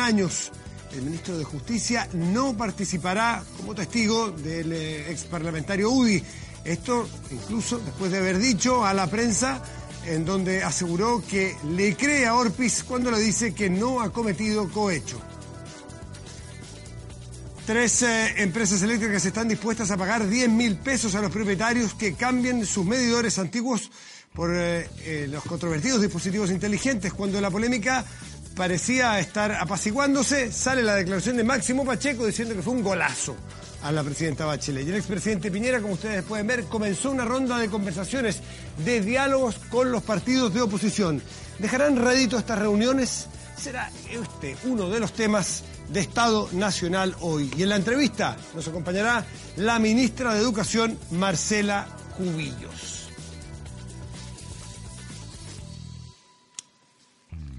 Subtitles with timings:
[0.00, 0.50] años.
[0.94, 6.22] El ministro de Justicia no participará como testigo del eh, ex parlamentario UDI.
[6.64, 9.62] Esto incluso después de haber dicho a la prensa
[10.06, 14.70] en donde aseguró que le cree a Orpis cuando le dice que no ha cometido
[14.70, 15.20] cohecho.
[17.66, 22.14] Tres eh, empresas eléctricas están dispuestas a pagar 10 mil pesos a los propietarios que
[22.14, 23.90] cambien sus medidores antiguos
[24.32, 27.12] por eh, los controvertidos dispositivos inteligentes.
[27.12, 28.06] Cuando la polémica
[28.54, 33.36] parecía estar apaciguándose, sale la declaración de Máximo Pacheco diciendo que fue un golazo
[33.82, 34.86] a la presidenta Bachelet.
[34.86, 38.40] Y el expresidente Piñera, como ustedes pueden ver, comenzó una ronda de conversaciones,
[38.84, 41.22] de diálogos con los partidos de oposición.
[41.58, 43.26] ¿Dejarán rédito estas reuniones?
[43.56, 47.50] Será este uno de los temas de Estado Nacional hoy.
[47.56, 49.24] Y en la entrevista nos acompañará
[49.56, 52.91] la ministra de Educación, Marcela Cubillos.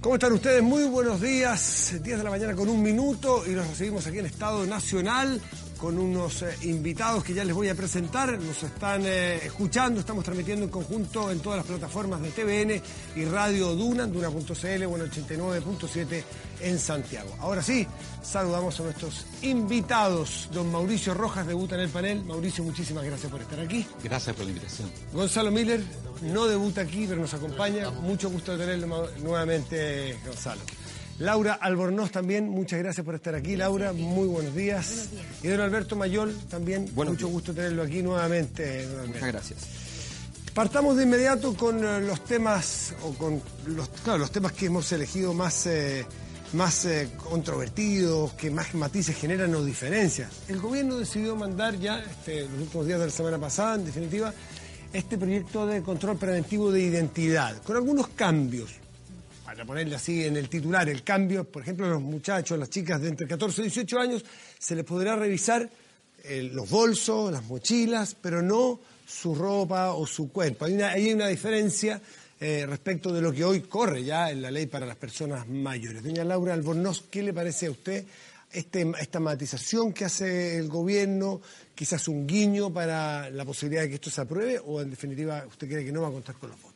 [0.04, 0.62] ¿Cómo están ustedes?
[0.62, 1.94] Muy buenos días.
[2.04, 5.40] 10 de la mañana con un minuto y nos recibimos aquí en Estado Nacional
[5.84, 8.40] con unos eh, invitados que ya les voy a presentar.
[8.40, 12.82] Nos están eh, escuchando, estamos transmitiendo en conjunto en todas las plataformas de TVN
[13.18, 16.24] y Radio Duna, Duna.cl, bueno, 89.7
[16.62, 17.36] en Santiago.
[17.42, 17.86] Ahora sí,
[18.22, 20.48] saludamos a nuestros invitados.
[20.54, 22.24] Don Mauricio Rojas debuta en el panel.
[22.24, 23.86] Mauricio, muchísimas gracias por estar aquí.
[24.02, 24.90] Gracias por la invitación.
[25.12, 25.84] Gonzalo Miller
[26.22, 27.92] no debuta aquí, pero nos acompaña.
[27.92, 30.62] Mucho gusto de tenerlo nuevamente, Gonzalo.
[31.20, 35.10] Laura Albornoz también, muchas gracias por estar aquí, Laura, muy buenos días.
[35.44, 38.88] Y don Alberto Mayol también, mucho gusto tenerlo aquí nuevamente.
[39.08, 39.60] Muchas gracias.
[40.54, 44.92] Partamos de inmediato con eh, los temas, o con los, claro, los temas que hemos
[44.92, 46.06] elegido más, eh,
[46.54, 50.32] más eh, controvertidos, que más matices generan o diferencias.
[50.48, 54.32] El gobierno decidió mandar ya, este, los últimos días de la semana pasada, en definitiva,
[54.94, 58.83] este proyecto de control preventivo de identidad, con algunos cambios
[59.54, 63.00] para ponerle así en el titular, el cambio, por ejemplo, a los muchachos, las chicas
[63.00, 64.26] de entre 14 y 18 años,
[64.58, 65.70] se les podrá revisar
[66.24, 70.66] eh, los bolsos, las mochilas, pero no su ropa o su cuerpo.
[70.66, 72.02] Hay una, hay una diferencia
[72.40, 76.02] eh, respecto de lo que hoy corre ya en la ley para las personas mayores.
[76.02, 78.06] Doña Laura Albornoz, ¿qué le parece a usted
[78.52, 81.42] este, esta matización que hace el gobierno?
[81.76, 85.68] Quizás un guiño para la posibilidad de que esto se apruebe o en definitiva usted
[85.68, 86.73] cree que no va a contar con los votos.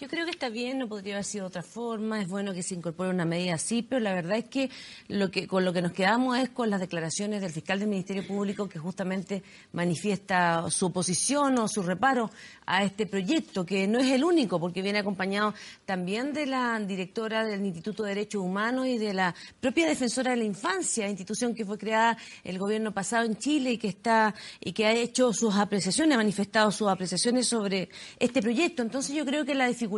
[0.00, 2.62] Yo creo que está bien, no podría haber sido de otra forma, es bueno que
[2.62, 4.70] se incorpore una medida así, pero la verdad es que,
[5.08, 8.26] lo que con lo que nos quedamos es con las declaraciones del fiscal del Ministerio
[8.26, 12.30] Público que justamente manifiesta su oposición o su reparo
[12.64, 15.52] a este proyecto, que no es el único, porque viene acompañado
[15.84, 20.38] también de la directora del Instituto de Derechos Humanos y de la propia defensora de
[20.38, 24.72] la infancia, institución que fue creada el gobierno pasado en Chile y que está y
[24.72, 28.80] que ha hecho sus apreciaciones, ha manifestado sus apreciaciones sobre este proyecto.
[28.80, 29.89] Entonces yo creo que la dificultad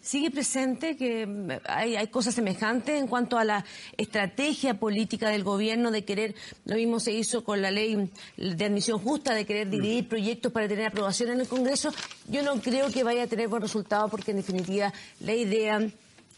[0.00, 3.64] sigue presente, que mm, hay, hay cosas semejantes en cuanto a la
[3.96, 6.34] estrategia política del gobierno de querer,
[6.64, 10.68] lo mismo se hizo con la ley de admisión justa, de querer dividir proyectos para
[10.68, 11.92] tener aprobación en el Congreso.
[12.28, 15.80] Yo no creo que vaya a tener buen resultado porque en definitiva la idea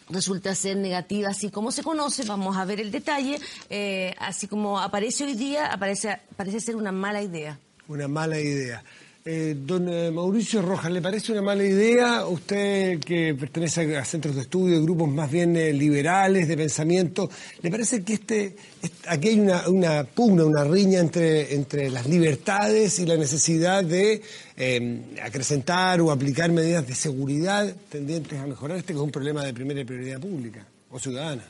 [0.08, 3.40] resulta ser negativa, así como se conoce, vamos a ver el detalle,
[3.70, 7.58] eh, así como aparece hoy día, aparece, parece ser una mala idea.
[7.88, 8.82] Una mala idea.
[9.28, 12.24] Eh, don eh, Mauricio Rojas, ¿le parece una mala idea?
[12.26, 17.28] Usted que pertenece a centros de estudio, grupos más bien eh, liberales de pensamiento,
[17.60, 18.54] ¿le parece que este,
[19.08, 24.22] aquí hay una, una, pugna, una riña entre, entre las libertades y la necesidad de
[25.20, 29.52] acrecentar o aplicar medidas de seguridad tendientes a mejorar este que es un problema de
[29.52, 31.42] primera prioridad pública o ciudadana?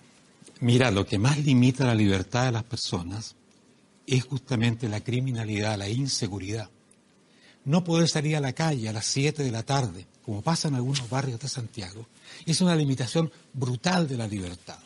[0.61, 3.37] Mira, lo que más limita la libertad de las personas
[4.07, 6.71] es justamente la criminalidad, la inseguridad
[7.67, 10.77] no poder salir a la calle a las 7 de la tarde, como pasa en
[10.77, 12.07] algunos barrios de Santiago,
[12.47, 14.79] es una limitación brutal de la libertad.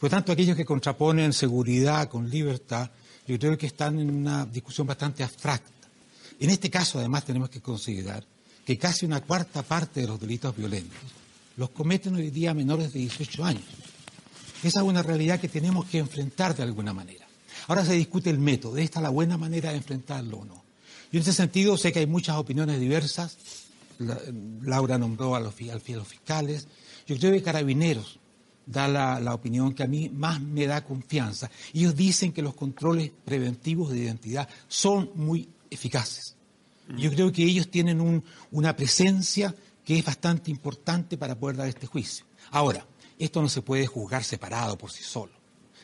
[0.00, 2.90] Por lo tanto, aquellos que contraponen seguridad con libertad,
[3.26, 5.70] yo creo que están en una discusión bastante abstracta.
[6.40, 8.24] En este caso, además, tenemos que considerar
[8.64, 10.98] que casi una cuarta parte de los delitos violentos
[11.56, 13.64] los cometen hoy día menores de 18 años.
[14.62, 17.26] Esa es una realidad que tenemos que enfrentar de alguna manera.
[17.68, 20.61] Ahora se discute el método, ¿esta es la buena manera de enfrentarlo o no?
[21.12, 23.36] Yo en ese sentido sé que hay muchas opiniones diversas.
[24.62, 26.66] Laura nombró a los, fiscales.
[27.06, 28.18] Yo creo que Carabineros
[28.64, 31.50] da la, opinión que a mí más me da confianza.
[31.74, 36.34] Ellos dicen que los controles preventivos de identidad son muy eficaces.
[36.96, 39.54] Yo creo que ellos tienen una presencia
[39.84, 42.24] que es bastante importante para poder dar este juicio.
[42.50, 42.86] Ahora,
[43.18, 45.32] esto no se puede juzgar separado por sí solo.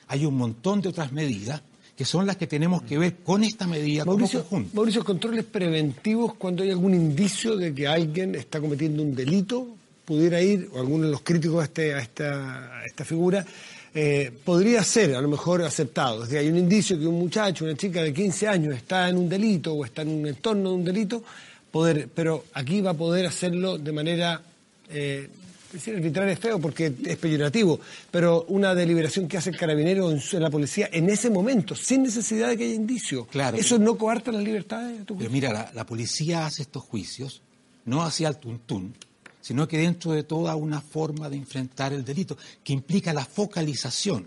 [0.06, 1.62] Hay un montón de otras medidas
[1.98, 4.76] que son las que tenemos que ver con esta medida Mauricio, como conjunto.
[4.76, 9.66] Mauricio, controles preventivos cuando hay algún indicio de que alguien está cometiendo un delito,
[10.04, 13.44] pudiera ir, o alguno de los críticos a, este, a, esta, esta figura,
[13.92, 16.22] eh, podría ser a lo mejor aceptado.
[16.22, 19.28] Es hay un indicio que un muchacho, una chica de 15 años está en un
[19.28, 21.24] delito o está en un entorno de un delito,
[21.72, 24.40] poder, pero aquí va a poder hacerlo de manera
[24.88, 25.28] eh,
[25.72, 27.80] decir arbitrar es feo porque es peyorativo,
[28.10, 32.48] pero una deliberación que hace el carabinero en, la policía en ese momento, sin necesidad
[32.48, 33.26] de que haya indicio.
[33.26, 33.56] Claro.
[33.56, 35.02] ¿Eso no coarta las libertades?
[35.06, 37.42] Pero mira, la, policía hace estos juicios
[37.84, 38.94] no hacia el tuntún,
[39.40, 44.24] sino que dentro de toda una forma de enfrentar el delito, que implica la focalización.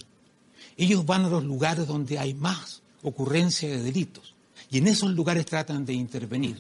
[0.78, 4.36] Ellos van a los lugares donde hay más ocurrencia de delitos
[4.70, 6.58] y en esos lugares tratan de intervenir.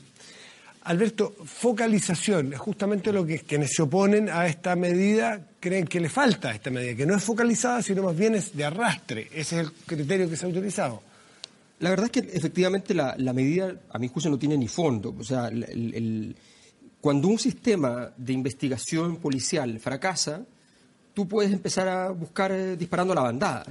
[0.84, 6.10] Alberto, focalización es justamente lo que quienes se oponen a esta medida creen que le
[6.10, 9.28] falta a esta medida, que no es focalizada, sino más bien es de arrastre.
[9.32, 11.04] Ese es el criterio que se ha utilizado.
[11.80, 15.16] La verdad es que efectivamente la, medida, a mi juicio, no tiene ni fondo.
[15.18, 15.52] O sea,
[17.00, 20.44] cuando un sistema de investigación policial fracasa,
[21.14, 23.66] tú puedes empezar a buscar eh, disparando a la bandada,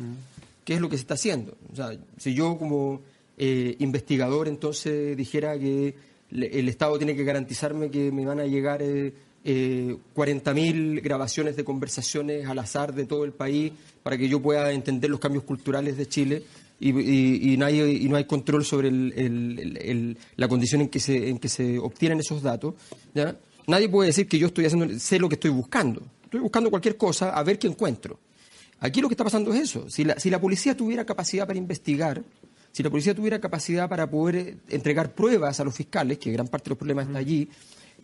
[0.65, 1.57] que es lo que se está haciendo.
[1.73, 3.01] O sea, si yo como
[3.37, 8.81] eh, investigador entonces dijera que el Estado tiene que garantizarme que me van a llegar
[8.83, 9.13] eh,
[9.45, 13.73] 40.000 eh, grabaciones de conversaciones al azar de todo el país
[14.03, 16.43] para que yo pueda entender los cambios culturales de Chile
[16.81, 22.43] y, no, hay, control sobre la condición en que, se, en que se obtienen esos
[22.43, 22.75] datos.
[23.67, 26.03] Nadie puede decir que yo estoy haciendo, sé lo que estoy buscando.
[26.25, 28.19] Estoy buscando cualquier cosa a ver qué encuentro.
[28.81, 29.91] Aquí lo que está pasando es eso.
[29.91, 32.23] Si la, si la policía tuviera capacidad para investigar,
[32.73, 36.49] si la policía tuviera capacidad para poder eh, entregar pruebas a los fiscales, que gran
[36.49, 37.49] parte de los problemas está allí,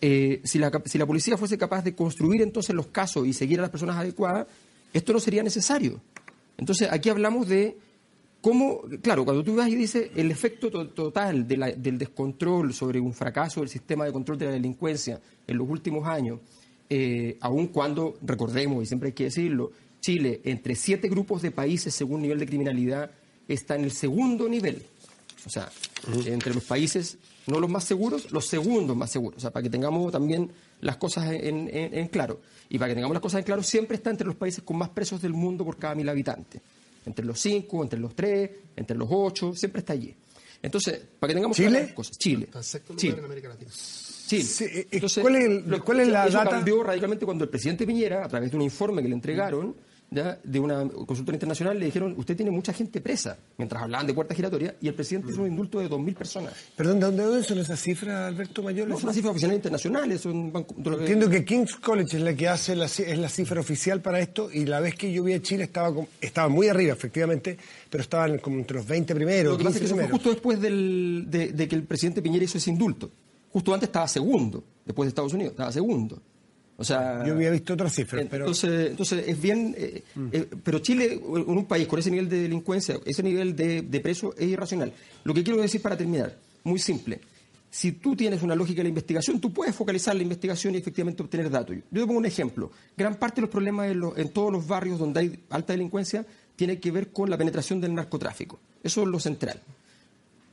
[0.00, 3.58] eh, si, la, si la policía fuese capaz de construir entonces los casos y seguir
[3.60, 4.46] a las personas adecuadas,
[4.92, 6.00] esto no sería necesario.
[6.58, 7.76] Entonces, aquí hablamos de
[8.40, 13.60] cómo, claro, cuando tú vas y dices el efecto total del descontrol sobre un fracaso
[13.60, 16.40] del sistema de control de la delincuencia en los últimos años,
[16.88, 21.94] eh, aun cuando, recordemos, y siempre hay que decirlo, Chile, entre siete grupos de países
[21.94, 23.10] según nivel de criminalidad,
[23.48, 24.82] está en el segundo nivel.
[25.46, 25.70] O sea,
[26.26, 29.38] entre los países, no los más seguros, los segundos más seguros.
[29.38, 30.50] O sea, para que tengamos también
[30.80, 32.40] las cosas en, claro.
[32.68, 34.88] Y para que tengamos las cosas en claro, siempre está entre los países con más
[34.88, 36.60] presos del mundo por cada mil habitantes.
[37.04, 40.12] Entre los cinco, entre los tres, entre los ocho, siempre está allí.
[40.60, 41.92] Entonces, para que tengamos ¿Chile?
[41.94, 42.18] cosas.
[42.18, 42.48] Chile.
[42.96, 43.16] Chile.
[43.18, 43.70] En América Latina.
[44.26, 44.44] Chile.
[44.60, 46.50] Eh, Entonces, ¿Cuál es, ¿cuál es la eso data?
[46.50, 49.76] cambió radicalmente cuando el presidente Piñera, a través de un informe que le entregaron,
[50.10, 54.34] de una consultora internacional le dijeron, usted tiene mucha gente presa, mientras hablaban de puerta
[54.34, 56.52] giratoria, y el presidente hizo un indulto de 2.000 personas.
[56.76, 58.88] ¿Perdón, de dónde son esas cifras, Alberto Mayor?
[58.88, 60.20] No, son las cifras oficiales internacionales.
[60.20, 60.52] Son
[61.00, 64.48] Entiendo que King's College es la que hace la, es la cifra oficial para esto,
[64.52, 67.58] y la vez que yo vi a Chile estaba, estaba muy arriba, efectivamente,
[67.90, 69.52] pero estaban como entre los 20 primeros.
[69.52, 72.22] Lo que pasa es que eso fue justo después del, de, de que el presidente
[72.22, 73.10] Piñera hizo ese indulto.
[73.50, 76.20] Justo antes estaba segundo, después de Estados Unidos, estaba segundo.
[76.78, 78.44] O sea, Yo había visto otras cifras, pero...
[78.44, 79.74] Entonces, entonces es bien...
[79.78, 80.02] Eh,
[80.32, 84.34] eh, pero Chile, en un país con ese nivel de delincuencia, ese nivel de, preso,
[84.36, 84.92] es irracional.
[85.24, 87.20] Lo que quiero decir para terminar, muy simple.
[87.70, 91.22] Si tú tienes una lógica de la investigación, tú puedes focalizar la investigación y efectivamente
[91.22, 91.76] obtener datos.
[91.76, 92.70] Yo te pongo un ejemplo.
[92.96, 96.26] Gran parte de los problemas en, en todos los barrios donde hay alta delincuencia
[96.56, 98.58] tiene que ver con la penetración del narcotráfico.
[98.82, 99.60] Eso es lo central.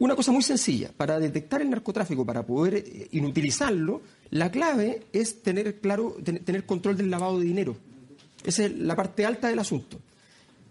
[0.04, 4.02] Una cosa muy sencilla, para detectar el narcotráfico, para poder eh, inutilizarlo,
[4.32, 7.78] la clave es tener claro, tener control del lavado de dinero.
[8.44, 9.98] Esa es la parte alta del asunto.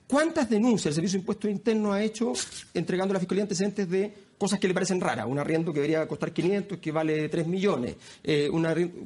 [0.06, 2.34] ¿Cuántas denuncias el Servicio de Impuestos Internos ha hecho
[2.74, 5.24] entregando a la Fiscalía antecedentes de cosas que le parecen raras?
[5.26, 7.96] Un arriendo que debería costar 500, que vale 3 millones.
[8.22, 8.50] Eh,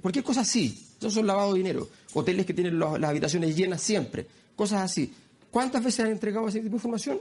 [0.03, 0.77] cualquier cosa así.
[0.99, 1.89] Eso son lavado de dinero.
[2.15, 4.27] Hoteles que tienen las habitaciones llenas siempre.
[4.57, 5.09] Cosas así.
[5.53, 7.21] ¿Cuántas veces han entregado ese tipo de información?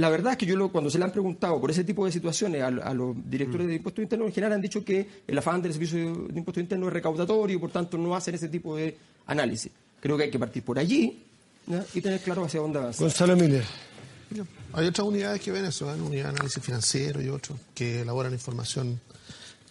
[0.00, 2.62] La verdad es que yo cuando se le han preguntado por ese tipo de situaciones
[2.62, 5.98] a, los directores de impuestos internos, en general han dicho que el afán del servicio
[5.98, 9.70] de impuestos internos es recaudatorio y por tanto no hacen ese tipo de análisis.
[10.00, 11.22] Creo que hay que partir por allí
[11.92, 13.02] y tener claro hacia dónde avanzar.
[13.02, 13.64] Gonzalo Miller.
[14.72, 16.00] Hay otras unidades que ven eso, ¿eh?
[16.00, 18.98] unidad de análisis financiero y otros que elaboran información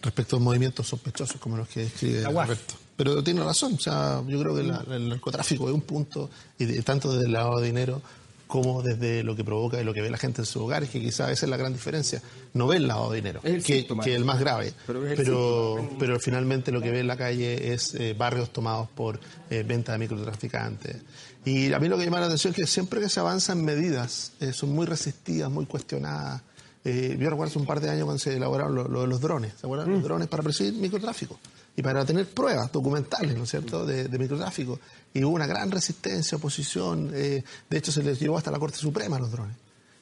[0.04, 2.76] respecto a movimientos sospechosos como los que describe Alberto.
[2.96, 7.14] Pero tiene razón, o sea, yo creo que el narcotráfico es un punto, y tanto
[7.14, 8.02] desde el lavado de dinero
[8.50, 11.00] como desde lo que provoca y lo que ve la gente en sus hogares, que
[11.00, 12.20] quizás esa es la gran diferencia.
[12.56, 16.82] No ve el lavado de dinero, que, es el más grave, pero, pero, finalmente lo
[16.82, 19.20] que ve en la calle es eh, barrios tomados por
[19.52, 20.98] eh, venta de microtraficantes.
[21.46, 24.32] Y a mí lo que llama la atención es que siempre que se avanzan medidas,
[24.40, 26.42] eh, son muy resistidas, muy cuestionadas.
[26.84, 29.68] yo recuerdo hace un par de años cuando se elaboraron lo, de los drones, ¿se
[29.68, 29.92] acuerdan?
[29.92, 30.04] Los mm.
[30.04, 31.40] drones para perseguir microtráfico
[31.76, 34.80] y para tener pruebas documentales, ¿no es cierto?, de, microtráfico.
[35.14, 38.78] Y hubo una gran resistencia, oposición, eh, de hecho se les llevó hasta la Corte
[38.78, 39.56] Suprema los drones.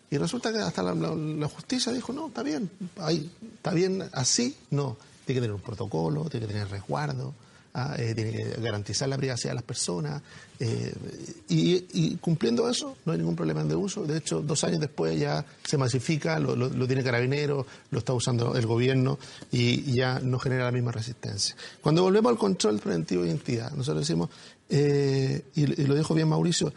[0.09, 4.97] Y resulta que hasta la, justicia dijo, no, está bien, ahí, está bien así, no,
[5.25, 7.33] tiene que tener un protocolo, tiene que tener resguardo.
[7.73, 10.21] ah, eh, tiene que garantizar la privacidad de las personas.
[10.59, 10.93] Eh,
[11.49, 14.05] y, cumpliendo eso, no hay ningún problema de uso.
[14.05, 18.65] De hecho, dos años después ya se masifica, lo, tiene Carabineros, lo está usando el
[18.65, 19.19] gobierno
[19.51, 21.55] y, ya no genera la misma resistencia.
[21.81, 24.29] Cuando volvemos al control preventivo de identidad, nosotros decimos,
[24.69, 26.73] y, lo dijo bien Mauricio,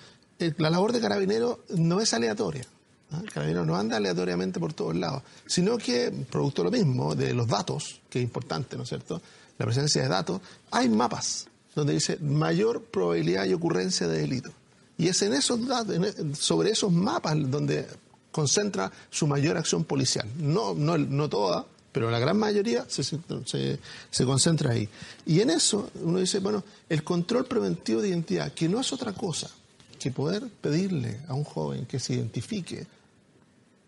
[0.58, 2.64] la labor de Carabineros no es aleatoria.
[3.12, 7.34] El carabinero no anda aleatoriamente por todos lados, sino que, producto de lo mismo, de
[7.34, 9.20] los datos, que es importante, ¿no es cierto?
[9.58, 14.50] La presencia de datos, hay mapas donde dice mayor probabilidad y ocurrencia de delito.
[14.98, 17.86] Y es en esos datos, e, sobre esos mapas donde
[18.30, 20.28] concentra su mayor acción policial.
[20.38, 24.88] No, no, no toda, pero la gran mayoría se, se, concentra ahí.
[25.26, 29.12] Y en eso uno dice, bueno, el control preventivo de identidad, que no es otra
[29.12, 29.50] cosa
[29.98, 32.86] que poder pedirle a un joven que se identifique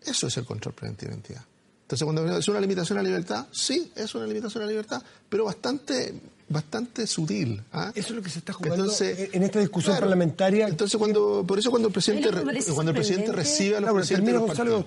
[0.05, 1.43] eso es el control preventivo de identidad.
[1.83, 5.03] Entonces, cuando es una limitación a la libertad, sí, es una limitación a la libertad,
[5.29, 6.13] pero bastante
[6.53, 7.61] bastante sutil.
[7.73, 7.91] ¿ah?
[7.95, 10.67] Eso es lo que se está jugando en esta discusión parlamentaria.
[10.67, 12.29] Entonces, cuando, por eso cuando el presidente,
[12.73, 14.85] cuando el presidente recibe a los presidentes de los partidos,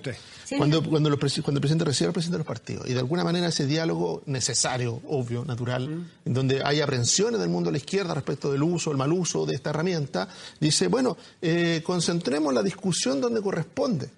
[0.57, 3.47] cuando, cuando, el presidente recibe a los presidentes de los partidos, y de alguna manera
[3.47, 6.09] ese diálogo necesario, obvio, natural, mm.
[6.25, 9.45] en donde hay aprensiones del mundo de la izquierda respecto del uso, el mal uso
[9.45, 10.27] de esta herramienta,
[10.59, 14.09] dice, bueno, eh, concentremos la discusión donde corresponde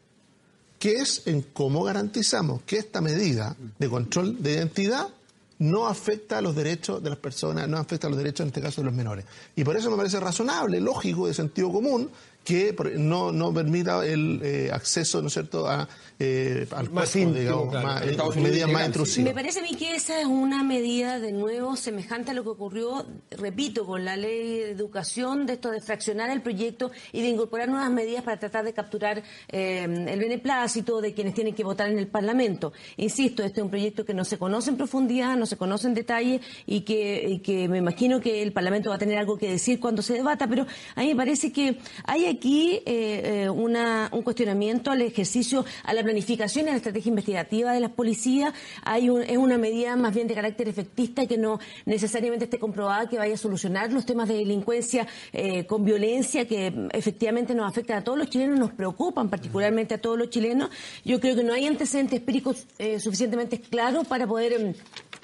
[0.79, 5.09] que es en cómo garantizamos que esta medida de control de identidad
[5.59, 8.61] no afecta a los derechos de las personas, no afecta a los derechos, en este
[8.61, 9.25] caso, de los menores.
[9.55, 12.09] Y por eso me parece razonable, lógico, de sentido común,
[12.43, 17.71] que no, no permita el eh, acceso, ¿no es cierto?, a, eh, al más digamos,
[17.71, 19.29] más, eh, medidas más intrusivas.
[19.29, 22.49] Me parece a mí que esa es una medida, de nuevo, semejante a lo que
[22.49, 27.27] ocurrió, repito, con la ley de educación, de esto de fraccionar el proyecto y de
[27.29, 31.99] incorporar nuevas medidas para tratar de capturar el beneplácito de quienes tienen que votar en
[31.99, 32.73] el Parlamento.
[32.97, 35.93] Insisto, este es un proyecto que no se conoce en profundidad, no se conoce en
[35.93, 39.51] detalle y que, y que me imagino que el Parlamento va a tener algo que
[39.51, 40.65] decir cuando se debata, pero
[40.95, 45.93] a mí me parece que hay aquí eh, eh, una, un cuestionamiento al ejercicio, a
[45.93, 48.53] la planificación y a la estrategia investigativa de las policías.
[48.83, 53.07] Hay es una medida más bien de carácter efectista y que no necesariamente esté comprobada
[53.09, 57.97] que vaya a solucionar los temas de delincuencia eh, con violencia que efectivamente nos afectan
[57.97, 60.69] a todos los chilenos, nos preocupan particularmente a todos los chilenos.
[61.03, 62.65] Yo creo que no hay antecedentes empíricos
[62.99, 64.73] suficientemente claros para poder em,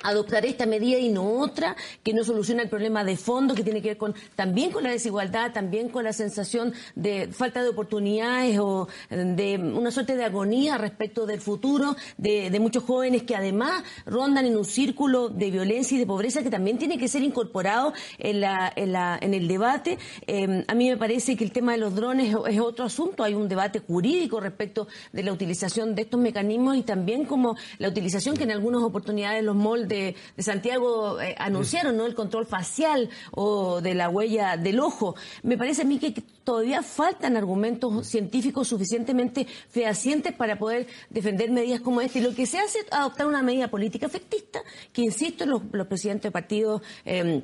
[0.05, 3.81] adoptar esta medida y no otra, que no soluciona el problema de fondo que tiene
[3.81, 8.57] que ver con también con la desigualdad, también con la sensación de falta de oportunidades
[8.59, 14.45] o de una suerte de agonía respecto del futuro de, muchos jóvenes que además rondan
[14.45, 18.41] en un círculo de violencia y de pobreza que también tiene que ser incorporado en,
[18.41, 19.97] la, en, la, en el debate.
[20.25, 23.23] Eh, a mí me parece que el tema de los drones es otro asunto.
[23.23, 27.89] Hay un debate jurídico respecto de la utilización de estos mecanismos y también como la
[27.89, 32.05] utilización que en algunas oportunidades los moldes de, Santiago eh, anunciaron, ¿no?
[32.05, 35.15] El control facial o de la huella del ojo.
[35.43, 41.81] Me parece a mí que todavía faltan argumentos científicos suficientemente fehacientes para poder defender medidas
[41.81, 42.19] como esta.
[42.19, 44.61] Y lo que se hace es adoptar una medida política efectista,
[44.93, 47.43] que insisto, los, los presidentes de partidos eh,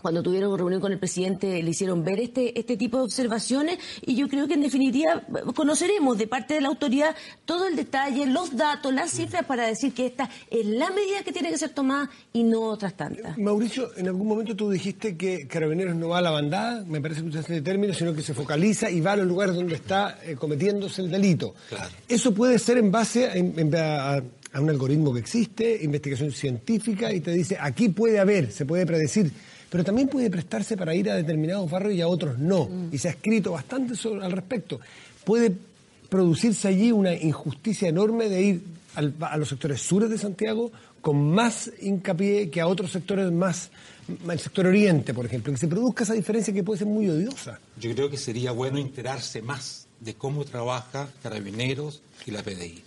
[0.00, 4.16] cuando tuvieron reunión con el presidente le hicieron ver este, este tipo de observaciones y
[4.16, 5.22] yo creo que en definitiva
[5.54, 7.14] conoceremos de parte de la autoridad
[7.44, 11.32] todo el detalle, los datos, las cifras para decir que esta es la medida que
[11.32, 13.36] tiene que ser tomada y no otras tantas.
[13.38, 17.22] Mauricio, en algún momento tú dijiste que Carabineros no va a la bandada, me parece
[17.22, 20.18] que usaste el término, sino que se focaliza y va a los lugares donde está
[20.24, 21.54] eh, cometiéndose el delito.
[21.68, 21.90] Claro.
[22.08, 27.32] Eso puede ser en base a, a un algoritmo que existe, investigación científica y te
[27.32, 29.30] dice aquí puede haber, se puede predecir
[29.70, 32.66] pero también puede prestarse para ir a determinados barrios y a otros no.
[32.66, 32.88] Mm.
[32.92, 34.80] Y se ha escrito bastante sobre, al respecto.
[35.24, 35.52] Puede
[36.08, 38.62] producirse allí una injusticia enorme de ir
[38.96, 43.70] a los sectores sures de Santiago con más hincapié que a otros sectores más,
[44.28, 47.60] el sector oriente, por ejemplo, que se produzca esa diferencia que puede ser muy odiosa.
[47.78, 52.82] Yo creo que sería bueno enterarse más de cómo trabaja Carabineros y la PDI.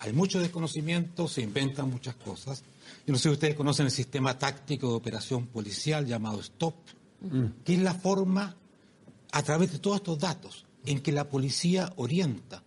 [0.00, 2.62] Hay mucho desconocimiento, se inventan muchas cosas,
[3.06, 6.74] yo no sé si ustedes conocen el sistema táctico de operación policial llamado STOP,
[7.20, 7.44] mm.
[7.64, 8.56] que es la forma,
[9.30, 12.64] a través de todos estos datos, en que la policía orienta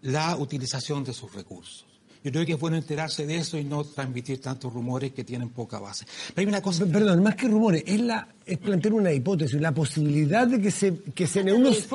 [0.00, 1.87] la utilización de sus recursos.
[2.24, 5.50] Yo creo que es bueno enterarse de eso y no transmitir tantos rumores que tienen
[5.50, 6.04] poca base.
[6.34, 6.84] Pero hay una cosa...
[6.86, 10.94] Perdón, más que rumores, es, la, es plantear una hipótesis, la posibilidad de que se,
[11.14, 11.86] que se en unos...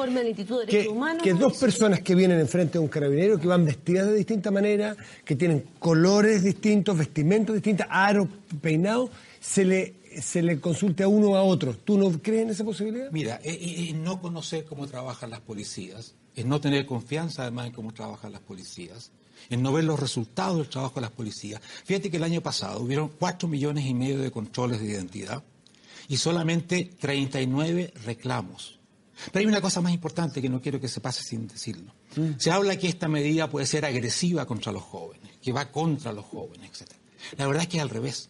[0.68, 0.90] Que,
[1.24, 4.96] que dos personas que vienen enfrente de un carabinero, que van vestidas de distinta manera,
[5.26, 8.28] que tienen colores distintos, vestimentos distintos, aros,
[8.62, 11.76] peinados, se le se le consulte a uno o a otro.
[11.76, 13.12] ¿Tú no crees en esa posibilidad?
[13.12, 17.94] Mira, es no conocer cómo trabajan las policías, es no tener confianza además en cómo
[17.94, 19.12] trabajan las policías,
[19.50, 21.62] en no ver los resultados del trabajo de las policías.
[21.86, 25.44] Fíjate que el año pasado hubieron cuatro millones y medio de controles de identidad
[26.08, 28.80] y solamente 39 reclamos.
[29.32, 31.94] Pero hay una cosa más importante que no quiero que se pase sin decirlo.
[32.16, 32.32] Mm.
[32.38, 36.26] Se habla que esta medida puede ser agresiva contra los jóvenes, que va contra los
[36.26, 36.92] jóvenes, etc.
[37.38, 38.30] La verdad es que es al revés.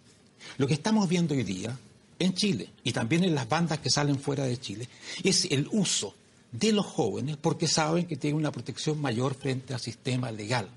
[0.57, 1.77] Lo que estamos viendo hoy día
[2.19, 4.87] en Chile y también en las bandas que salen fuera de Chile
[5.23, 6.13] es el uso
[6.51, 10.69] de los jóvenes porque saben que tienen una protección mayor frente al sistema legal.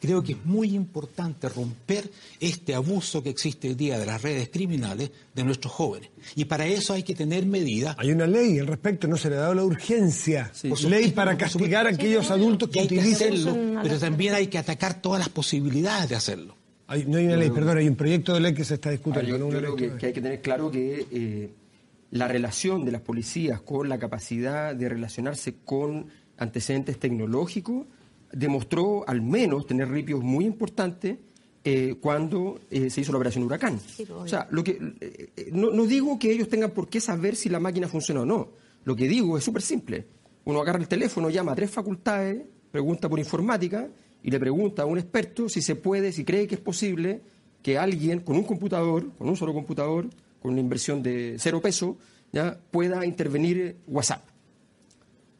[0.00, 4.48] Creo que es muy importante romper este abuso que existe hoy día de las redes
[4.48, 6.10] criminales de nuestros jóvenes.
[6.34, 7.96] Y para eso hay que tener medidas.
[7.98, 10.52] Hay una ley al respecto, no se le ha dado la urgencia.
[10.88, 13.32] ley para castigar a aquellos adultos que, utilizan.
[13.32, 16.56] hacerlo, pero también hay que atacar todas las posibilidades de hacerlo.
[16.88, 19.36] no hay una ley, perdón, hay un proyecto de ley que se está discutiendo.
[19.38, 21.50] yo, creo que, hay que tener claro que eh,
[22.10, 26.06] la relación de las policías con la capacidad de relacionarse con
[26.38, 27.86] antecedentes tecnológicos
[28.32, 31.18] demostró al menos tener ripios muy importantes
[31.64, 33.78] eh, cuando eh, se hizo la operación Huracán.
[34.10, 37.48] o sea, lo que, eh, no, no, digo que ellos tengan por qué saber si
[37.48, 38.48] la máquina funciona o no.
[38.84, 40.06] Lo que digo es súper simple.
[40.44, 43.88] Uno agarra el teléfono, llama a tres facultades, pregunta por informática
[44.22, 47.20] y le pregunta a un experto si se puede, si cree que es posible
[47.62, 50.08] que alguien con un computador, con un solo computador,
[50.40, 51.98] con una inversión de cero peso,
[52.32, 54.22] ya pueda intervenir WhatsApp.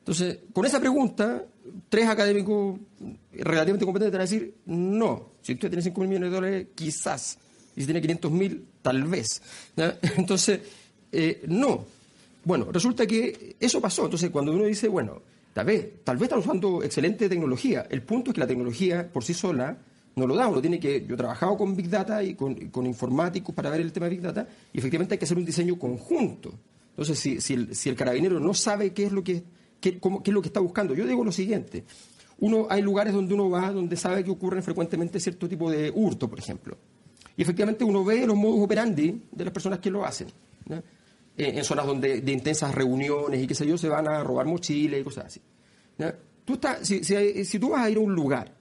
[0.00, 1.45] Entonces, con esa pregunta,
[1.88, 2.78] tres académicos
[3.32, 7.38] relativamente competentes van a decir, no, si usted tiene 5 mil millones de dólares, quizás,
[7.76, 9.42] y si tiene 500 mil, tal vez.
[10.16, 10.60] Entonces,
[11.12, 11.84] eh, no.
[12.44, 14.04] Bueno, resulta que eso pasó.
[14.04, 15.22] Entonces, cuando uno dice, bueno,
[15.52, 19.25] tal vez, tal vez están usando excelente tecnología, el punto es que la tecnología por
[19.25, 19.76] sí sola
[20.16, 23.54] no lo da, uno tiene que, yo he trabajado con Big Data y con, informáticos
[23.54, 26.52] para ver el tema de Big Data, y efectivamente hay que hacer un diseño conjunto.
[26.90, 29.44] Entonces, si, el, si el carabinero no sabe qué es lo que
[29.80, 30.94] qué, es lo que está buscando.
[30.94, 31.85] Yo digo lo siguiente.
[32.40, 36.28] Uno, hay lugares donde uno va donde sabe que ocurren frecuentemente cierto tipo de hurto,
[36.28, 36.76] por ejemplo.
[37.37, 40.28] Y efectivamente uno ve los modus operandi de las personas que lo hacen.
[41.37, 45.00] En, zonas donde de intensas reuniones y qué sé yo, se van a robar mochilas
[45.00, 45.40] y cosas así.
[46.44, 48.54] Tú estás, si, si, tú vas a ir a un lugar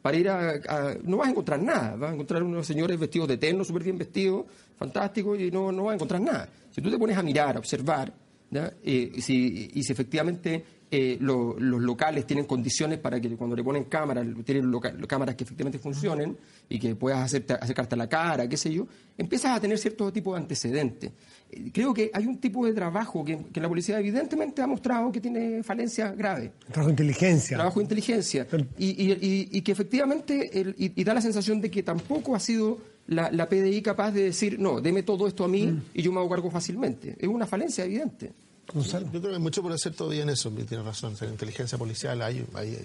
[0.00, 1.96] para ir a, No vas a encontrar nada.
[1.96, 4.46] Vas a encontrar unos señores vestidos de terno, súper bien vestidos,
[4.76, 6.48] fantásticos, y no, no vas a encontrar nada.
[6.70, 8.12] Si tú te pones a mirar, a observar,
[8.52, 13.62] eh, y, si, y si efectivamente eh, los locales tienen condiciones para que cuando le
[13.62, 14.72] ponen cámaras, tienen
[15.06, 16.34] cámaras que efectivamente funcionen
[16.66, 18.86] y que puedas hacerte, acercarte a la cara, qué sé yo,
[19.18, 21.12] empiezas a tener cierto tipo de antecedentes.
[21.50, 25.20] Eh, creo que hay un tipo de trabajo que, la policía evidentemente ha mostrado que
[25.20, 26.52] tiene falencias graves.
[26.60, 27.56] Trabajo de inteligencia.
[27.58, 28.46] Trabajo de inteligencia.
[28.78, 32.78] Y, que efectivamente, y, da la sensación de que tampoco ha sido
[33.08, 35.82] la, la, PDI capaz de decir, no, deme todo esto a mí mm.
[35.94, 37.16] y yo me hago cargo fácilmente.
[37.18, 38.32] Es una falencia evidente.
[38.74, 41.14] Yo creo que hay mucho por hacer todavía en eso, tiene razón.
[41.20, 42.84] En la inteligencia policial hay, eh,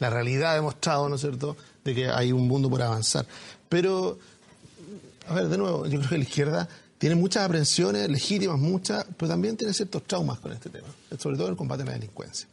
[0.00, 3.24] la, realidad ha demostrado, ¿no es cierto?, de que hay un mundo por avanzar.
[3.68, 4.18] Pero,
[5.28, 9.28] a ver, de nuevo, yo creo que la izquierda tiene muchas aprensiones, legítimas muchas, pero
[9.28, 12.48] también tiene ciertos traumas con este tema, sobre todo el combate a la delincuencia.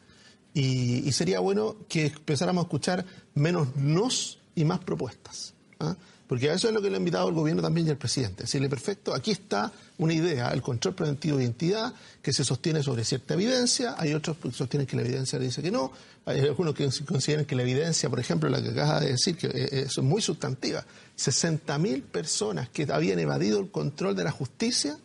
[0.54, 5.56] Y, y sería bueno que empezáramos a escuchar menos nos y más propuestas.
[5.80, 5.96] ¿ah?
[6.32, 8.44] Porque a eso es lo que le ha invitado el gobierno también y el presidente.
[8.44, 13.04] Decirle, perfecto, aquí está una idea, el control preventivo de identidad, que se sostiene sobre
[13.04, 15.92] cierta evidencia, hay otros que sostienen que la evidencia dice que no,
[16.26, 19.50] hay algunos que consideran que la evidencia, por ejemplo, la que acaba de decir, que
[19.74, 20.86] es muy sustantiva,
[21.18, 24.98] 60.000 personas que habían evadido el control de la justicia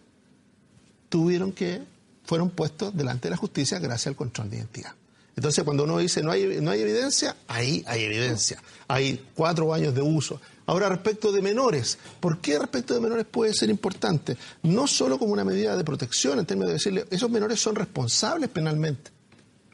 [1.08, 1.82] tuvieron que,
[2.22, 4.92] fueron puestos delante de la justicia gracias al control de identidad.
[5.34, 8.62] Entonces, cuando uno dice no hay, no hay evidencia, ahí hay evidencia.
[8.88, 10.40] Hay cuatro años de uso.
[10.66, 14.36] Ahora, respecto de menores, ¿por qué respecto de menores puede ser importante?
[14.62, 18.50] No solo como una medida de protección, en términos de decirle, esos menores son responsables
[18.50, 19.12] penalmente.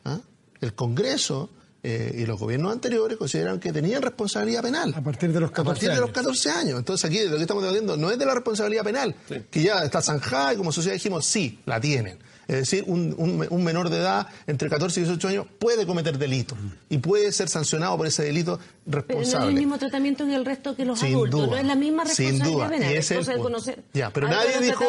[0.04, 0.20] ¿Ah?
[0.60, 1.48] El Congreso
[1.84, 4.94] eh, y los gobiernos anteriores consideraron que tenían responsabilidad penal.
[4.96, 6.78] A partir de los 14 A partir de los 14 años.
[6.78, 9.16] Entonces aquí lo que estamos debatiendo no es de la responsabilidad penal,
[9.50, 12.18] que ya está zanjada y como sociedad dijimos, sí, la tienen.
[12.46, 16.56] Es decir, un, un, menor de edad entre 14 y 18 años puede cometer delito
[16.88, 19.06] y puede ser sancionado por ese delito responsable.
[19.06, 21.74] Pero no es el mismo tratamiento que el resto que los adultos, no es la
[21.74, 22.68] misma responsabilidad sin duda.
[22.68, 22.92] penal.
[22.92, 23.82] es el conocer.
[23.92, 24.84] Ya, pero nadie dijo,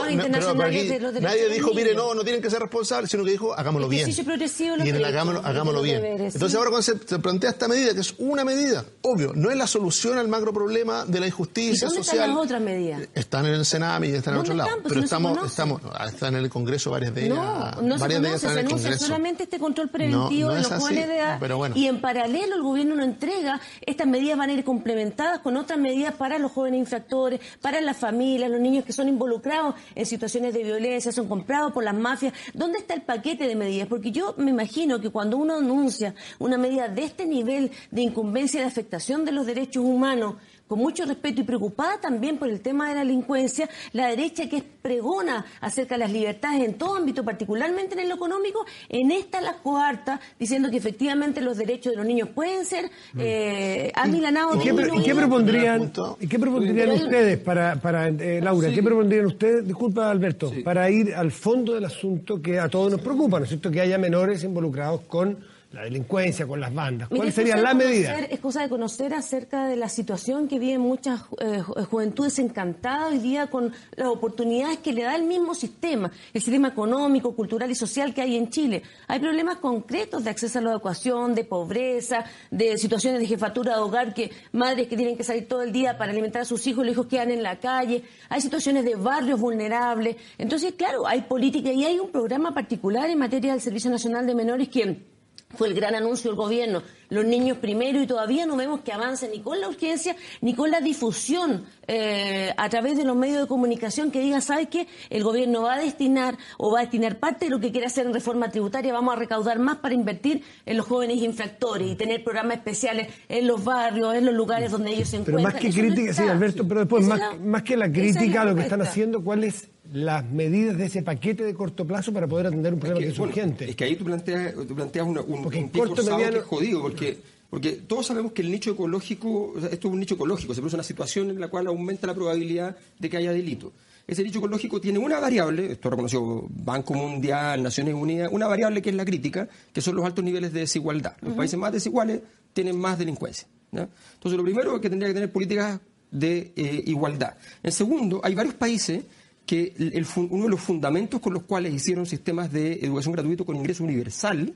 [1.21, 4.09] nadie dijo, mire, no, no tienen que ser responsables, sino que dijo, hagámoslo bien.
[4.09, 6.03] y en el hagámoslo, hagámoslo bien.
[6.05, 9.67] Entonces ahora cuando se, plantea esta medida, que es una medida, obvio, no es la
[9.67, 12.15] solución al macro problema de la injusticia ¿Y dónde social.
[12.17, 13.01] Están las otras medidas?
[13.13, 14.69] Están en el Sename y están en otro lado.
[14.87, 18.27] Pero estamos, estamos, están en el Congreso varias de ellas no, no varias se de
[18.27, 21.39] ellas conoce, se anuncia solamente este control preventivo de los jóvenes de edad
[21.75, 25.79] y en paralelo el gobierno no entrega estas medidas van a ir complementadas con otras
[25.79, 30.53] medidas para los jóvenes infractores, para las familias, los niños que son involucrados en situaciones
[30.53, 32.33] de violencia, son comprados por las mafias.
[32.53, 33.87] ¿Dónde está el paquete de medidas?
[33.87, 38.61] Porque yo me imagino que cuando uno anuncia una medida de este nivel de incumbencia
[38.61, 40.35] de afectación de los derechos humanos
[40.73, 44.57] con mucho respeto y preocupada también por el tema de la delincuencia, la derecha que
[44.57, 49.39] es pregona acerca de las libertades en todo ámbito, particularmente en lo económico, en esta
[49.39, 54.55] la coarta, diciendo que efectivamente los derechos de los niños pueden ser eh, amilanados.
[54.55, 55.15] ¿Y qué, de y qué y otro.
[55.15, 60.89] propondrían, y qué propondrían ustedes para, para eh, Laura, qué propondrían ustedes, disculpa Alberto, para
[60.89, 63.69] ir al fondo del asunto que a todos nos preocupa, ¿no es cierto?
[63.69, 67.09] Que haya menores involucrados con la delincuencia, con las bandas.
[67.09, 68.19] ¿Cuál sería la medida?
[68.19, 73.11] Es cosa de conocer acerca de la situación que viven muchas eh, ju- juventudes encantadas
[73.11, 77.71] hoy día con las oportunidades que le da el mismo sistema, el sistema económico, cultural
[77.71, 78.83] y social que hay en Chile.
[79.07, 83.81] Hay problemas concretos de acceso a la educación, de pobreza, de situaciones de jefatura de
[83.81, 86.85] hogar, que madres que tienen que salir todo el día para alimentar a sus hijos,
[86.85, 88.03] los hijos quedan en la calle.
[88.29, 90.17] Hay situaciones de barrios vulnerables.
[90.37, 94.35] Entonces, claro, hay política y hay un programa particular en materia del Servicio Nacional de
[94.35, 95.12] Menores que
[95.55, 99.29] fue el gran anuncio del gobierno, los niños primero, y todavía no vemos que avance
[99.29, 103.47] ni con la urgencia ni con la difusión eh, a través de los medios de
[103.47, 104.87] comunicación que diga, ¿sabe qué?
[105.09, 108.07] El gobierno va a destinar o va a destinar parte de lo que quiere hacer
[108.07, 112.23] en reforma tributaria, vamos a recaudar más para invertir en los jóvenes infractores y tener
[112.23, 115.53] programas especiales en los barrios, en los lugares donde ellos se Pero encuentran.
[115.53, 116.23] más que Eso no crítica, sí.
[116.23, 119.23] Alberto, pero después, más, es la- más que la es crítica, lo que están haciendo,
[119.23, 123.07] ¿cuáles las medidas de ese paquete de corto plazo para poder atender un problema que,
[123.07, 123.69] es bueno, urgente?
[123.69, 126.17] Es que ahí tú planteas, tú planteas una- un, Porque en un pie corto, forzado
[126.17, 127.17] mediano- que es jodido, porque,
[127.49, 130.61] porque todos sabemos que el nicho ecológico, o sea, esto es un nicho ecológico, se
[130.61, 133.71] produce una situación en la cual aumenta la probabilidad de que haya delito.
[134.05, 138.89] Ese nicho ecológico tiene una variable, esto reconoció Banco Mundial, Naciones Unidas, una variable que
[138.89, 141.15] es la crítica, que son los altos niveles de desigualdad.
[141.21, 142.19] Los países más desiguales
[142.51, 143.47] tienen más delincuencia.
[143.71, 143.87] ¿ya?
[144.15, 145.79] Entonces, lo primero es que tendría que tener políticas
[146.11, 147.35] de eh, igualdad.
[147.63, 149.03] En segundo, hay varios países
[149.45, 153.55] que el- uno de los fundamentos con los cuales hicieron sistemas de educación gratuito con
[153.55, 154.53] ingreso universal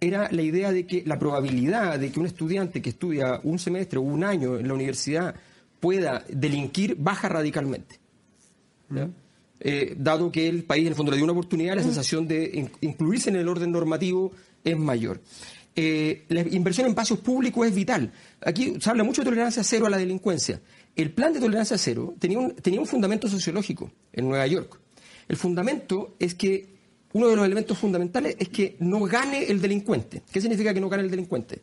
[0.00, 3.98] era la idea de que la probabilidad de que un estudiante que estudia un semestre
[3.98, 5.34] o un año en la universidad
[5.80, 7.98] pueda delinquir baja radicalmente.
[8.90, 9.08] ¿ya?
[9.60, 12.50] Eh, dado que el país en el fondo le dio una oportunidad, la sensación de
[12.54, 14.32] in- incluirse en el orden normativo
[14.62, 15.20] es mayor.
[15.76, 18.12] Eh, la inversión en espacios públicos es vital.
[18.44, 20.60] Aquí se habla mucho de tolerancia cero a la delincuencia.
[20.96, 24.78] El plan de tolerancia cero tenía un, tenía un fundamento sociológico en Nueva York.
[25.28, 26.66] El fundamento es que
[27.12, 30.22] uno de los elementos fundamentales es que no gane el delincuente.
[30.32, 31.60] ¿Qué significa que no gane el delincuente?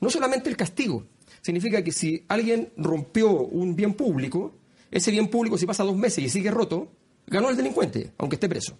[0.00, 1.04] No solamente el castigo,
[1.42, 4.54] significa que si alguien rompió un bien público,
[4.90, 6.88] ese bien público si pasa dos meses y sigue roto,
[7.26, 8.76] ganó el delincuente, aunque esté preso.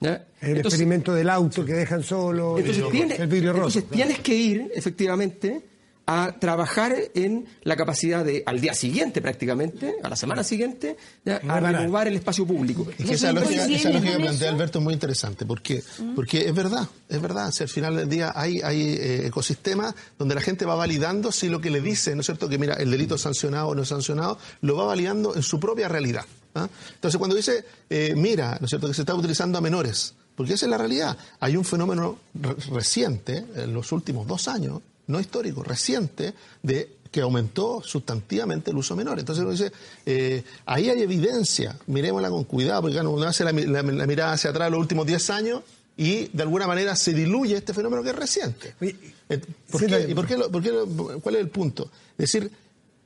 [0.00, 0.26] ¿Ya?
[0.40, 2.82] el Entonces- experimento del auto que dejan solo, entonces,
[3.18, 3.66] el vidrio roto.
[3.68, 5.62] entonces tienes que ir, efectivamente,
[6.06, 11.36] a trabajar en la capacidad de, al día siguiente prácticamente, a la semana siguiente, ya,
[11.48, 12.86] a renovar el espacio público.
[12.98, 14.50] Es que esa ¿No lógica, esa lógica que plantea?
[14.50, 15.46] Alberto es muy interesante.
[15.46, 15.82] ¿Por qué?
[16.14, 17.50] Porque es verdad, es verdad.
[17.52, 21.48] Si al final del día hay, hay eh, ecosistemas donde la gente va validando si
[21.48, 22.48] lo que le dice, ¿no es cierto?
[22.48, 25.58] Que mira, el delito es sancionado o no es sancionado, lo va validando en su
[25.58, 26.24] propia realidad.
[26.54, 26.68] ¿ah?
[26.96, 28.88] Entonces, cuando dice, eh, mira, ¿no es cierto?
[28.88, 31.16] Que se está utilizando a menores, porque esa es la realidad.
[31.40, 37.20] Hay un fenómeno re- reciente, en los últimos dos años, no histórico, reciente, de que
[37.20, 39.18] aumentó sustantivamente el uso menor.
[39.20, 39.70] Entonces uno dice,
[40.04, 44.32] eh, ahí hay evidencia, miremosla con cuidado, porque uno hace la, mi- la- la mirada
[44.32, 45.62] hacia atrás los últimos 10 años
[45.96, 48.74] y de alguna manera se diluye este fenómeno que es reciente.
[48.80, 49.40] Eh,
[49.70, 50.06] ¿por sí, qué?
[50.10, 50.86] ¿Y por qué lo- por qué lo-
[51.20, 51.84] cuál es el punto?
[52.18, 52.50] Es decir,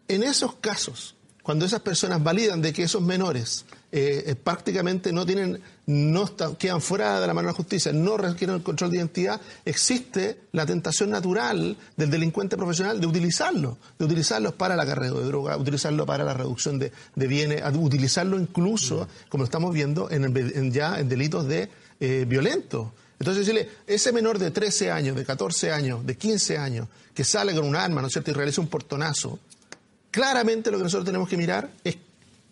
[0.09, 5.25] en esos casos, cuando esas personas validan de que esos menores eh, eh, prácticamente no
[5.25, 8.99] tienen, no quedan fuera de la mano de la justicia, no requieren el control de
[8.99, 15.15] identidad, existe la tentación natural del delincuente profesional de utilizarlo, de utilizarlos para el acarreo
[15.21, 20.11] de droga, utilizarlo para la reducción de, de bienes, utilizarlo incluso, como lo estamos viendo,
[20.11, 21.71] en, el- en ya en delitos de
[22.01, 22.89] eh, violentos.
[23.19, 27.53] Entonces decirle, ese menor de 13 años, de 14 años, de 15 años, que sale
[27.55, 29.39] con un arma, ¿no es cierto?, y realiza un portonazo,
[30.11, 31.97] claramente lo que nosotros tenemos que mirar es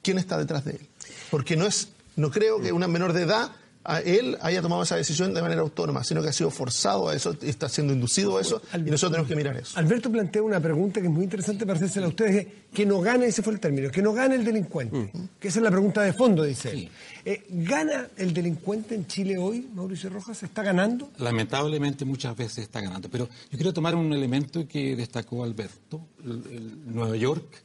[0.03, 0.89] quién está detrás de él.
[1.31, 3.51] Porque no es, no creo que una menor de edad
[3.89, 7.15] a él haya tomado esa decisión de manera autónoma, sino que ha sido forzado a
[7.15, 9.79] eso, está siendo inducido a eso, y nosotros tenemos que mirar eso.
[9.79, 13.01] Alberto plantea una pregunta que es muy interesante para hacérsela a ustedes, que- que no
[13.01, 16.03] gane, ese fue el término, que no gane el delincuente, que esa es la pregunta
[16.03, 16.91] de fondo, dice él.
[17.25, 20.43] Eh, ¿Gana el delincuente en Chile hoy, Mauricio Rojas?
[20.43, 21.13] ¿Está ganando?
[21.19, 23.09] Lamentablemente muchas veces está ganando.
[23.09, 27.63] Pero yo quiero tomar un elemento que destacó Alberto, el- el Nueva York,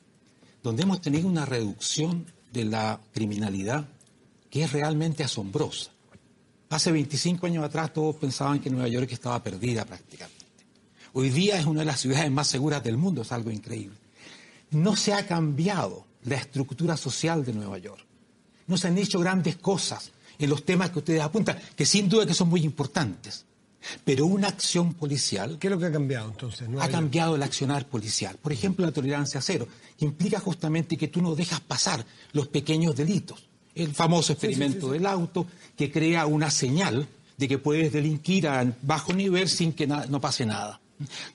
[0.62, 3.88] donde hemos tenido una reducción de la criminalidad
[4.50, 5.92] que es realmente asombrosa.
[6.70, 10.46] Hace 25 años atrás todos pensaban que Nueva York estaba perdida prácticamente.
[11.14, 13.98] Hoy día es una de las ciudades más seguras del mundo, es algo increíble.
[14.72, 18.06] No se ha cambiado la estructura social de Nueva York.
[18.68, 22.26] No se han hecho grandes cosas en los temas que ustedes apuntan, que sin duda
[22.26, 23.46] que son muy importantes.
[24.04, 25.58] Pero una acción policial...
[25.60, 26.68] ¿Qué es lo que ha cambiado entonces?
[26.80, 28.38] ha cambiado el accionar policial.
[28.42, 29.68] Por ejemplo, la tolerancia cero,
[29.98, 33.48] que implica justamente que tú no dejas pasar los pequeños delitos.
[33.74, 39.14] El famoso experimento del auto, que crea una señal de que puedes delinquir a bajo
[39.14, 40.80] nivel sin que no pase nada.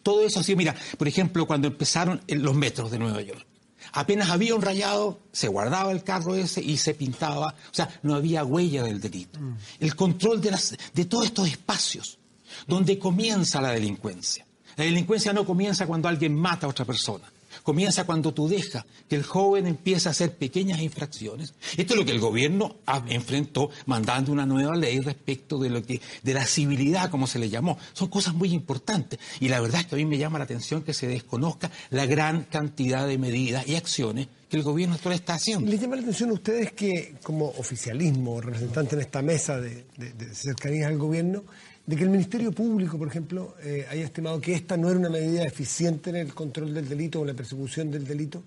[0.03, 3.45] Todo eso así, mira, por ejemplo, cuando empezaron los metros de Nueva York.
[3.93, 7.55] Apenas había un rayado, se guardaba el carro ese y se pintaba.
[7.71, 9.39] O sea, no había huella del delito.
[9.41, 9.57] Mm.
[9.81, 10.57] El control de,
[10.93, 12.19] de todos estos espacios
[12.66, 14.46] donde comienza la delincuencia.
[14.76, 17.33] La delincuencia no comienza cuando alguien mata a otra persona.
[17.62, 21.55] Comienza cuando tú dejas que el joven empiece a hacer pequeñas infracciones.
[21.76, 22.76] Esto es lo que el gobierno
[23.09, 27.48] enfrentó mandando una nueva ley respecto de lo que de la civilidad, como se le
[27.48, 27.79] llamó.
[27.92, 30.83] Son cosas muy importantes y la verdad es que a mí me llama la atención
[30.83, 35.35] que se desconozca la gran cantidad de medidas y acciones que el gobierno actual está
[35.35, 35.68] haciendo.
[35.68, 40.12] ¿Les llama la atención a ustedes que, como oficialismo, representante en esta mesa de, de,
[40.12, 41.42] de cercanía al gobierno,
[41.87, 45.09] de que el Ministerio Público, por ejemplo, eh, haya estimado que esta no era una
[45.09, 48.42] medida eficiente en el control del delito o en la persecución del delito?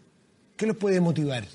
[0.57, 1.45] ¿Qué los puede motivar?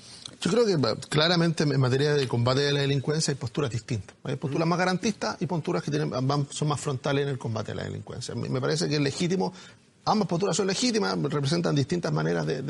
[0.41, 4.15] Yo creo que claramente en materia de combate a la delincuencia hay posturas distintas.
[4.23, 6.11] Hay posturas más garantistas y posturas que tienen,
[6.49, 8.33] son más frontales en el combate a la delincuencia.
[8.33, 9.53] Me parece que es legítimo,
[10.05, 12.63] ambas posturas son legítimas, representan distintas maneras de,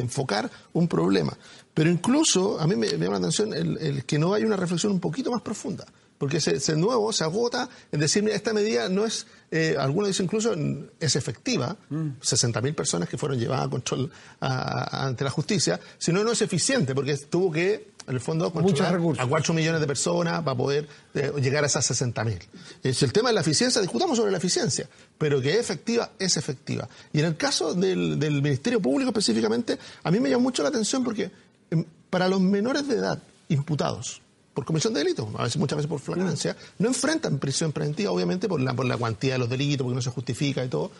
[0.00, 1.36] enfocar un problema.
[1.74, 5.00] Pero incluso a mí me, llama la atención el que no hay una reflexión un
[5.00, 5.84] poquito más profunda
[6.22, 10.26] porque ese, nuevo se agota en decir, mira, esta medida no es, eh, algunos dicen
[10.26, 10.54] incluso,
[11.00, 12.74] es efectiva, 60.000 mm.
[12.76, 14.08] personas que fueron llevadas a control
[14.38, 19.26] ante la justicia, sino no es eficiente, porque tuvo que, en el fondo, controlar a
[19.26, 22.38] 4 millones de personas para poder eh, llegar a esas 60.000.
[22.84, 26.36] Es el tema de la eficiencia, discutamos sobre la eficiencia, pero que es efectiva, es
[26.36, 26.88] efectiva.
[27.12, 30.68] Y en el caso del, del Ministerio Público específicamente, a mí me llama mucho la
[30.68, 31.32] atención porque
[31.68, 34.21] em, para los menores de edad imputados,
[34.54, 38.48] por comisión de delitos, a veces, muchas veces por flagrancia, no enfrentan prisión preventiva, obviamente,
[38.48, 40.90] por la, por la cuantía de los delitos, porque no se justifica y todo.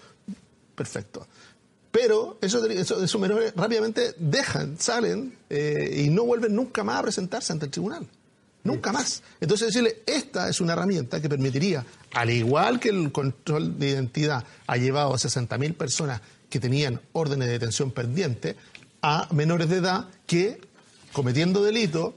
[0.74, 1.26] Perfecto.
[1.90, 7.52] Pero esos, esos, menores rápidamente dejan, salen eh, y no vuelven nunca más a presentarse
[7.52, 8.08] ante el tribunal.
[8.64, 9.22] Nunca más.
[9.40, 11.84] Entonces decirle, esta es una herramienta que permitiría,
[12.14, 17.48] al igual que el control de identidad ha llevado a 60.000 personas que tenían órdenes
[17.48, 18.56] de detención pendiente,
[19.02, 20.60] a menores de edad que,
[21.12, 22.14] cometiendo delitos,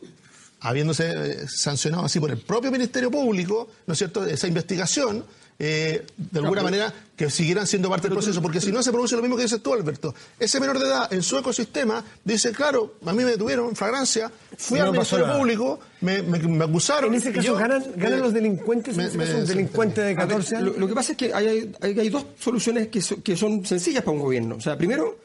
[0.66, 5.24] habiéndose eh, sancionado así por el propio Ministerio Público, ¿no es cierto?, esa investigación,
[5.60, 9.16] eh, de alguna manera que siguieran siendo parte del proceso, porque si no se produce
[9.16, 10.14] lo mismo que dices tú, Alberto.
[10.40, 14.32] Ese menor de edad en su ecosistema dice, claro, a mí me detuvieron en flagrancia,
[14.58, 16.18] fui al Ministerio Público, me,
[16.64, 17.14] acusaron.
[17.14, 17.84] En ese caso, ¿ganan,
[18.20, 18.98] los delincuentes?
[18.98, 20.78] ¿En un delincuente de 14 años?
[20.78, 24.24] Lo, que pasa es que hay, hay, dos soluciones que, que son sencillas para un
[24.24, 24.56] gobierno.
[24.56, 25.20] O sea, primero,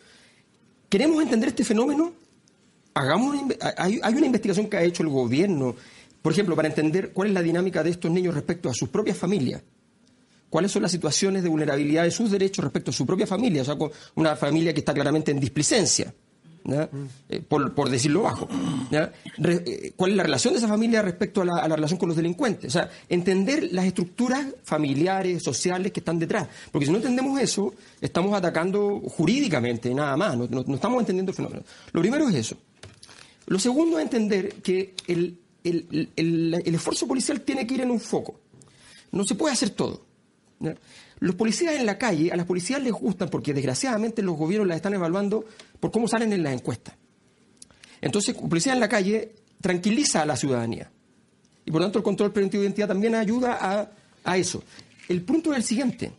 [0.91, 2.13] queremos entender este fenómeno
[3.01, 3.37] hagamos
[3.77, 5.75] hay, una investigación que ha hecho el gobierno,
[6.23, 9.17] por ejemplo, para entender cuál es la dinámica de estos niños respecto a sus propias
[9.17, 9.63] familias.
[10.49, 13.63] ¿Cuáles son las situaciones de vulnerabilidad de sus derechos respecto a su propia familia?
[13.63, 16.13] O sea, con una familia que está claramente en displicencia,
[17.29, 18.49] eh, por, decirlo bajo.
[18.91, 22.69] Eh, ¿Cuál es la relación de esa familia respecto a la, relación con los delincuentes?
[22.69, 26.49] O sea, entender las estructuras familiares, sociales que están detrás.
[26.71, 31.63] Porque si no entendemos eso, estamos atacando jurídicamente, nada más, no estamos entendiendo el fenómeno.
[31.93, 32.57] Lo primero es eso.
[33.51, 38.39] Lo segundo es entender que el, esfuerzo policial tiene que ir en un foco.
[39.11, 40.07] No se puede hacer todo.
[41.19, 44.77] Los policías en la calle, a las policías les gustan porque desgraciadamente los gobiernos las
[44.77, 45.45] están evaluando
[45.81, 46.95] por cómo salen en las encuestas.
[48.01, 50.89] Entonces, policía en la calle tranquiliza a la ciudadanía.
[51.65, 53.91] Y por lo tanto, el control preventivo de identidad también ayuda
[54.25, 54.63] a, eso.
[55.09, 56.13] El punto es el siguiente.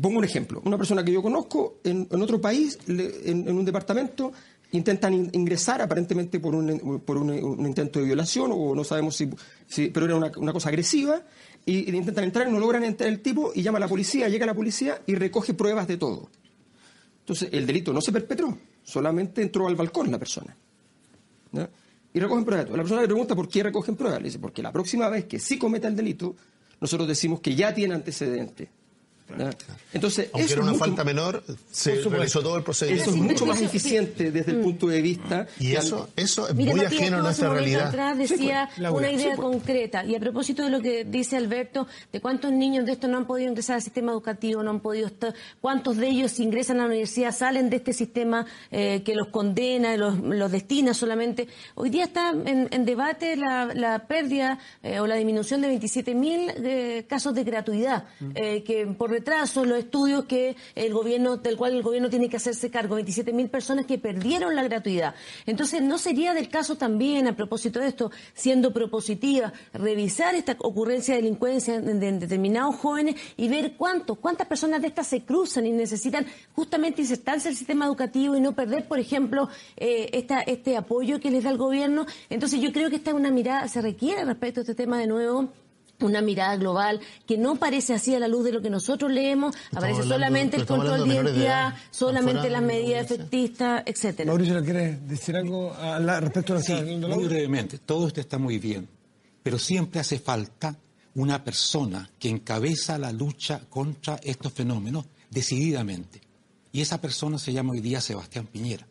[0.00, 0.62] Pongo un ejemplo.
[0.64, 4.32] Una persona que yo conozco en, otro país, en, un departamento,
[4.72, 10.06] intentan ingresar aparentemente por un, por un, intento de violación o no sabemos si, pero
[10.06, 11.22] era una, cosa agresiva
[11.66, 14.54] y, intentan entrar no logran entrar el tipo y llama a la policía, llega la
[14.54, 16.30] policía y recoge pruebas de todo.
[17.20, 20.56] Entonces el delito no se perpetró, solamente entró al balcón la persona.
[22.12, 22.70] Y recogen pruebas.
[22.70, 24.20] La persona le pregunta por qué recogen pruebas.
[24.20, 26.34] Le dice, porque la próxima vez que sí cometa el delito,
[26.80, 28.68] nosotros decimos que ya tiene antecedentes
[29.92, 33.10] Entonces, Aunque era una falta menor, se realizó todo el procedimiento.
[33.10, 34.62] Eso es mucho más eficiente desde el mm.
[34.62, 35.46] punto de vista.
[35.58, 37.88] Y eso, eso es muy ajeno a nuestra realidad.
[37.88, 40.04] atrás decía una idea concreta.
[40.04, 43.26] Y a propósito de lo que dice Alberto, de cuántos niños de esto no han
[43.26, 46.88] podido ingresar al sistema educativo, no han podido estar, cuántos de ellos ingresan a la
[46.88, 51.48] universidad, salen de este sistema eh, que los condena, los, los destina solamente.
[51.74, 57.34] Hoy día está en, debate la, pérdida eh, o la disminución de 27.000 eh, casos
[57.34, 58.32] de gratuidad, mm.
[58.64, 62.70] que por retraso los estudios que el gobierno, del cual el gobierno tiene que hacerse
[62.70, 65.14] cargo, 27.000 personas que perdieron la gratuidad.
[65.44, 71.14] Entonces, ¿no sería del caso también, a propósito de esto, siendo propositiva, revisar esta ocurrencia
[71.14, 75.70] de delincuencia en, determinados jóvenes y ver cuántos, cuántas personas de estas se cruzan y
[75.70, 81.20] necesitan justamente insertarse el sistema educativo y no perder, por ejemplo, eh, esta, este apoyo
[81.20, 82.06] que les da el gobierno?
[82.30, 85.06] Entonces, yo creo que esta es una mirada, se requiere respecto a este tema de
[85.06, 85.50] nuevo
[86.00, 89.54] una mirada global que no parece así a la luz de lo que nosotros leemos,
[89.72, 94.30] aparece solamente el control de identidad, solamente las medidas efectistas, etcétera.
[94.30, 95.74] Mauricio, ¿quieres decir algo
[96.20, 98.88] respecto a la sí, Muy brevemente, todo esto está muy bien,
[99.42, 100.76] pero siempre hace falta
[101.14, 106.20] una persona que encabeza la lucha contra estos fenómenos decididamente.
[106.72, 108.86] Y esa persona se llama hoy día Sebastián Piñera.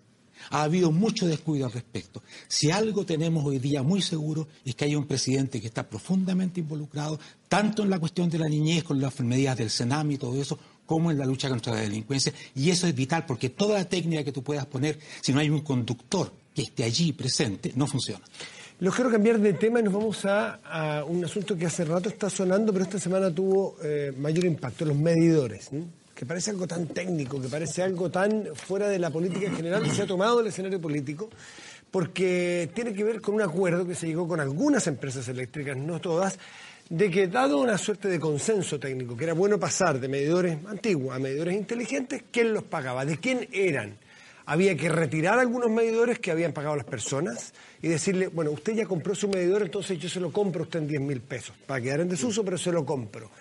[0.52, 2.22] Ha habido mucho descuido al respecto.
[2.48, 6.60] Si algo tenemos hoy día muy seguro es que hay un presidente que está profundamente
[6.60, 10.40] involucrado, tanto en la cuestión de la niñez, con las medidas del Senam y todo
[10.42, 12.34] eso, como en la lucha contra la delincuencia.
[12.56, 15.50] Y eso es vital porque toda la técnica que tú puedas poner, si no hay
[15.50, 18.24] un conductor que esté allí presente, no funciona.
[18.80, 22.30] Los quiero cambiar de tema y nos vamos a, un asunto que hace rato está
[22.30, 25.70] sonando, pero esta semana tuvo eh, mayor impacto, los medidores
[26.20, 29.84] que parece algo tan técnico, que parece algo tan fuera de la política en general,
[29.84, 31.30] que se ha tomado el escenario político,
[31.90, 36.02] porque tiene que ver con un acuerdo que se llegó con algunas empresas eléctricas, no
[36.02, 36.38] todas,
[36.90, 41.16] de que dado una suerte de consenso técnico, que era bueno pasar de medidores antiguos
[41.16, 43.06] a medidores inteligentes, ¿quién los pagaba?
[43.06, 43.96] ¿De quién eran?
[44.46, 48.86] Había que retirar algunos medidores que habían pagado las personas y decirle, bueno, usted ya
[48.86, 51.80] compró su medidor, entonces yo se lo compro a usted en 10 mil pesos, para
[51.80, 53.32] quedar en desuso, pero se lo compro.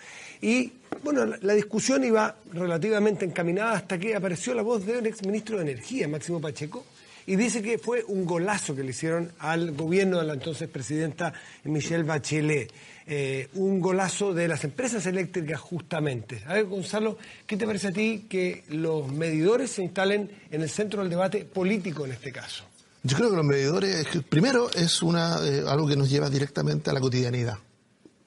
[0.41, 0.71] Y
[1.03, 5.63] bueno, la, discusión iba relativamente encaminada hasta que apareció la voz del ex ministro de
[5.63, 6.85] Energía, Máximo Pacheco,
[7.25, 11.33] y dice que fue un golazo que le hicieron al gobierno de la entonces presidenta
[11.65, 12.71] Michelle Bachelet.
[13.11, 16.43] Eh, un golazo de las empresas eléctricas justamente.
[16.45, 20.69] A ver, Gonzalo, ¿qué te parece a ti que los medidores se instalen en el
[20.69, 22.65] centro del debate político en este caso?
[23.01, 26.93] Yo creo que los medidores, primero, es una, eh, algo que nos lleva directamente a
[26.93, 27.57] la cotidianidad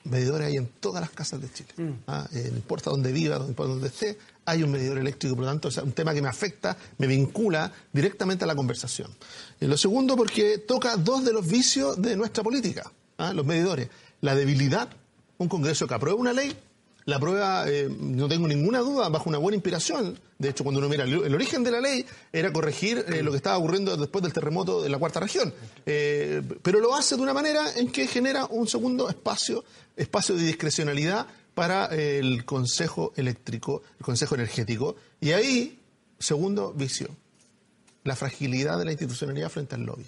[0.05, 1.71] medidores hay en todas las casas de Chile.
[1.77, 1.91] Mm.
[2.07, 2.29] ¿ah?
[2.33, 5.51] Eh, no importa dónde viva, no importa dónde esté, hay un medidor eléctrico, por lo
[5.51, 9.11] tanto es un tema que me afecta, me vincula directamente a la conversación.
[9.61, 13.33] Y lo segundo, porque toca dos de los vicios de nuestra política, ¿ah?
[13.33, 13.89] los medidores.
[14.21, 14.89] La debilidad,
[15.39, 16.57] un Congreso que aprueba una ley
[17.05, 20.19] la prueba, eh, no tengo ninguna duda, bajo una buena inspiración.
[20.39, 23.39] De hecho, cuando uno mira el, origen de la ley, era corregir eh, lo que
[23.39, 25.53] estaba ocurriendo después del terremoto de la cuarta región.
[25.85, 29.65] Eh, pero lo hace de una manera en que genera un segundo espacio,
[29.97, 34.97] espacio de discrecionalidad para el Consejo Eléctrico, el Consejo Energético.
[35.21, 35.81] Y ahí,
[36.19, 37.09] segundo vicio,
[38.05, 40.07] la fragilidad de la institucionalidad frente al lobby.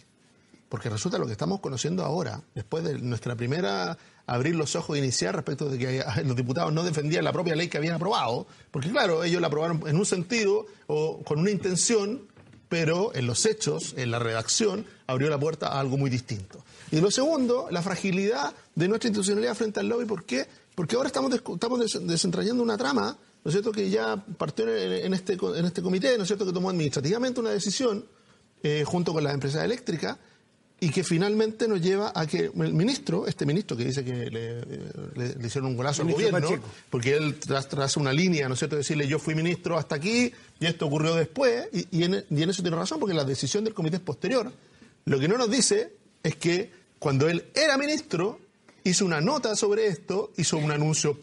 [0.68, 5.00] Porque resulta lo que estamos conociendo ahora, después de nuestra primera abrir los ojos e
[5.00, 8.90] iniciar respecto de que los diputados no defendían la propia ley que habían aprobado, porque
[8.90, 12.22] claro, ellos la aprobaron en un sentido o con una intención,
[12.68, 16.64] pero en los hechos, en la redacción, abrió la puerta a algo muy distinto.
[16.90, 20.46] Y lo segundo, la fragilidad de nuestra institucionalidad frente al lobby, ¿por qué?
[20.74, 25.34] Porque ahora estamos, estamos desentrañando una trama, ¿no es cierto?, que ya partió en este,
[25.34, 28.04] en este comité, ¿no es cierto?, que tomó administrativamente una decisión
[28.62, 30.16] eh, junto con las empresas eléctricas,
[30.84, 35.46] y que finalmente nos lleva a que el ministro, este ministro que dice que le,
[35.46, 39.18] hicieron un golazo al gobierno, porque él traza una línea, ¿no es cierto?, decirle yo
[39.18, 43.00] fui ministro hasta aquí y esto ocurrió después, y, en, y en eso tiene razón,
[43.00, 44.52] porque la decisión del comité es posterior.
[45.06, 45.90] Lo que no nos dice
[46.22, 48.38] es que cuando él era ministro,
[48.84, 51.18] hizo una nota sobre esto, hizo un anuncio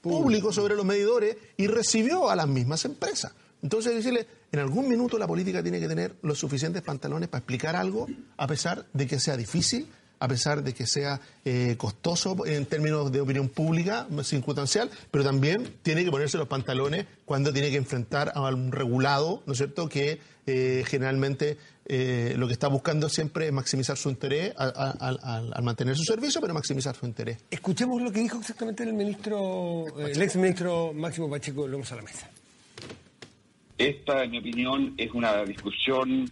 [0.00, 3.32] público sobre los medidores y recibió a las mismas empresas.
[3.62, 7.76] Entonces decirle, en algún minuto la política tiene que tener los suficientes pantalones para explicar
[7.76, 9.88] algo, a pesar de que sea difícil,
[10.18, 15.76] a pesar de que sea eh, costoso en términos de opinión pública, circunstancial, pero también
[15.82, 19.88] tiene que ponerse los pantalones cuando tiene que enfrentar a un regulado, ¿no es cierto?,
[19.88, 25.96] que eh, generalmente eh, lo que está buscando siempre es maximizar su interés al, mantener
[25.96, 27.38] su servicio, pero maximizar su interés.
[27.50, 31.96] Escuchemos lo que dijo exactamente el ministro, el ex ministro Máximo Pacheco, lo vamos a
[31.96, 32.30] la mesa.
[33.78, 36.30] Esta, en mi opinión, es una discusión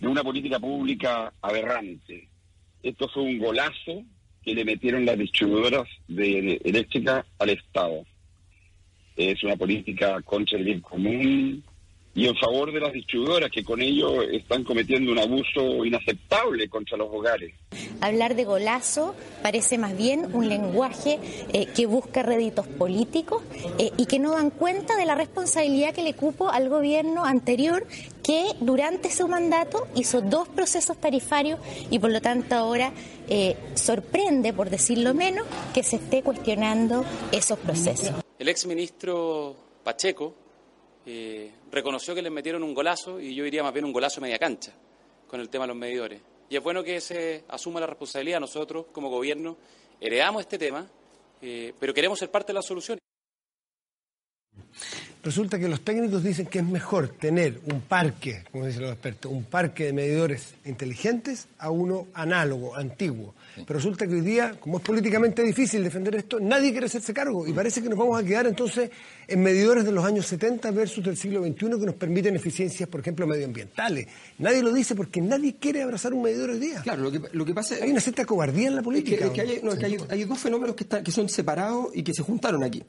[0.00, 2.28] de una política pública aberrante.
[2.82, 4.02] Esto fue un golazo
[4.42, 8.04] que le metieron las distribuidoras de eléctrica al Estado.
[9.16, 11.62] es una política contra el bien común
[12.14, 16.98] y en favor de las distribuidoras que con ello están cometiendo un abuso inaceptable contra
[16.98, 17.54] los hogares.
[18.00, 21.18] Hablar de golazo parece más bien un lenguaje
[21.52, 23.42] eh, que busca réditos políticos
[23.78, 27.86] eh, y que no dan cuenta de la responsabilidad que le cupo al gobierno anterior
[28.22, 31.58] que durante su mandato hizo dos procesos tarifarios
[31.90, 32.92] y por lo tanto ahora
[33.28, 38.12] eh, sorprende, por decirlo menos, que se esté cuestionando esos procesos.
[38.38, 40.41] El exministro Pacheco
[41.04, 44.38] eh, reconoció que les metieron un golazo y yo diría más bien un golazo media
[44.38, 44.72] cancha
[45.26, 46.20] con el tema de los medidores.
[46.48, 48.38] Y es bueno que se asuma la responsabilidad.
[48.38, 49.56] Nosotros, como gobierno,
[50.00, 50.86] heredamos este tema,
[51.40, 52.98] eh, pero queremos ser parte de la solución.
[55.24, 59.30] Resulta que los técnicos dicen que es mejor tener un parque, como dicen los expertos,
[59.30, 63.32] un parque de medidores inteligentes a uno análogo, antiguo.
[63.54, 67.46] Pero resulta que hoy día, como es políticamente difícil defender esto, nadie quiere hacerse cargo
[67.46, 68.90] y parece que nos vamos a quedar entonces
[69.28, 72.98] en medidores de los años 70 versus del siglo XXI que nos permiten eficiencias, por
[72.98, 74.08] ejemplo, medioambientales.
[74.38, 76.80] Nadie lo dice porque nadie quiere abrazar un medidor hoy día.
[76.82, 79.26] Claro, lo que, lo que pasa Hay una cierta cobardía en la política.
[79.26, 79.40] Es que,
[80.10, 82.82] hay, dos fenómenos que, que son separados y que se juntaron aquí.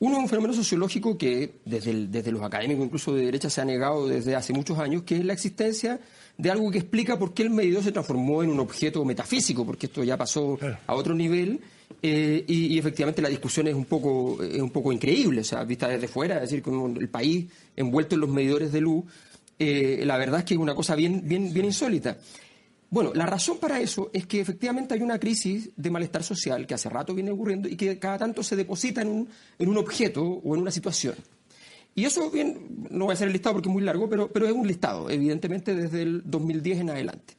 [0.00, 3.64] Uno es un fenómeno sociológico que desde, desde los académicos, incluso de derecha, se ha
[3.64, 5.98] negado desde hace muchos años, que es la existencia
[6.36, 9.86] de algo que explica por qué el medidor se transformó en un objeto metafísico, porque
[9.86, 11.60] esto ya pasó a otro nivel.
[12.00, 15.88] Eh, y, efectivamente la discusión es un poco es un poco increíble, o sea, vista
[15.88, 19.04] desde fuera, es decir, como el país envuelto en los medidores de luz,
[19.58, 22.18] eh, la verdad es que es una cosa bien, bien, bien insólita.
[22.90, 26.74] Bueno, la razón para eso es que efectivamente hay una crisis de malestar social que
[26.74, 29.28] hace rato viene ocurriendo y que cada tanto se deposita en un,
[29.58, 31.14] en un objeto o en una situación.
[31.94, 34.46] Y eso, bien, no voy a hacer el listado porque es muy largo, pero, pero
[34.46, 37.34] es un listado, evidentemente desde el 2010 en adelante.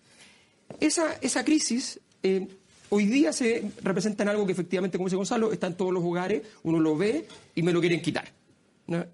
[0.79, 2.47] Esa, esa crisis eh,
[2.89, 6.03] hoy día se representa en algo que efectivamente, como dice Gonzalo, está en todos los
[6.03, 7.25] hogares, uno lo ve
[7.55, 8.31] y me lo quieren quitar.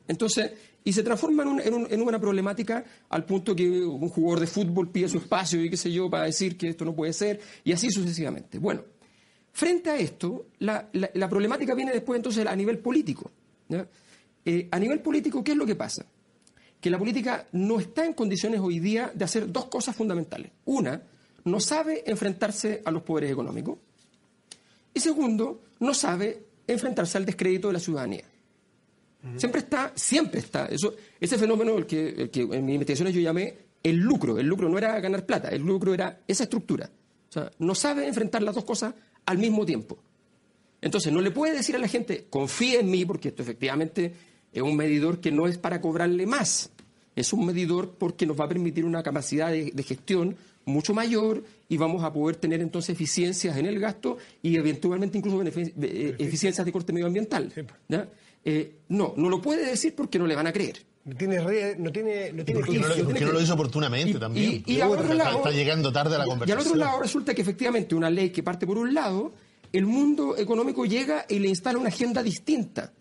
[0.08, 0.52] Entonces,
[0.88, 5.18] y se transforma en, una problemática al punto que un jugador de fútbol pide su
[5.18, 8.60] espacio y qué sé yo para decir que esto no puede ser y así sucesivamente.
[8.60, 8.84] Bueno,
[9.52, 10.88] frente a esto, la,
[11.28, 13.32] problemática viene después entonces a nivel político.
[14.46, 16.06] Eh, a nivel político, ¿qué es lo que pasa?
[16.80, 20.52] Que la política no está en condiciones hoy día de hacer dos cosas fundamentales.
[20.66, 21.02] Una,
[21.46, 23.80] no sabe enfrentarse a los poderes económicos.
[24.94, 28.35] Y segundo, no sabe enfrentarse al descrédito de la ciudadanía.
[29.38, 30.68] Siempre está, siempre está.
[30.68, 34.38] Eso, ese fenómeno, el que, en mis investigaciones yo llamé el lucro.
[34.38, 36.90] El lucro no era ganar plata, el lucro era esa estructura.
[37.30, 38.94] O sea, no sabe enfrentar las dos cosas
[39.26, 39.98] al mismo tiempo.
[40.82, 44.14] Entonces, no le puede decir a la gente, confíe en mí, porque esto efectivamente
[44.54, 46.72] es un medidor que no es para cobrarle más.
[47.16, 51.78] Es un medidor porque nos va a permitir una capacidad de, gestión mucho mayor y
[51.78, 56.72] vamos a poder tener entonces eficiencias en el gasto y eventualmente incluso eh, eficiencias de
[56.72, 57.52] corte medioambiental.
[57.88, 58.08] ¿ya?
[58.46, 60.86] Eh, no, no lo puede decir porque no le van a creer.
[61.04, 61.48] No tiene, no
[61.92, 64.64] tiene, no tiene no, lo hizo oportunamente también?
[64.66, 66.58] Y, está, llegando tarde a la conversación.
[66.58, 69.34] Y al otro lado resulta que efectivamente una ley que parte por un lado,
[69.72, 72.92] el mundo económico llega y le instala una agenda distinta.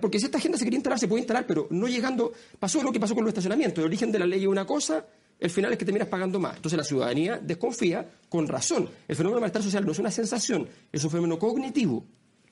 [0.00, 2.32] Porque si esta agenda se quería instalar, se puede instalar, pero no llegando.
[2.58, 3.78] Pasó lo que pasó con los estacionamientos.
[3.78, 5.04] El origen de la ley es una cosa,
[5.38, 6.56] el final es que terminas pagando más.
[6.56, 8.88] Entonces la ciudadanía desconfía con razón.
[9.06, 12.04] El fenómeno del malestar social no es una sensación, es un fenómeno cognitivo.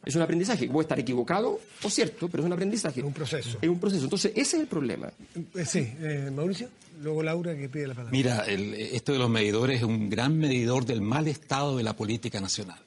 [0.04, 0.68] Es un aprendizaje.
[0.68, 3.00] Puede estar equivocado o cierto, pero es un aprendizaje.
[3.00, 3.58] Es un proceso.
[3.60, 4.04] Es un proceso.
[4.04, 5.10] Entonces, ese es el problema.
[5.54, 6.68] Eh, sí, eh, Mauricio.
[7.02, 8.12] Luego Laura que pide la palabra.
[8.12, 12.40] Mira, esto de los medidores es un gran medidor del mal estado de la política
[12.40, 12.78] nacional,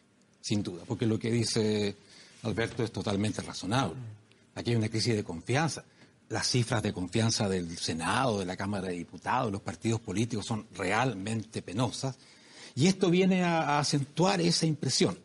[0.41, 1.95] sin duda, porque lo que dice
[2.43, 3.95] Alberto es totalmente razonable.
[4.55, 5.84] Aquí hay una crisis de confianza.
[6.30, 10.65] Las cifras de confianza del Senado, de la Cámara de Diputados, los partidos políticos son
[10.76, 12.18] realmente penosas.
[12.76, 15.18] Y esto viene a acentuar esa impresión.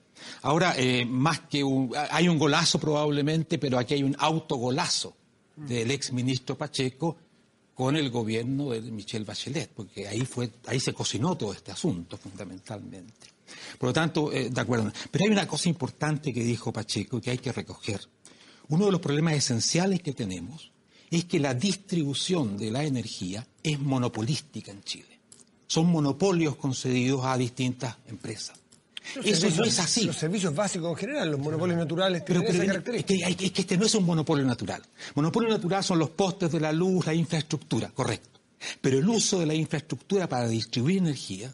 [0.43, 5.17] Ahora, eh, más que un, hay un golazo probablemente, pero aquí hay un autogolazo
[5.57, 7.17] del ex ministro Pacheco
[7.75, 12.17] con el gobierno de Michelle Bachelet, porque ahí fue, ahí se cocinó todo este asunto
[12.17, 13.33] fundamentalmente.
[13.79, 14.93] Por lo tanto, eh, de acuerdo.
[15.11, 18.01] Pero hay una cosa importante que dijo Pacheco y que hay que recoger.
[18.69, 20.71] Uno de los problemas esenciales que tenemos
[21.11, 25.21] es que la distribución de la energía es monopolística en Chile.
[25.67, 28.62] Son monopolios concedidos a distintas empresas.
[29.25, 30.05] Eso no es así.
[30.05, 33.29] Los servicios básicos en general, los monopolios naturales tienen esa característica.
[33.29, 34.83] Es que, este no es un monopolio natural.
[35.15, 38.41] Monopolio natural son los postes de la luz, la infraestructura, correcto.
[38.81, 41.53] Pero el uso de la infraestructura para distribuir energía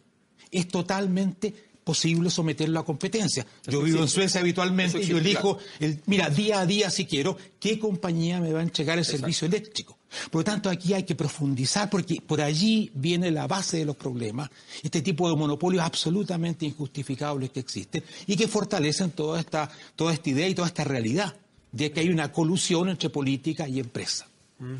[0.50, 3.46] es totalmente posible someterlo a competencia.
[3.66, 7.36] Yo vivo en Suecia habitualmente y yo elijo, el, mira, día a día si quiero,
[7.58, 9.97] qué compañía me va a entregar el servicio eléctrico.
[10.30, 13.96] Por lo tanto, aquí hay que profundizar porque por allí viene la base de los
[13.96, 14.50] problemas,
[14.82, 20.30] este tipo de monopolios absolutamente injustificables que existen y que fortalecen toda esta, toda esta
[20.30, 21.34] idea y toda esta realidad
[21.72, 24.26] de que hay una colusión entre política y empresa.
[24.58, 24.74] Mm,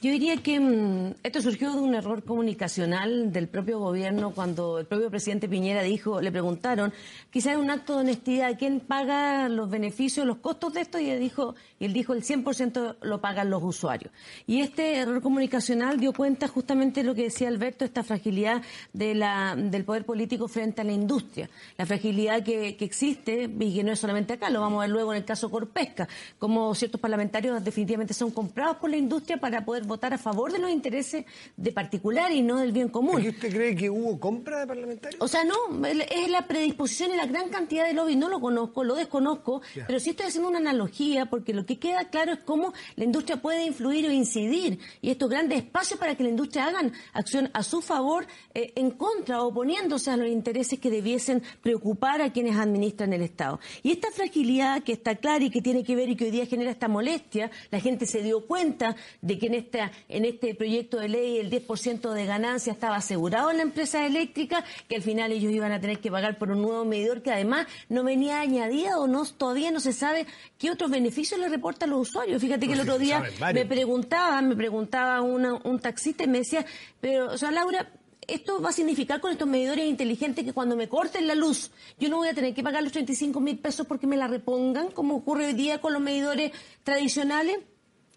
[0.00, 4.86] Yo diría que mm, esto surgió de un error comunicacional del propio gobierno cuando el
[4.86, 6.92] propio presidente Piñera dijo, le preguntaron,
[7.30, 10.98] quizás un acto de honestidad, ¿quién paga los beneficios, los costos de esto?
[10.98, 14.12] Y él dijo, y él dijo el 100% lo pagan los usuarios.
[14.46, 19.14] Y este error comunicacional dio cuenta justamente de lo que decía Alberto, esta fragilidad de
[19.14, 21.48] la, del poder político frente a la industria,
[21.78, 24.90] la fragilidad que, que existe y que no es solamente acá, lo vamos a ver
[24.90, 26.08] luego en el caso Corpesca,
[26.38, 30.58] como ciertos parlamentarios definitivamente son comprados por la industria para poder votar a favor de
[30.58, 31.24] los intereses
[31.56, 33.22] de particular y no del bien común.
[33.22, 35.20] ¿Y usted cree que hubo compra de parlamentarios?
[35.20, 35.54] O sea, no,
[35.86, 38.16] es la predisposición y la gran cantidad de lobby.
[38.16, 42.08] No lo conozco, lo desconozco, pero sí estoy haciendo una analogía porque lo que queda
[42.10, 46.22] claro es cómo la industria puede influir o incidir y estos grandes espacios para que
[46.22, 50.90] la industria hagan acción a su favor, eh, en contra, oponiéndose a los intereses que
[50.90, 53.60] debiesen preocupar a quienes administran el Estado.
[53.82, 56.46] Y esta fragilidad que está clara y que tiene que ver y que hoy día
[56.46, 60.98] genera esta molestia, la gente se dio cuenta de que en, esta, en este proyecto
[60.98, 65.32] de ley el 10% de ganancia estaba asegurado en la empresa eléctrica, que al final
[65.32, 69.02] ellos iban a tener que pagar por un nuevo medidor que además no venía añadido
[69.02, 70.26] o no, todavía no se sabe
[70.58, 72.40] qué otros beneficios le reportan los usuarios.
[72.40, 73.22] Fíjate que el otro día
[73.52, 76.64] me preguntaba, me preguntaba un taxista y me decía,
[77.00, 77.88] pero, o sea, Laura,
[78.26, 82.08] esto va a significar con estos medidores inteligentes que cuando me corten la luz, yo
[82.08, 85.16] no voy a tener que pagar los 35 mil pesos porque me la repongan, como
[85.16, 86.52] ocurre hoy día con los medidores
[86.84, 87.58] tradicionales.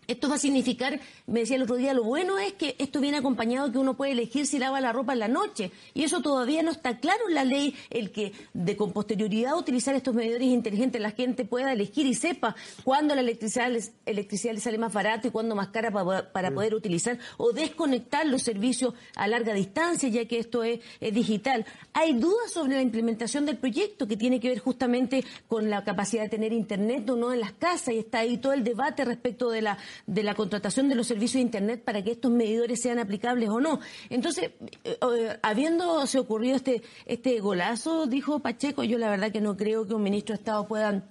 [0.07, 3.17] Esto va a significar, me decía el otro día, lo bueno es que esto viene
[3.17, 5.71] acompañado que uno puede elegir si lava la ropa en la noche.
[5.93, 9.95] Y eso todavía no está claro en la ley, el que de con posterioridad utilizar
[9.95, 13.71] estos medidores inteligentes la gente pueda elegir y sepa cuándo la electricidad,
[14.05, 18.43] electricidad le sale más barato y cuándo más cara para, poder utilizar o desconectar los
[18.43, 21.65] servicios a larga distancia, ya que esto es, digital.
[21.93, 26.23] Hay dudas sobre la implementación del proyecto que tiene que ver justamente con la capacidad
[26.23, 29.49] de tener internet o no en las casas y está ahí todo el debate respecto
[29.49, 32.99] de la de la contratación de los servicios de Internet para que estos medidores sean
[32.99, 33.79] aplicables o no.
[34.09, 34.51] Entonces,
[34.83, 39.87] eh, eh, habiéndose ocurrido este, este golazo, dijo Pacheco, yo la verdad que no creo
[39.87, 41.03] que un ministro de Estado pueda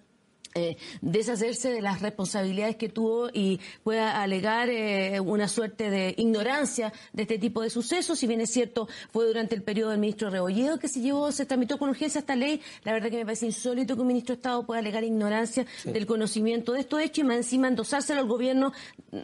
[0.54, 6.92] eh, deshacerse de las responsabilidades que tuvo y pueda alegar eh, una suerte de ignorancia
[7.12, 8.20] de este tipo de sucesos.
[8.20, 11.44] Si bien es cierto, fue durante el periodo del ministro Rebolledo que se llevó, se
[11.44, 12.60] tramitó con urgencia esta ley.
[12.84, 16.06] La verdad que me parece insólito que un ministro de Estado pueda alegar ignorancia del
[16.06, 18.72] conocimiento de estos hechos y más encima endosárselo al gobierno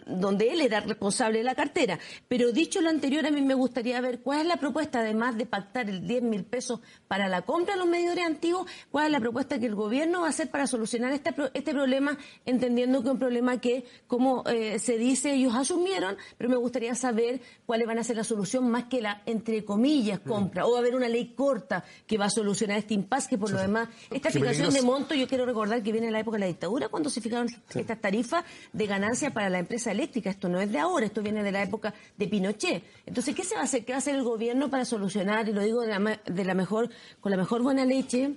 [0.05, 1.97] donde él era responsable de la cartera.
[2.27, 5.45] Pero dicho lo anterior, a mí me gustaría ver cuál es la propuesta, además de
[5.45, 9.19] pactar el 10 mil pesos para la compra de los medidores antiguos, cuál es la
[9.21, 11.20] propuesta que el gobierno va a hacer para solucionar este,
[11.53, 16.49] este problema, entendiendo que es un problema que, como eh, se dice, ellos asumieron, pero
[16.49, 20.65] me gustaría saber cuáles van a ser la solución más que la, entre comillas, compra.
[20.65, 23.51] O va a haber una ley corta que va a solucionar este impasse, que por
[23.51, 26.41] lo demás, esta fijación de monto, yo quiero recordar que viene en la época de
[26.41, 28.43] la dictadura, cuando se fijaron estas tarifas
[28.73, 30.29] de ganancia para la empresa eléctrica.
[30.29, 32.83] Esto no es de ahora, esto viene de la época de Pinochet.
[33.05, 33.85] Entonces, ¿qué se va a hacer?
[33.85, 36.53] ¿Qué va a hacer el gobierno para solucionar, y lo digo de la, de la
[36.53, 38.35] mejor, con la mejor buena leche,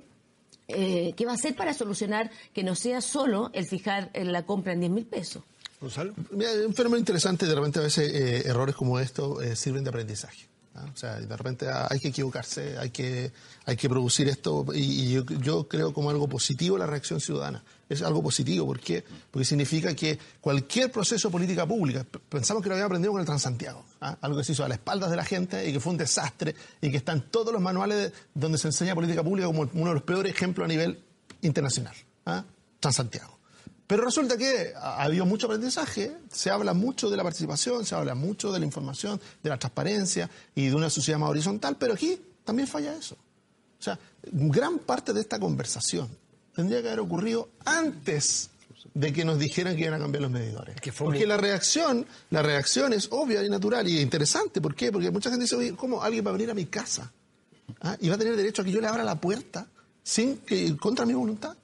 [0.69, 4.45] eh, ¿qué va a hacer para solucionar que no sea solo el fijar en la
[4.45, 5.43] compra en 10 mil pesos?
[5.81, 6.15] Gonzalo.
[6.31, 10.49] un fenómeno interesante, de repente a veces eh, errores como estos eh, sirven de aprendizaje.
[10.75, 13.31] O sea, de repente hay que equivocarse, hay que,
[13.65, 17.63] hay que producir esto y, yo, creo como algo positivo la reacción ciudadana.
[17.89, 19.05] Es algo positivo, ¿por qué?
[19.31, 23.27] Porque significa que cualquier proceso de política pública, pensamos que lo habíamos aprendido con el
[23.27, 24.17] Transantiago, ¿ah?
[24.21, 26.55] algo que se hizo a la espaldas de la gente y que fue un desastre
[26.81, 29.95] y que está en todos los manuales donde se enseña política pública como uno de
[29.95, 30.99] los peores ejemplos a nivel
[31.43, 31.95] internacional.
[32.27, 32.45] ¿ah?
[32.81, 33.39] Transantiago.
[33.87, 38.15] Pero resulta que ha habido mucho aprendizaje, se habla mucho de la participación, se habla
[38.15, 42.19] mucho de la información, de la transparencia y de una sociedad más horizontal, pero aquí
[42.45, 43.17] también falla eso.
[43.79, 46.09] O sea, gran parte de esta conversación
[46.55, 48.51] tendría que haber ocurrido antes
[48.93, 50.77] de que nos dijeran que iban a cambiar los medidores.
[50.97, 54.61] Porque la reacción, la reacción es obvia y natural y interesante.
[54.61, 54.93] ¿Por qué?
[54.93, 57.13] Porque mucha gente dice, ¿cómo alguien va a venir a mi casa?
[57.81, 57.97] ¿Ah?
[58.01, 59.67] ¿Y va a tener derecho a que yo le abra la puerta
[60.03, 61.57] sin que, contra mi voluntad?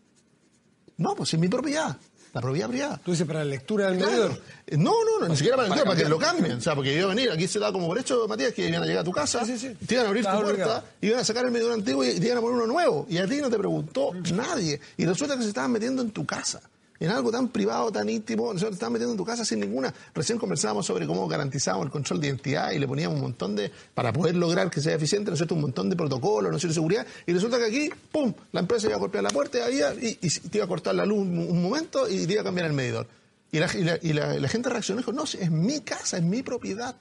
[0.96, 1.96] No, pues es mi propiedad.
[2.32, 3.00] La propiedad privada.
[3.04, 4.40] ¿Tú dices para la lectura del medidor?
[4.66, 6.58] Eh, no, no, no, ni siquiera para la lectura, para, que lo cambien.
[6.58, 8.82] O sea, porque iba a venir, aquí se da como por hecho, Matías, que iban
[8.82, 11.50] a llegar a tu casa, te iban a abrir tu puerta, iban a sacar el
[11.50, 13.06] medidor antiguo y te iban a poner uno nuevo.
[13.08, 14.80] Y a ti no te preguntó nadie.
[14.96, 16.60] Y resulta que se estaban metiendo en tu casa
[17.00, 19.92] en algo tan privado, tan íntimo, nosotros te estamos metiendo en tu casa sin ninguna.
[20.14, 23.72] Recién conversábamos sobre cómo garantizamos el control de identidad y le poníamos un montón de,
[23.94, 25.54] para poder lograr que sea eficiente, ¿no es cierto?
[25.54, 26.74] Un montón de protocolos, ¿no es cierto?
[26.74, 27.06] Seguridad.
[27.26, 28.34] Y resulta que aquí, ¡pum!
[28.52, 31.20] La empresa iba a golpear la puerta y, y, te iba a cortar la luz
[31.20, 33.06] un, momento y te iba a cambiar el medidor.
[33.50, 36.94] Y la, y la, gente reaccionó y dijo, no, es mi casa, es mi propiedad.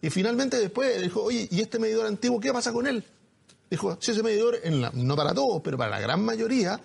[0.00, 3.04] Y finalmente después dijo, oye, ¿y este medidor antiguo qué pasa con él?
[3.70, 6.80] Dijo, si ese medidor, en la, no para todos, pero para la gran mayoría,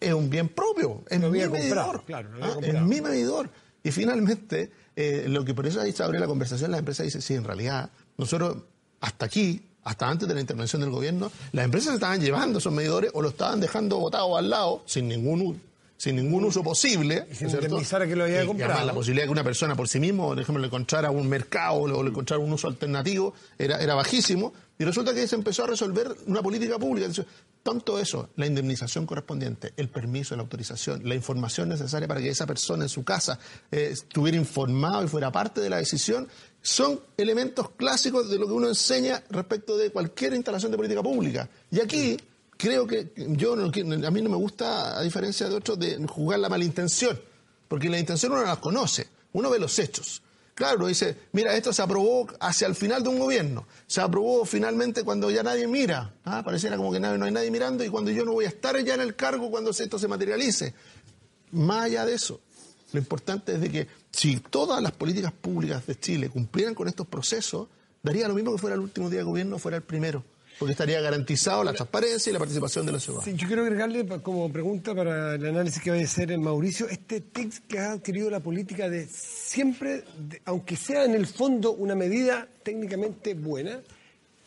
[0.00, 2.04] es un bien propio, es mi medidor.
[2.04, 2.56] Claro, ¿ah?
[2.62, 3.50] es mi medidor.
[3.82, 7.20] Y finalmente, eh, lo que por eso ahí se abre la conversación, la empresa dice,
[7.20, 8.56] sí, en realidad, nosotros
[9.00, 13.10] hasta aquí, hasta antes de la intervención del gobierno, las empresas estaban llevando esos medidores
[13.14, 15.40] o lo estaban dejando botado al lado, sin ningún
[15.98, 17.26] sin ningún uso posible.
[17.30, 18.86] Y sin indemnizar a que lo haya comprado.
[18.86, 21.74] la posibilidad de que una persona por sí mismo, por ejemplo, le encontrara un mercado
[21.74, 24.52] o le encontrara un uso alternativo era, era bajísimo.
[24.78, 27.08] Y resulta que se empezó a resolver una política pública.
[27.64, 32.46] Tanto eso, la indemnización correspondiente, el permiso, la autorización, la información necesaria para que esa
[32.46, 33.40] persona en su casa
[33.72, 36.28] eh, estuviera informado y fuera parte de la decisión,
[36.62, 41.48] son elementos clásicos de lo que uno enseña respecto de cualquier instalación de política pública.
[41.72, 42.16] Y aquí
[42.58, 46.50] creo que yo a mí no me gusta, a diferencia de otros, de jugar la
[46.50, 47.18] malintención,
[47.68, 50.20] porque la intención uno no las conoce, uno ve los hechos.
[50.54, 55.04] Claro, dice, mira, esto se aprobó hacia el final de un gobierno, se aprobó finalmente
[55.04, 56.42] cuando ya nadie mira, ¿ah?
[56.44, 58.94] pareciera como que no hay nadie mirando y cuando yo no voy a estar ya
[58.94, 60.74] en el cargo cuando esto se materialice.
[61.52, 62.40] Más allá de eso,
[62.92, 67.06] lo importante es de que si todas las políticas públicas de Chile cumplieran con estos
[67.06, 67.68] procesos,
[68.02, 70.24] daría lo mismo que fuera el último día de gobierno, fuera el primero
[70.58, 73.24] porque estaría garantizado la transparencia y la participación de la ciudad.
[73.24, 77.66] yo quiero agregarle como pregunta para el análisis que va a hacer Mauricio, este tic
[77.66, 80.04] que ha adquirido la política de siempre,
[80.44, 83.80] aunque sea en el fondo una medida técnicamente buena,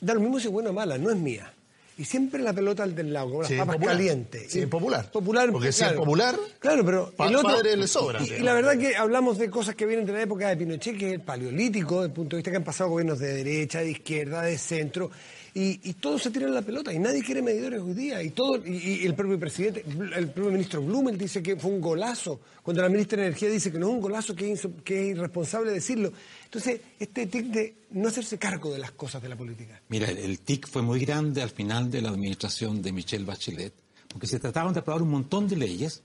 [0.02, 1.54] da lo mismo si es buena o mala, no es mía.
[1.98, 4.52] Y siempre la pelota al del lado, como las papas calientes.
[4.52, 5.12] Sí, popular.
[5.12, 5.52] Popular.
[5.52, 8.24] Porque si es popular, claro, pero el otro, padre le sobra.
[8.24, 11.10] Y, la verdad que hablamos de cosas que vienen de la época de Pinochet, que
[11.10, 13.92] es el paleolítico, desde el punto de vista que han pasado gobiernos de derecha, de
[13.92, 15.12] izquierda, de centro
[15.54, 18.24] y, y, todos se tiran la pelota y nadie quiere medidores hoy día.
[18.24, 19.84] Y todo y, el propio presidente,
[20.16, 23.72] el propio ministro Blumel dice que fue un golazo, cuando la ministra de Energía dice
[23.72, 26.14] que no es un golazo, que es, que es irresponsable decirlo.
[26.46, 29.82] Entonces, este tic de no hacerse cargo de las cosas de la política.
[29.90, 33.74] Mira, el tic fue muy grande al final de la administración de Michelle Bachelet,
[34.08, 36.04] porque se trataban de aprobar un montón de leyes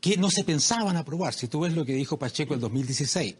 [0.00, 1.32] que no se pensaban aprobar.
[1.32, 3.36] Si tú ves lo que dijo Pacheco en el 2016,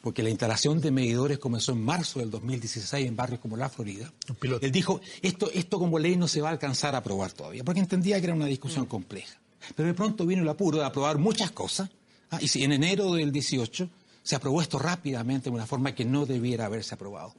[0.00, 4.12] porque la instalación de medidores comenzó en marzo del 2016 en barrios como la Florida.
[4.60, 7.80] Él dijo, esto, esto como ley no se va a alcanzar a aprobar todavía, porque
[7.80, 8.88] entendía que era una discusión mm.
[8.88, 9.38] compleja.
[9.74, 11.90] Pero de pronto vino el apuro de aprobar muchas cosas,
[12.30, 12.38] ¿ah?
[12.40, 13.88] y si en enero del 18
[14.22, 17.34] se aprobó esto rápidamente de una forma que no debiera haberse aprobado.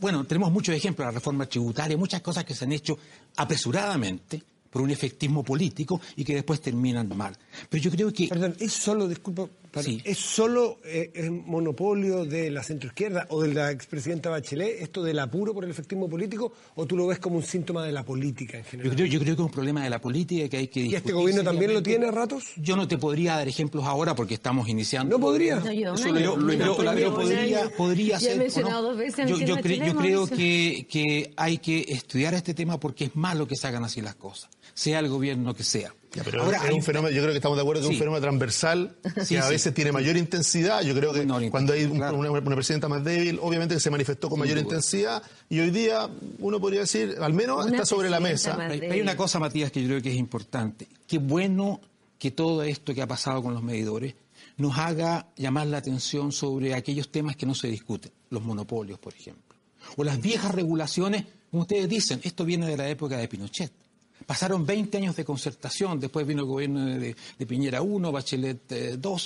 [0.00, 2.98] bueno, tenemos muchos ejemplos, la reforma tributaria, muchas cosas que se han hecho
[3.36, 4.42] apresuradamente,
[4.76, 7.34] por un efectismo político y que después terminan mal.
[7.70, 8.28] Pero yo creo que...
[8.28, 9.48] Perdón, es solo, disculpa,
[10.04, 15.52] ¿Es solo eh, monopolio de la centroizquierda o de la expresidenta Bachelet esto del apuro
[15.52, 18.64] por el efectismo político o tú lo ves como un síntoma de la política en
[18.64, 18.90] general?
[18.90, 20.94] Yo creo, yo creo que es un problema de la política que hay que ¿Y
[20.94, 22.44] este gobierno también lo tiene a ratos?
[22.56, 25.18] Yo no te podría dar ejemplos ahora porque estamos iniciando.
[25.18, 25.56] ¿No podría?
[25.56, 28.48] No, yo, podría, podría ser.
[29.26, 33.66] yo, yo, creo que, que hay que estudiar este tema porque es malo que se
[33.66, 35.92] hagan así las cosas, sea el gobierno que sea.
[36.24, 38.96] Pero es un fenómeno, yo creo que estamos de acuerdo que es un fenómeno transversal
[39.28, 40.82] que a veces tiene mayor intensidad.
[40.82, 45.22] Yo creo que cuando hay una, presidenta más débil, obviamente se manifestó con mayor intensidad
[45.48, 46.08] y hoy día
[46.38, 48.56] uno podría decir, al menos está sobre la mesa.
[48.58, 50.88] Hay, una cosa, Matías, que yo creo que es importante.
[51.06, 51.80] Qué bueno
[52.18, 54.14] que todo esto que ha pasado con los medidores
[54.56, 59.14] nos haga llamar la atención sobre aquellos temas que no se discuten, los monopolios, por
[59.14, 59.56] ejemplo,
[59.96, 63.72] o las viejas regulaciones, como ustedes dicen, esto viene de la época de Pinochet.
[64.26, 67.14] Pasaron 20 años de concertación, después vino el gobierno de,
[67.46, 69.16] Piñera I, Bachelet II,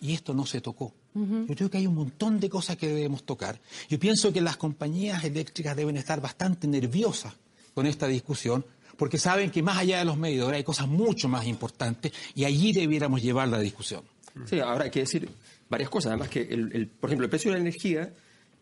[0.00, 0.94] y esto no se tocó.
[1.14, 3.60] Yo creo que hay un montón de cosas que debemos tocar.
[3.88, 7.34] Yo pienso que las compañías eléctricas deben estar bastante nerviosas
[7.74, 8.64] con esta discusión,
[8.96, 12.72] porque saben que más allá de los medidores hay cosas mucho más importantes y allí
[12.72, 14.02] debiéramos llevar la discusión.
[14.44, 15.28] Sí, ahora hay que decir
[15.68, 16.10] varias cosas.
[16.10, 18.12] Además que, el, por ejemplo, el precio de la energía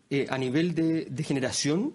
[0.09, 1.93] eh, a nivel de generación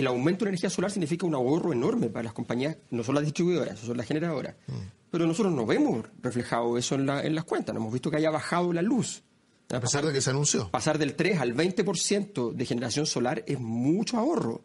[0.00, 3.24] el aumento de energía solar significa un ahorro enorme para las compañías, no son las
[3.24, 4.56] distribuidoras, son las generadoras.
[4.66, 4.72] Mm.
[5.10, 8.72] Pero nosotros no vemos reflejado eso en, las cuentas, no hemos visto que haya bajado
[8.72, 9.22] la luz.
[9.70, 10.70] A pesar de que se anunció.
[10.70, 14.62] Pasar del 3 al 20% de generación solar es mucho ahorro.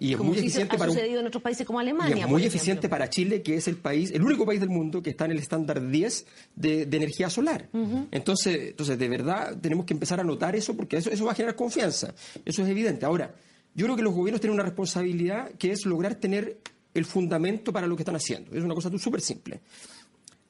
[0.00, 2.16] Y es muy eficiente para sucedido en otros países como Alemania.
[2.16, 5.02] Y es muy eficiente para Chile, que es el país, el único país del mundo
[5.02, 6.26] que está en el estándar 10
[6.56, 7.68] de, energía solar.
[8.10, 11.34] entonces, entonces, de verdad, tenemos que empezar a notar eso porque eso, eso va a
[11.34, 12.14] generar confianza.
[12.44, 13.04] Eso es evidente.
[13.04, 13.34] Ahora,
[13.74, 16.60] yo creo que los gobiernos tienen una responsabilidad que es lograr tener
[16.94, 18.54] el fundamento para lo que están haciendo.
[18.54, 19.60] Es una cosa súper simple.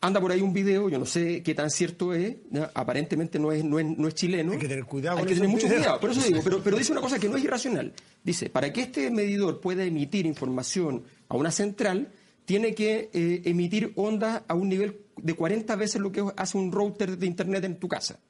[0.00, 2.36] Anda por ahí un video, yo no sé qué tan cierto es,
[2.72, 4.52] aparentemente no es, no, es, chileno.
[4.52, 5.18] Hay que tener cuidado.
[5.18, 7.42] Hay que tener mucho cuidado, por eso digo, pero, dice una cosa que no es
[7.42, 7.92] irracional.
[8.22, 12.12] Dice, para que este medidor pueda emitir información a una central,
[12.44, 16.70] tiene que eh, emitir ondas a un nivel de 40 veces lo que hace un
[16.70, 18.20] router de Internet en tu casa.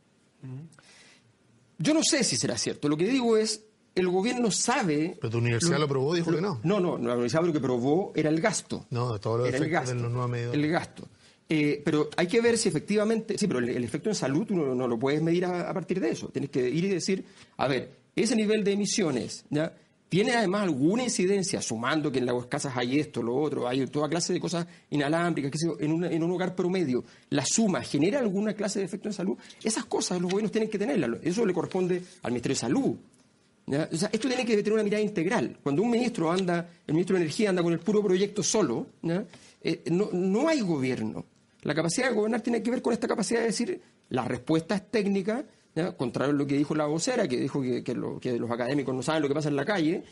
[1.79, 2.89] Yo no sé si será cierto.
[2.89, 3.63] Lo que digo es,
[3.99, 5.17] el gobierno sabe...
[5.21, 6.61] Pero tu universidad lo, probó, dijo que no.
[6.63, 8.87] No, no, la universidad lo que probó era el gasto.
[8.91, 11.09] No, todo lo era el gasto, de los El gasto.
[11.49, 14.87] Eh, pero hay que ver si efectivamente, sí, pero el, efecto en salud tú no,
[14.87, 16.29] lo puedes medir a, partir de eso.
[16.29, 17.25] Tienes que ir y decir,
[17.57, 19.73] a ver, ese nivel de emisiones, ¿ya?
[20.09, 24.09] ¿Tiene además alguna incidencia, sumando que en las casas hay esto, lo otro, hay toda
[24.09, 28.79] clase de cosas inalámbricas, que en, en un hogar promedio, la suma genera alguna clase
[28.79, 29.37] de efecto en salud?
[29.63, 31.11] Esas cosas los gobiernos tienen que tenerlas.
[31.23, 32.97] Eso le corresponde al Ministerio de Salud.
[33.69, 35.59] O sea, esto tiene que tener una mirada integral.
[35.63, 38.87] Cuando un ministro anda, el ministro de Energía anda con el puro proyecto solo,
[39.63, 41.25] eh, no, no hay gobierno.
[41.63, 45.45] La capacidad de gobernar tiene que ver con esta capacidad de decir las respuestas técnicas
[45.97, 49.29] contrario a lo que dijo la vocera, que dijo que, los académicos no saben lo
[49.29, 50.03] que pasa en la calle.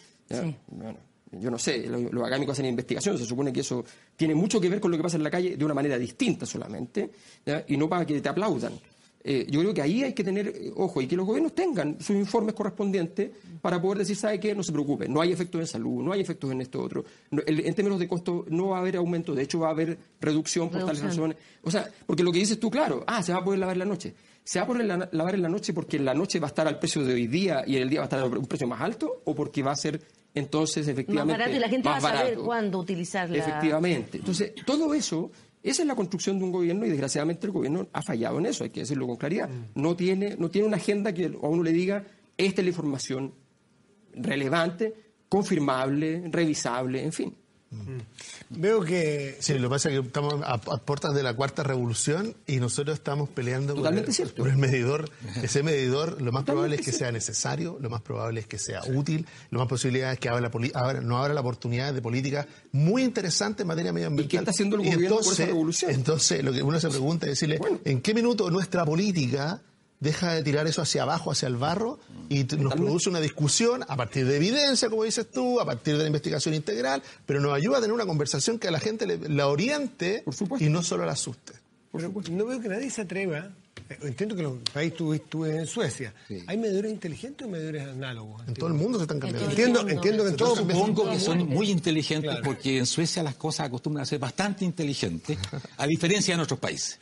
[1.32, 3.84] yo no sé, los, académicos hacen investigación, se supone que eso
[4.16, 6.46] tiene mucho que ver con lo que pasa en la calle de una manera distinta
[6.46, 7.10] solamente,
[7.68, 8.72] y no para que te aplaudan.
[9.28, 12.00] Eh, yo creo que ahí hay que tener eh, ojo y que los gobiernos tengan
[12.00, 14.54] sus informes correspondientes para poder decir, ¿sabe qué?
[14.54, 17.04] No se preocupe, no hay efectos en salud, no hay efectos en esto otro.
[17.32, 20.70] en términos de costo no va a haber aumento, de hecho va a haber reducción
[20.70, 21.36] por tales razones.
[21.64, 23.84] O sea, porque lo que dices tú, claro, ah, se va a poder lavar la
[23.84, 24.14] noche.
[24.44, 26.68] ¿Se va a poder lavar en la noche porque en la noche va a estar
[26.68, 28.68] al precio de hoy día y en el día va a estar a un precio
[28.68, 29.22] más alto?
[29.24, 30.00] ¿O porque va a ser
[30.36, 33.36] entonces efectivamente más barato y la gente va a saber cuándo utilizarla?
[33.36, 34.18] Efectivamente.
[34.18, 35.32] Entonces, todo eso,
[35.70, 38.64] esa es la construcción de un gobierno y desgraciadamente el gobierno ha fallado en eso,
[38.64, 39.48] hay que decirlo con claridad.
[39.48, 39.80] Mm.
[39.80, 42.04] No tiene, no tiene una agenda que a uno le diga,
[42.36, 43.34] esta es la información
[44.14, 44.94] relevante,
[45.28, 47.34] confirmable, revisable, en fin.
[47.84, 48.60] Mm.
[48.60, 49.36] Veo que...
[49.40, 52.96] Sí, lo que pasa es que estamos a, puertas de la cuarta revolución y nosotros
[52.96, 55.10] estamos peleando por el, medidor.
[55.42, 58.82] Ese medidor lo más probable es que sea necesario, lo más probable es que sea
[58.94, 63.02] útil, lo más posible es que abra la no abra la oportunidad de política muy
[63.02, 64.26] interesante en materia medioambiental.
[64.26, 65.90] ¿Y qué está haciendo el gobierno entonces, por esa revolución?
[65.92, 69.62] Entonces, lo que uno se pregunta es decirle, ¿en qué minuto nuestra política
[70.00, 73.96] deja de tirar eso hacia abajo, hacia el barro, y nos produce una discusión a
[73.96, 77.78] partir de evidencia, como dices tú, a partir de la investigación integral, pero nos ayuda
[77.78, 80.24] a tener una conversación que a la gente la oriente
[80.58, 81.54] y no solo la asuste.
[81.92, 83.50] no veo que nadie se atreva.
[83.88, 86.12] Eh, entiendo que los países tú, estuve en Suecia.
[86.48, 88.42] ¿Hay medidores inteligentes o medidores análogos?
[88.48, 89.48] En todo el mundo se están cambiando.
[89.48, 93.68] Entiendo, entiendo que en todo Supongo que son muy inteligentes porque en Suecia las cosas
[93.68, 95.38] acostumbran a ser bastante inteligentes,
[95.76, 96.98] a diferencia de nuestros países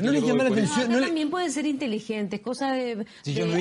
[0.00, 0.92] no les llama la atención.
[0.92, 3.06] No, también pueden ser inteligentes, cosa de,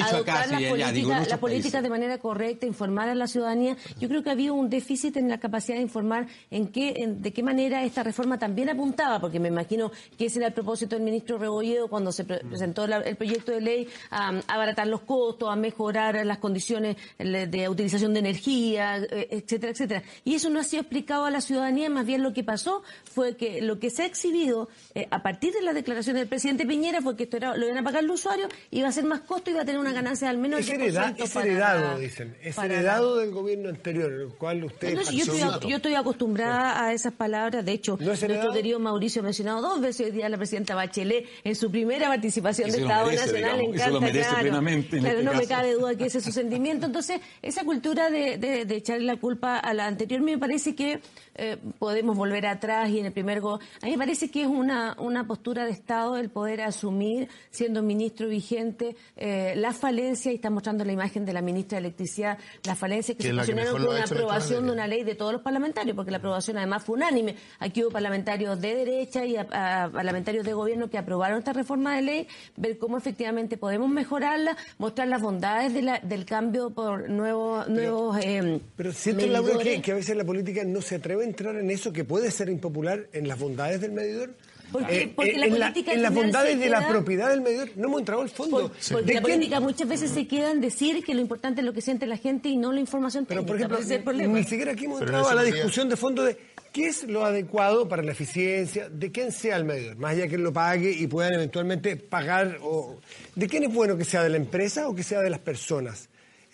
[0.03, 3.78] adoptar las políticas de manera correcta, informar a la ciudadanía.
[3.99, 7.43] Yo creo que había un déficit en la capacidad de informar en qué, de qué
[7.43, 11.38] manera esta reforma también apuntaba, porque me imagino que ese era el propósito del ministro
[11.38, 16.39] Rebolledo cuando se presentó el proyecto de ley a, abaratar los costos, a mejorar las
[16.39, 20.03] condiciones de utilización de energía, eh, etcétera, etcétera.
[20.26, 23.36] Y eso no ha sido explicado a la ciudadanía, más bien lo que pasó fue
[23.36, 27.01] que lo que se ha exhibido eh, a partir de la declaración del presidente Piñera
[27.01, 29.53] fue que esto lo iban a pagar el usuario, iba a ser más costo y
[29.53, 32.36] iba a tener una ganancia al menos es, es heredado, dicen.
[32.41, 34.97] Es heredado del gobierno anterior, el cual usted...
[35.12, 37.66] yo, estoy, acostumbrada a esas palabras.
[37.66, 41.26] De hecho, nuestro querido Mauricio ha mencionado dos veces hoy día a la presidenta Bachelet
[41.43, 43.60] en su primera participación de Estado Nacional.
[43.60, 46.86] en claro, este no me cabe duda que ese es su sentimiento.
[46.86, 51.01] Entonces, esa cultura de, de, echarle la culpa a la anterior me parece que
[51.42, 53.60] eh, podemos volver atrás y en el primer go...
[53.82, 57.82] A mí me parece que es una, una postura de Estado el poder asumir, siendo
[57.82, 62.38] ministro vigente, eh, la falencia, y está mostrando la imagen de la ministra de Electricidad,
[62.66, 65.96] las falencias que, se funcionaron con la aprobación de una ley de todos los parlamentarios,
[65.96, 67.36] porque la aprobación además fue unánime.
[67.60, 72.28] Aquí hubo parlamentarios de derecha y parlamentarios de gobierno que aprobaron esta reforma de ley,
[72.58, 77.70] ver cómo efectivamente podemos mejorarla, mostrar las bondades del cambio por nuevos...
[77.70, 81.28] nuevos eh, pero siento, Laura, que, que a veces la política no se atreve a
[81.30, 84.36] entrar en eso que puede ser impopular en las bondades del medidor.
[84.71, 87.99] Porque, eh, porque la política en las bondades de la propiedad del medidor no hemos
[88.01, 88.71] entrado al fondo.
[88.91, 91.82] porque la política muchas veces se queda en decir que lo importante es lo que
[91.82, 93.80] siente la gente y no la información Pero, por ejemplo,
[94.13, 96.38] ni siquiera aquí hemos entrado a la discusión de fondo de
[96.71, 100.38] qué es lo adecuado para la eficiencia de quién sea el medidor, más allá que
[100.38, 102.59] lo pague y puedan eventualmente pagar.
[102.61, 102.99] O,
[103.36, 106.09] ¿De quién es bueno que sea de la empresa o que sea de las personas?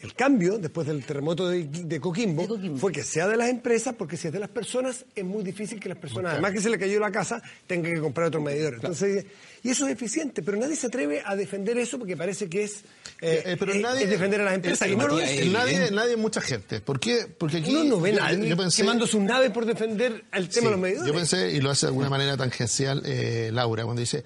[0.05, 2.47] El cambio, después del terremoto de, Coquimbo,
[2.77, 5.79] fue que sea de las empresas, porque si es de las personas, es muy difícil
[5.79, 8.75] que las personas, además que se le cayó la casa, tengan que comprar otro medidor.
[8.75, 9.25] Entonces,
[9.63, 12.83] y eso es eficiente, pero nadie se atreve a defender eso porque parece que es,
[13.19, 14.87] eh, eh, pero nadie, defender a las empresas.
[14.87, 16.81] y no Nadie, nadie, mucha gente.
[16.81, 17.25] ¿Por qué?
[17.25, 17.71] Porque aquí.
[17.71, 21.07] Uno no ve nadie quemando sus naves por defender el tema de los medidores.
[21.07, 24.23] Yo pensé, y lo hace de alguna manera tangencial eh, Laura, cuando dice,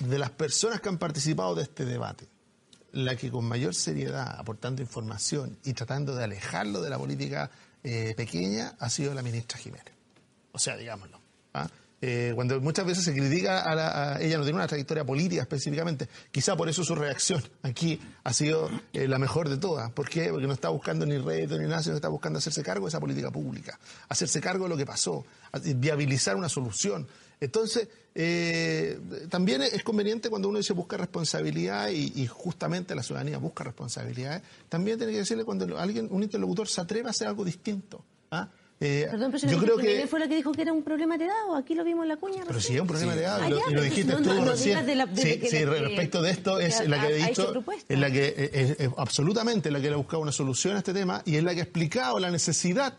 [0.00, 2.35] de las personas que han participado de este debate
[2.96, 7.50] la que con mayor seriedad, aportando información y tratando de alejarlo de la política
[7.84, 9.92] eh, pequeña, ha sido la ministra Jiménez.
[10.52, 11.20] O sea, digámoslo.
[11.52, 11.68] ¿ah?
[12.00, 16.56] Eh, cuando muchas veces se critica a, ella no tiene una trayectoria política específicamente, quizá
[16.56, 19.92] por eso su reacción aquí ha sido eh, la mejor de todas.
[19.92, 20.30] ¿Por qué?
[20.30, 23.30] Porque no está buscando ni rédito ni nada, está buscando hacerse cargo de esa política
[23.30, 23.78] pública,
[24.08, 25.26] hacerse cargo de lo que pasó,
[25.76, 27.06] viabilizar una solución.
[27.40, 27.88] Entonces,
[28.18, 28.98] eh,
[29.28, 34.96] también es conveniente cuando uno dice busca responsabilidad y, justamente la ciudadanía busca responsabilidad, también
[34.96, 38.02] tiene que decirle cuando alguien, un interlocutor se atreve a hacer algo distinto.
[38.30, 38.48] ¿ah?
[38.80, 41.56] Eh, Perdón, pero yo creo que fue la que dijo que era un problema heredado.
[41.56, 42.42] Aquí lo vimos en la cuña.
[42.46, 44.78] Pero si es un problema heredado, y, lo, dijiste tú recién.
[45.14, 49.78] sí, respecto de esto es la que he dicho, es la que es, absolutamente la
[49.78, 52.30] que ha buscado una solución a este tema y es la que ha explicado la
[52.30, 52.94] necesidad,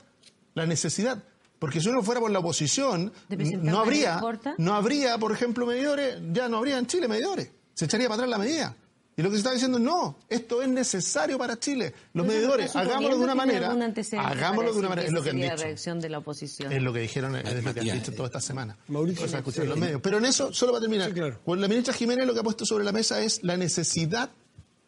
[0.53, 1.23] la necesidad.
[1.59, 4.21] Porque si uno fuera por la oposición, no habría,
[4.57, 7.49] no habría, por ejemplo, medidores, ya no habría en Chile medidores.
[7.73, 8.75] Se echaría para atrás la medida.
[9.19, 11.91] Y lo que se está diciendo, no, esto es necesario para Chile.
[12.13, 13.71] Los medidores, hagámoslo de una manera.
[14.19, 15.07] Hagámoslo de una manera.
[15.07, 15.55] Es lo que han dicho.
[15.55, 16.71] reacción de la oposición.
[16.71, 18.77] Es lo que dijeron, es lo que han dicho toda esta semana.
[18.87, 19.25] Mauricio.
[19.65, 20.01] los medios.
[20.03, 21.11] Pero en eso, solo para terminar,
[21.43, 24.29] pues la ministra Jiménez lo que ha puesto sobre la mesa es la necesidad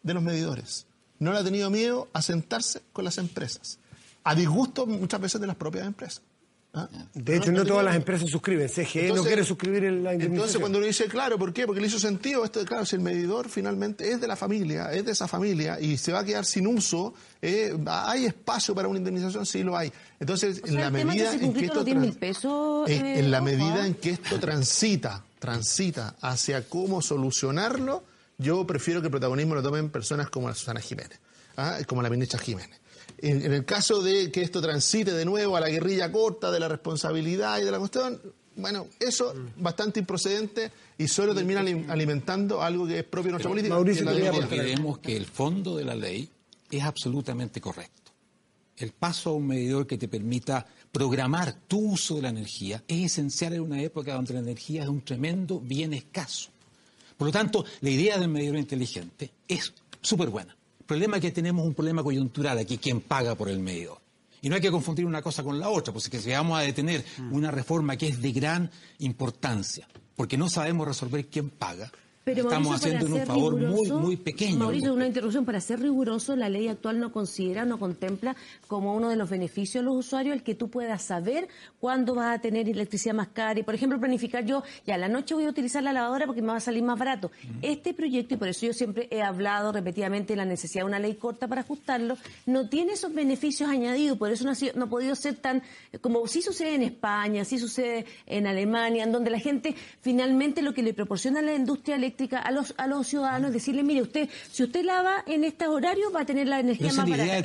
[0.04, 0.86] de los medidores.
[1.18, 3.80] No le ha tenido miedo a sentarse con las empresas.
[4.24, 6.22] A disgusto muchas veces de las propias empresas.
[6.72, 6.88] ¿Ah?
[7.16, 8.70] De hecho, no, todas las empresas suscriben.
[8.70, 10.34] CGE no quiere suscribir en la indemnización.
[10.34, 11.66] Entonces, cuando uno dice, claro, ¿por qué?
[11.66, 12.64] Porque le hizo sentido esto.
[12.64, 16.12] Claro, si el medidor finalmente es de la familia, es de esa familia y se
[16.12, 19.46] va a quedar sin uso, eh, ¿hay espacio para una indemnización?
[19.48, 19.92] Sí, lo hay.
[20.20, 22.86] Entonces, en la medida en que esto.
[22.88, 28.04] en la medida en que esto transita, transita hacia cómo solucionarlo,
[28.38, 31.20] yo prefiero que el protagonismo lo tomen personas como la Susana Jiménez,
[31.58, 31.80] ¿ah?
[31.88, 32.79] como la ministra Jiménez.
[33.22, 36.68] En, el caso de que esto transite de nuevo a la guerrilla corta de la
[36.68, 38.22] responsabilidad y de la cuestión,
[38.56, 43.50] bueno, eso es bastante improcedente y solo termina alimentando algo que es propio de nuestra
[43.50, 43.76] política.
[43.76, 46.30] Mauricio, no olvidemos que el fondo de la ley
[46.72, 48.12] es absolutamente correcto.
[48.78, 53.12] El paso a un medidor que te permita programar tu uso de la energía es
[53.12, 56.50] esencial en una época donde la energía es un tremendo bien escaso.
[57.18, 60.56] Por lo tanto, la idea del medidor inteligente es súper buena
[60.90, 64.00] problema es que tenemos un problema coyuntural aquí, quien paga por el medidor.
[64.42, 67.06] Y no hay que confundir una cosa con la otra, porque si vamos a detener
[67.18, 67.32] mm.
[67.32, 71.92] una reforma que es de gran importancia, porque no sabemos resolver quién paga,
[72.32, 74.58] Estamos haciendo un favor muy, muy pequeño.
[74.58, 75.46] Mauricio, una interrupción.
[75.46, 78.36] Para ser riguroso, la ley actual no considera, no contempla
[78.68, 81.48] como uno de los beneficios de los usuarios el que tú puedas saber
[81.80, 83.60] cuándo vas a tener electricidad más cara.
[83.60, 86.50] Y, por ejemplo, planificar yo, ya la noche voy a utilizar la lavadora porque me
[86.50, 87.32] va a salir más barato.
[87.62, 91.00] Este proyecto, y por eso yo siempre he hablado repetidamente de la necesidad de una
[91.00, 94.18] ley corta para ajustarlo, no tiene esos beneficios añadidos.
[94.18, 95.64] Por eso no ha, no ha podido ser tan,
[96.02, 100.74] como sí sucede en España, sí sucede en Alemania, en donde la gente finalmente lo
[100.74, 104.30] que le proporciona a la industria eléctrica a los, a los ciudadanos, decirle, mire, usted,
[104.52, 107.38] si usted lava en este horario va a tener la energía más barata.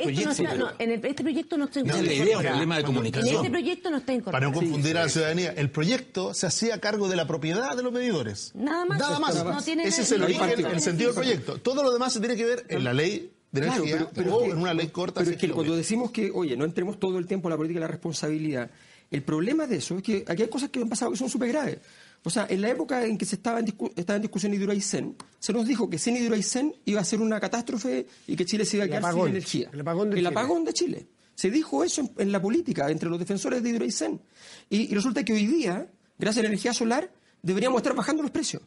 [0.79, 2.41] en este proyecto no está incorporado.
[2.41, 3.29] problema de comunicación.
[3.29, 4.53] En este proyecto no está incorporado.
[4.53, 7.83] Para no confundir a la ciudadanía, el proyecto se hacía cargo de la propiedad de
[7.83, 8.53] los medidores.
[8.55, 8.99] Nada más.
[8.99, 9.68] Nada más.
[9.68, 11.59] Ese es el origen, el sentido del proyecto.
[11.59, 14.59] Todo lo demás se tiene que ver en la ley de energía pero, o en
[14.59, 15.20] una ley corta.
[15.20, 17.81] Pero es que cuando decimos que, oye, no entremos todo el tiempo a la política
[17.81, 18.70] de la responsabilidad,
[19.11, 21.51] el problema de eso es que aquí hay cosas que han pasado que son súper
[21.51, 21.79] graves.
[22.25, 23.66] O sea, en la época en que se estaba en,
[23.97, 28.07] estaba en discusión Hidroaicén, se nos dijo que sin Hidroaicén iba a ser una catástrofe
[28.27, 29.70] y que Chile se iba a quedar sin energía.
[29.72, 30.29] El apagón de, el Chile.
[30.29, 31.07] Apagón de Chile.
[31.35, 34.20] Se dijo eso en, la política, entre los defensores de Hidroaicén.
[34.70, 35.87] Y, y resulta que hoy día,
[36.18, 37.12] gracias a la energía solar,
[37.43, 38.62] deberíamos estar bajando los precios.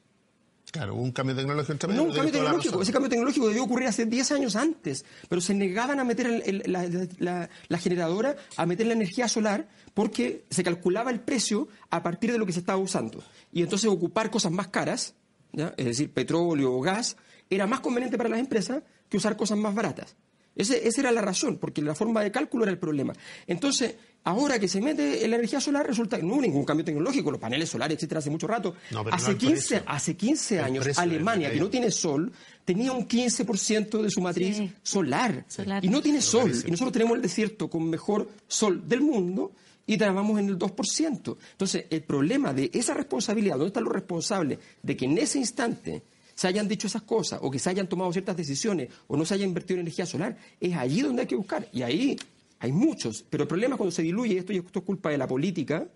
[0.71, 2.81] Claro, hubo un cambio tecnológico No, un cambio tecnológico.
[2.81, 7.77] Ese cambio tecnológico debió ocurrir hace 10 años antes, pero se negaban a meter la,
[7.79, 12.45] generadora, a meter la energía solar, porque se calculaba el precio a partir de lo
[12.45, 13.23] que se estaba usando.
[13.51, 15.15] Y entonces ocupar cosas más caras,
[15.53, 17.15] es decir, petróleo o gas,
[17.49, 20.17] era más conveniente para las empresas que usar cosas más baratas.
[20.55, 23.13] esa era la razón, porque la forma de cálculo era el problema.
[23.47, 26.83] Entonces, Ahora que se mete en la energía solar, resulta que no hubo ningún cambio
[26.83, 28.75] tecnológico, los paneles solares, etcétera, hace mucho rato.
[29.11, 32.31] hace, 15, hace 15 años, Alemania, que no tiene sol,
[32.65, 35.45] tenía un 15% de su matriz solar,
[35.81, 36.51] Y no tiene sol.
[36.65, 39.53] Y nosotros tenemos el desierto con mejor sol del mundo
[39.85, 41.37] y trabajamos en el 2%.
[41.51, 46.03] Entonces, el problema de esa responsabilidad, ¿dónde están los responsables de que en ese instante
[46.35, 49.35] se hayan dicho esas cosas o que se hayan tomado ciertas decisiones o no se
[49.35, 50.37] haya invertido en energía solar?
[50.59, 51.67] Es allí donde hay que buscar.
[51.71, 52.17] Y ahí
[52.59, 55.17] hay muchos, pero el problema es cuando se diluye esto y esto es culpa de
[55.17, 55.87] la política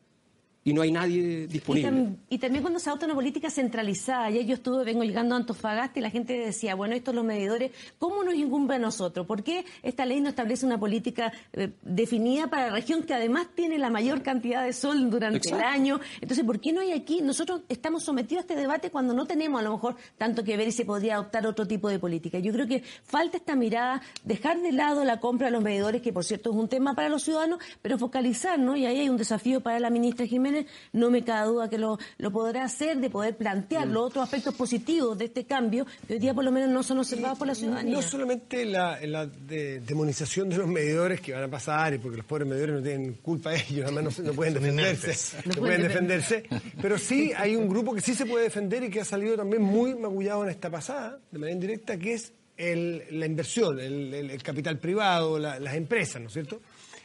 [0.64, 2.18] y no hay nadie disponible.
[2.30, 4.26] Y, también cuando se adopta una política centralizada.
[4.26, 7.72] Ayer yo estuve, vengo llegando a Antofagasta y la gente decía, bueno, estos los medidores,
[7.98, 9.26] ¿cómo nos incumbe a nosotros?
[9.26, 13.48] ¿Por qué esta ley no establece una política eh, definida para la región que además
[13.56, 16.00] tiene la mayor cantidad de sol durante el año?
[16.22, 17.22] Entonces, ¿por qué no hay aquí?
[17.22, 20.68] Nosotros estamos sometidos a este debate cuando no tenemos a lo mejor tanto que ver
[20.68, 22.38] y se podría adoptar otro tipo de política.
[22.38, 26.14] Yo creo que falta esta mirada, dejar de lado la compra de los medidores, que
[26.14, 28.76] por cierto es un tema para los ciudadanos, pero focalizar, ¿no?
[28.76, 31.78] Y ahí hay un desafío para la ministra Jiménez exámenes, no me cabe duda que
[31.78, 36.14] lo, lo podrá hacer, de poder plantear los otros aspectos positivos de este cambio, que
[36.14, 37.94] hoy día por lo menos no son observados por la ciudadanía.
[37.94, 42.26] No solamente la, la demonización de los medidores que van a pasar, y porque los
[42.26, 46.44] pobres medidores no tienen culpa ellos, además no, pueden defenderse, no pueden defenderse,
[46.82, 49.62] pero sí hay un grupo que sí se puede defender y que ha salido también
[49.62, 55.40] muy magullado en esta pasada, de manera indirecta, que es la inversión, el, capital privado,
[55.40, 56.62] las empresas, ¿no es cierto?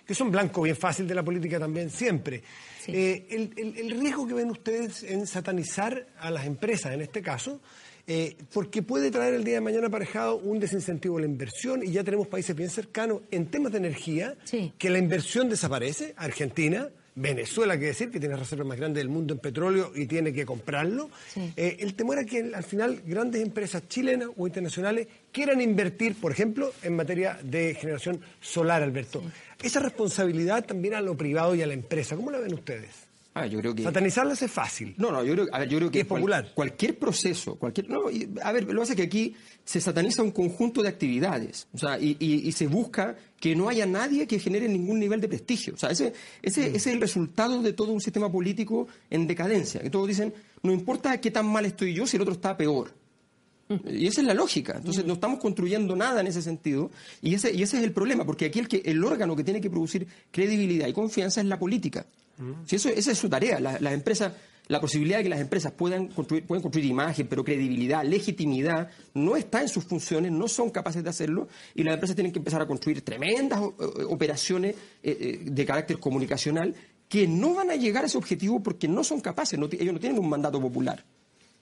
[0.06, 2.42] Que son blanco bien fácil de la política también siempre.
[2.88, 7.60] Eh, el, riesgo que ven ustedes en satanizar a las empresas, en este caso,
[8.06, 11.90] eh, porque puede traer el día de mañana aparejado un desincentivo a la inversión y
[11.90, 14.36] ya tenemos países bien cercanos en temas de energía,
[14.78, 19.32] que la inversión desaparece, Argentina, Venezuela, que decir, que tiene reservas más grandes del mundo
[19.32, 21.10] en petróleo y tiene que comprarlo.
[21.56, 26.30] Eh, el temor es que al final grandes empresas chilenas o internacionales quieran invertir, por
[26.30, 29.22] ejemplo, en materia de generación solar, Alberto.
[29.62, 33.06] Esa responsabilidad también a lo privado y a la empresa, ¿cómo la ven ustedes?
[33.32, 33.82] Ah, yo creo que...
[33.82, 34.94] Satanizarlas es fácil.
[34.96, 36.00] No, no, yo creo, yo creo que...
[36.00, 36.52] es popular.
[36.54, 37.88] cualquier proceso, cualquier...
[37.88, 38.04] No,
[38.42, 39.36] a ver, lo que pasa es que aquí
[39.66, 44.26] se sataniza un conjunto de actividades, o sea, y, se busca que no haya nadie
[44.26, 45.74] que genere ningún nivel de prestigio.
[45.74, 46.76] O sea, ese, ese, mm.
[46.76, 51.20] es el resultado de todo un sistema político en decadencia, que todos dicen, no importa
[51.20, 52.94] qué tan mal estoy yo si el otro está peor.
[53.68, 53.74] Mm.
[53.90, 54.74] Y esa es la lógica.
[54.76, 56.92] Entonces no estamos construyendo nada en ese sentido.
[57.20, 59.60] Y ese, y ese es el problema, porque aquí el, que, el órgano que tiene
[59.60, 62.06] que producir credibilidad y confianza es la política.
[62.66, 63.58] Si eso, esa es su tarea.
[63.58, 64.32] las empresas,
[64.68, 69.36] la posibilidad de que las empresas puedan construir, pueden construir imagen, pero credibilidad, legitimidad, no
[69.36, 72.60] está en sus funciones, no son capaces de hacerlo, y las empresas tienen que empezar
[72.60, 73.60] a construir tremendas
[74.08, 76.74] operaciones eh, eh, de carácter comunicacional
[77.08, 80.18] que no van a llegar a ese objetivo porque no son capaces, ellos no tienen
[80.18, 81.04] un mandato popular.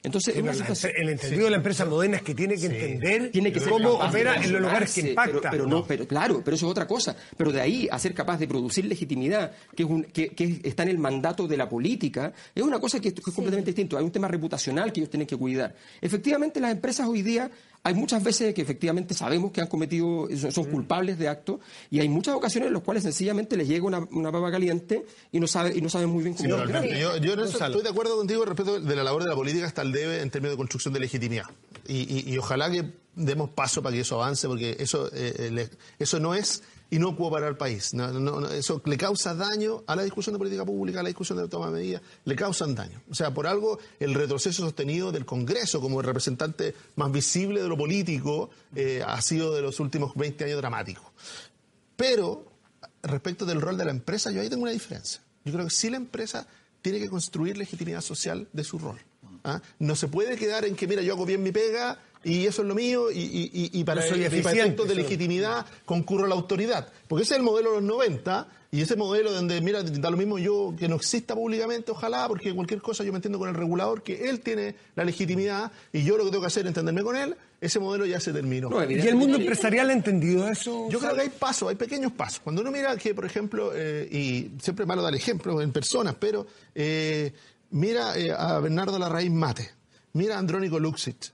[0.04, 3.92] Entonces, el entendido de la empresa moderna es que tiene que entender tiene que cómo
[3.92, 5.50] opera en los lugares que impacta.
[5.50, 7.16] Pero, no, pero claro, pero eso es otra cosa.
[7.36, 10.90] Pero de ahí a ser capaz de producir legitimidad, que, es un, que, está en
[10.90, 13.96] el mandato de la política, es una cosa que, es completamente distinto.
[13.96, 15.74] Hay un tema reputacional que ellos tienen que cuidar.
[16.02, 17.50] Efectivamente, las empresas hoy día
[17.86, 21.60] hay muchas veces que efectivamente sabemos que han cometido, son, culpables de actos,
[21.90, 25.38] y hay muchas ocasiones en las cuales sencillamente les llega una, una papa caliente y
[25.38, 26.48] no, sabe, y no saben muy bien cómo.
[26.48, 29.92] yo, yo estoy de acuerdo contigo respecto de la labor de la política hasta el
[29.92, 31.44] debe en términos de construcción de legitimidad.
[31.86, 35.68] Y, ojalá que demos paso para que eso avance, porque eso, eh, eh,
[35.98, 37.92] eso no es inocuo para el país.
[38.52, 41.66] eso le causa daño a la discusión de política pública, a la discusión de toma
[41.66, 43.02] de medidas, le causan daño.
[43.10, 47.68] O sea, por algo el retroceso sostenido del Congreso como el representante más visible de
[47.68, 51.12] lo político eh, ha sido de los últimos 20 años dramático.
[51.96, 52.44] Pero
[53.02, 55.20] respecto del rol de la empresa, yo ahí tengo una diferencia.
[55.44, 56.46] Yo creo que sí la empresa
[56.82, 58.98] tiene que construir legitimidad social de su rol.
[59.44, 59.60] ¿ah?
[59.78, 62.68] No se puede quedar en que, mira, yo hago bien mi pega y eso es
[62.68, 66.88] lo mío y, para, Soy efectos de legitimidad concurro a la autoridad.
[67.08, 70.16] Porque ese es el modelo de los 90 y ese modelo donde, mira, da lo
[70.16, 73.54] mismo yo que no exista públicamente, ojalá, porque cualquier cosa yo me entiendo con el
[73.54, 77.04] regulador, que él tiene la legitimidad y yo lo que tengo que hacer es entenderme
[77.04, 78.68] con él, ese modelo ya se terminó.
[78.90, 80.88] ¿Y el mundo empresarial ha entendido eso?
[80.90, 82.40] Yo creo que hay pasos, hay pequeños pasos.
[82.40, 86.16] Cuando uno mira que, por ejemplo, eh, y siempre es malo dar ejemplos en personas,
[86.18, 86.44] pero
[86.74, 87.32] eh,
[87.70, 89.70] mira eh, a Bernardo Larraín Mate,
[90.14, 91.32] mira a Andrónico Luxich,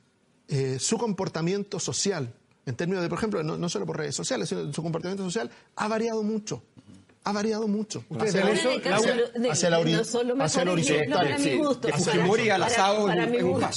[0.51, 2.35] eh, su comportamiento social,
[2.67, 5.51] en términos de, por ejemplo, no, no, solo por redes sociales, sino su comportamiento social
[5.77, 6.63] ha variado mucho
[7.23, 8.03] ha variado mucho.
[8.19, 8.71] Hacia, eso,
[9.51, 11.11] hacia, la, horizontal.
[11.11, 11.89] Para mi gusto.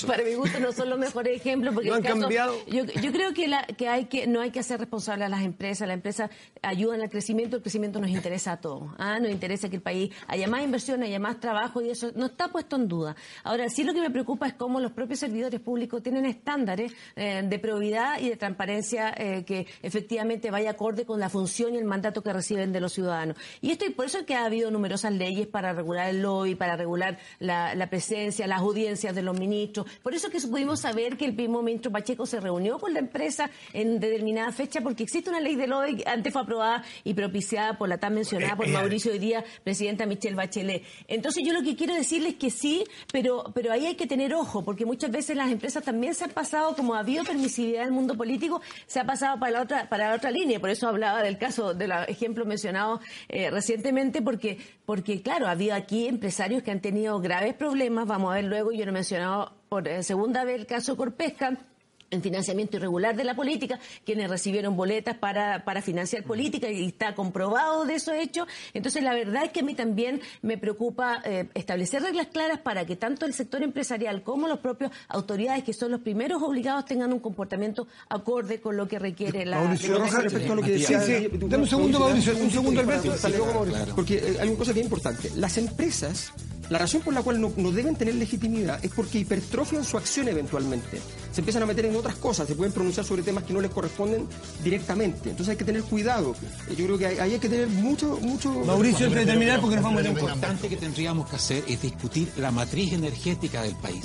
[0.08, 2.56] Para, mi gusto no son los mejores ejemplos porque no han cambiado.
[2.68, 5.42] Yo, yo, creo que, la, que, hay que no hay que hacer responsable a las
[5.42, 5.88] empresas.
[5.88, 6.32] Las empresas
[6.62, 7.58] ayudan al crecimiento.
[7.58, 8.94] El crecimiento nos interesa a todos.
[8.98, 9.20] ¿ah?
[9.20, 12.48] Nos interesa que el país haya más inversión, haya más trabajo y eso no está
[12.48, 13.16] puesto en duda.
[13.44, 17.44] Ahora, sí lo que me preocupa es cómo los propios servidores públicos tienen estándares eh,
[17.46, 21.86] de probidad y de transparencia eh, que efectivamente vaya acorde con la función y el
[21.86, 23.33] mandato que reciben de los ciudadanos.
[23.62, 26.56] Y esto y por eso es que ha habido numerosas leyes para regular el lobby,
[26.56, 29.88] para regular la, presencia, las audiencias de los ministros.
[30.02, 33.00] Por eso es que pudimos saber que el mismo ministro Pacheco se reunió con la
[33.00, 37.14] empresa en determinada fecha, porque existe una ley de lobby que antes fue aprobada y
[37.14, 40.84] propiciada por la tan mencionada por Mauricio hoy día, presidenta Michelle Bachelet.
[41.08, 44.34] Entonces yo lo que quiero decirles es que sí, pero, pero ahí hay que tener
[44.34, 47.88] ojo, porque muchas veces las empresas también se han pasado, como ha habido permisividad en
[47.88, 50.60] el mundo político, se ha pasado para la otra, para la otra línea.
[50.60, 53.00] Por eso hablaba del caso, del ejemplo mencionado
[53.30, 58.32] eh, recientemente, porque, porque claro, ha habido aquí empresarios que han tenido graves problemas, vamos
[58.32, 61.58] a ver luego, yo no he mencionado por eh, segunda vez el caso Corpesca,
[62.14, 67.16] en financiamiento irregular de la política, quienes recibieron boletas para, para financiar política y está
[67.16, 68.48] comprobado de esos hechos.
[68.74, 72.86] Entonces, la verdad es que a mí también me preocupa eh, establecer reglas claras para
[72.86, 77.12] que tanto el sector empresarial como los propios autoridades, que son los primeros obligados, tengan
[77.12, 79.60] un comportamiento acorde con lo que requiere la...
[79.60, 81.00] Mauricio respecto a lo que decía...
[81.00, 83.14] Dame un segundo, Mauricio, un segundo, Alberto.
[83.96, 85.32] Porque eh, hay una cosa bien importante.
[85.36, 86.32] Las empresas
[86.74, 91.00] La razón por la cual no, deben tener legitimidad es porque hipertrofian su acción eventualmente.
[91.32, 93.70] Se empiezan a meter en otras cosas, se pueden pronunciar sobre temas que no les
[93.70, 94.28] corresponden
[94.64, 95.30] directamente.
[95.30, 96.36] Entonces hay que tener cuidado.
[96.76, 98.18] Yo creo que ahí hay que tener mucho...
[98.20, 100.04] mucho Mauricio, antes de terminar, porque nos vamos a...
[100.06, 104.04] Lo importante que tendríamos que hacer es discutir la matriz energética del país.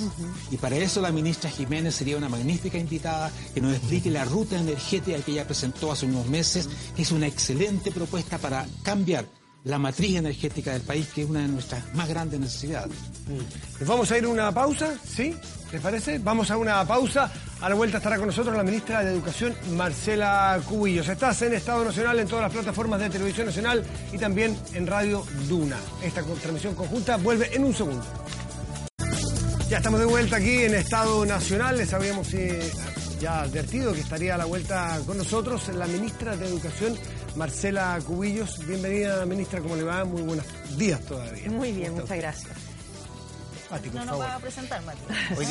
[0.51, 4.59] Y para eso la ministra Jiménez sería una magnífica invitada que nos explique la ruta
[4.59, 9.25] energética que ella presentó hace unos meses, que es una excelente propuesta para cambiar
[9.63, 12.95] la matriz energética del país, que es una de nuestras más grandes necesidades.
[13.79, 14.93] ¿Nos vamos a ir a una pausa?
[15.05, 15.35] ¿Sí?
[15.71, 16.17] ¿Les parece?
[16.19, 17.31] Vamos a una pausa.
[17.61, 21.07] A la vuelta estará con nosotros la ministra de Educación, Marcela Cubillos.
[21.07, 25.25] Estás en Estado Nacional, en todas las plataformas de Televisión Nacional y también en Radio
[25.47, 25.77] Duna.
[26.01, 28.05] Esta transmisión conjunta vuelve en un segundo.
[29.69, 31.77] Ya estamos de vuelta aquí en Estado Nacional.
[31.77, 32.71] Les habíamos eh,
[33.19, 36.95] ya advertido que estaría a la vuelta con nosotros la ministra de Educación,
[37.35, 38.65] Marcela Cubillos.
[38.65, 40.03] Bienvenida, ministra, ¿cómo le va?
[40.05, 40.45] Muy buenos
[40.77, 41.49] días todavía.
[41.49, 42.51] Muy bien, muchas gracias.
[43.93, 44.99] no nos va a presentar, Mati.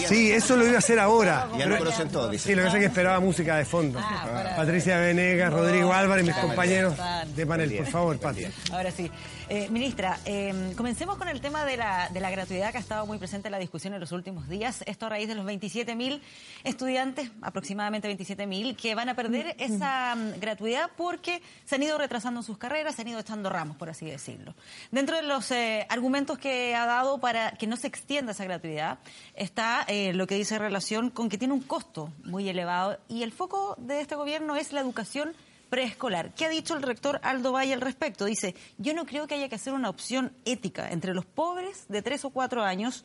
[0.06, 1.48] Sí, eso lo iba a hacer ahora.
[1.58, 2.48] Ya lo conocen todos, dice.
[2.48, 3.98] Sí, lo que pasa es que esperaba música de fondo.
[4.02, 6.94] Ah, Patricia Venegas, Rodrigo Álvarez, mis compañeros
[7.34, 7.76] de panel.
[7.76, 8.46] Por favor, Pati.
[8.72, 9.10] Ahora sí.
[9.50, 13.06] Eh, ministra, em, comencemos con el tema de la, de la gratuidad que ha estado
[13.06, 14.84] muy presente en la discusión en los últimos días.
[14.86, 16.20] Esto a raíz de los 27.000
[16.64, 22.40] estudiantes, aproximadamente 27.000, que van a perder esa mm, gratuidad porque se han ido retrasando
[22.40, 24.54] en sus carreras, se han ido echando ramos, por así decirlo.
[24.90, 28.98] Dentro de los eh, argumentos que ha dado para que no se extienda esa gratuidad
[29.34, 33.22] está eh, lo que dice en relación con que tiene un costo muy elevado y
[33.22, 35.34] el foco de este gobierno es la educación
[35.68, 36.34] preescolar.
[36.34, 38.24] ¿Qué ha dicho el rector Aldo Valle al respecto?
[38.24, 42.02] Dice, yo no creo que haya que hacer una opción ética entre los pobres de
[42.02, 43.04] 3 o 4 años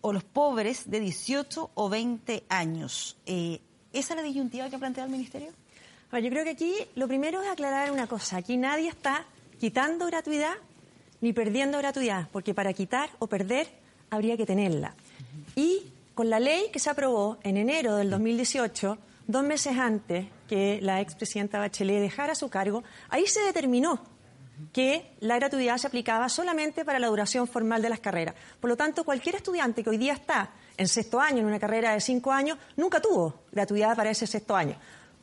[0.00, 3.16] o los pobres de 18 o 20 años.
[3.26, 3.60] Eh,
[3.92, 5.52] ¿Esa es la disyuntiva que ha planteado el Ministerio?
[6.10, 8.36] Bueno, yo creo que aquí lo primero es aclarar una cosa.
[8.36, 9.24] Aquí nadie está
[9.58, 10.54] quitando gratuidad
[11.22, 13.68] ni perdiendo gratuidad, porque para quitar o perder
[14.10, 14.94] habría que tenerla.
[15.54, 15.84] Y
[16.14, 18.98] con la ley que se aprobó en enero del 2018,
[19.28, 24.02] dos meses antes que la expresidenta Bachelet dejara su cargo, ahí se determinó
[24.70, 28.34] que la gratuidad se aplicaba solamente para la duración formal de las carreras.
[28.60, 31.94] Por lo tanto, cualquier estudiante que hoy día está en sexto año, en una carrera
[31.94, 34.76] de cinco años, nunca tuvo gratuidad para ese sexto año.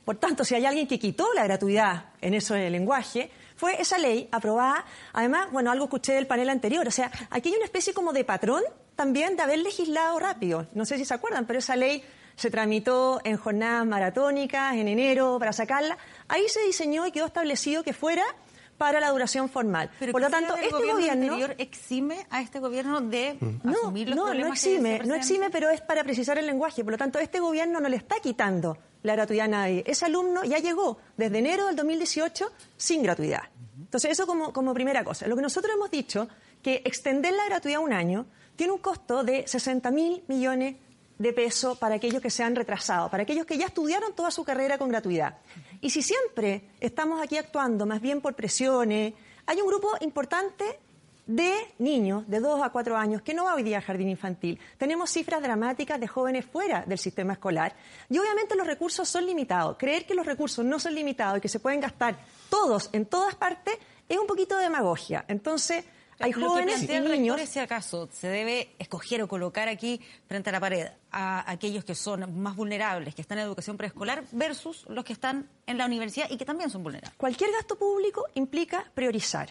[0.03, 4.30] Por tanto, si hay alguien que quitó la gratuidad en ese lenguaje, fue esa ley
[4.32, 4.84] aprobada.
[5.13, 6.88] Además, bueno, algo escuché del panel anterior.
[6.88, 8.63] O sea, aquí hay una especie como de patrón
[8.95, 10.65] también de haber legislado rápido.
[10.73, 12.03] No sé si se acuerdan, pero esa ley
[12.40, 15.98] se tramitó en jornadas maratónicas en enero para sacarla.
[16.30, 18.24] Ahí se diseñó y quedó establecido que fuera
[18.78, 19.92] para la duración formal.
[20.10, 24.48] Por lo tanto, este gobierno, exime a este gobierno de no, asumir los no, no
[24.48, 26.82] exime, no exime, pero es para precisar el lenguaje.
[26.82, 29.84] Por lo tanto, este gobierno no le está quitando la gratuidad a nadie.
[29.86, 33.44] Ese alumno ya llegó desde enero del 2018 sin gratuidad.
[33.78, 35.28] Entonces, eso como, como primera cosa.
[35.28, 36.30] Lo que nosotros hemos dicho
[36.64, 40.78] que extender la gratuidad un año tiene un costo de 60 mil millones
[41.20, 44.43] de peso para aquellos que se han retrasado, para aquellos que ya estudiaron toda su
[44.43, 45.38] carrera con gratuidad.
[45.82, 49.13] Y si siempre estamos aquí actuando más bien por presiones,
[49.45, 50.80] hay un grupo importante
[51.28, 54.59] de niños de 2 a 4 años que no va hoy día a jardín infantil.
[54.80, 57.76] Tenemos cifras dramáticas de jóvenes fuera del sistema escolar.
[58.09, 59.78] Y obviamente los recursos son limitados.
[59.78, 62.17] Creer que los recursos no son limitados y que se pueden gastar
[62.49, 63.76] todos en todas partes
[64.07, 65.26] es un poquito de demagogia.
[65.28, 65.86] Entonces,
[66.20, 67.39] hay jóvenes y niños.
[67.49, 71.95] si acaso se debe escoger o colocar aquí frente a la pared a aquellos que
[71.95, 76.30] son más vulnerables, que están en educación preescolar, versus los que están en la universidad
[76.30, 77.17] y que también son vulnerables.
[77.17, 79.49] Cualquier gasto público implica priorizar.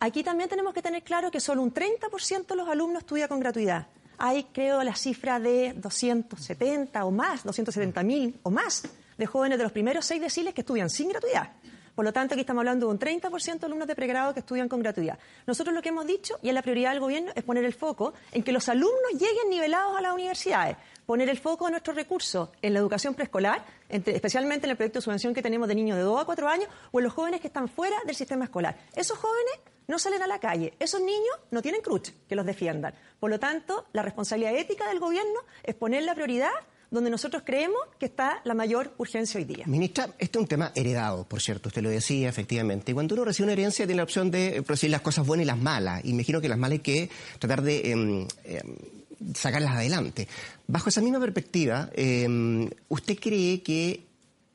[0.00, 3.40] Aquí también tenemos que tener claro que solo un 30% de los alumnos estudia con
[3.40, 3.88] gratuidad.
[4.16, 8.84] Hay, creo, la cifra de 270 o más, 270 mil o más
[9.16, 11.50] de jóvenes de los primeros seis deciles que estudian sin gratuidad.
[11.98, 14.68] Por lo tanto, aquí estamos hablando de un 30% de alumnos de pregrado que estudian
[14.68, 15.18] con gratuidad.
[15.48, 18.14] Nosotros lo que hemos dicho, y es la prioridad del gobierno, es poner el foco
[18.30, 20.76] en que los alumnos lleguen nivelados a las universidades,
[21.06, 25.02] poner el foco de nuestros recursos en la educación preescolar, especialmente en el proyecto de
[25.02, 27.48] subvención que tenemos de niños de 2 a 4 años, o en los jóvenes que
[27.48, 28.76] están fuera del sistema escolar.
[28.94, 32.94] Esos jóvenes no salen a la calle, esos niños no tienen crutch que los defiendan.
[33.18, 36.52] Por lo tanto, la responsabilidad ética del gobierno es poner la prioridad
[36.90, 39.64] donde nosotros creemos que está la mayor urgencia hoy día.
[39.66, 42.92] Ministra, este es un tema heredado, por cierto, usted lo decía efectivamente.
[42.92, 45.46] Y cuando uno recibe una herencia tiene la opción de producir las cosas buenas y
[45.46, 46.04] las malas.
[46.04, 48.76] Y imagino que las malas hay que tratar de em, em,
[49.34, 50.28] sacarlas adelante.
[50.66, 54.04] Bajo esa misma perspectiva, em, ¿usted cree que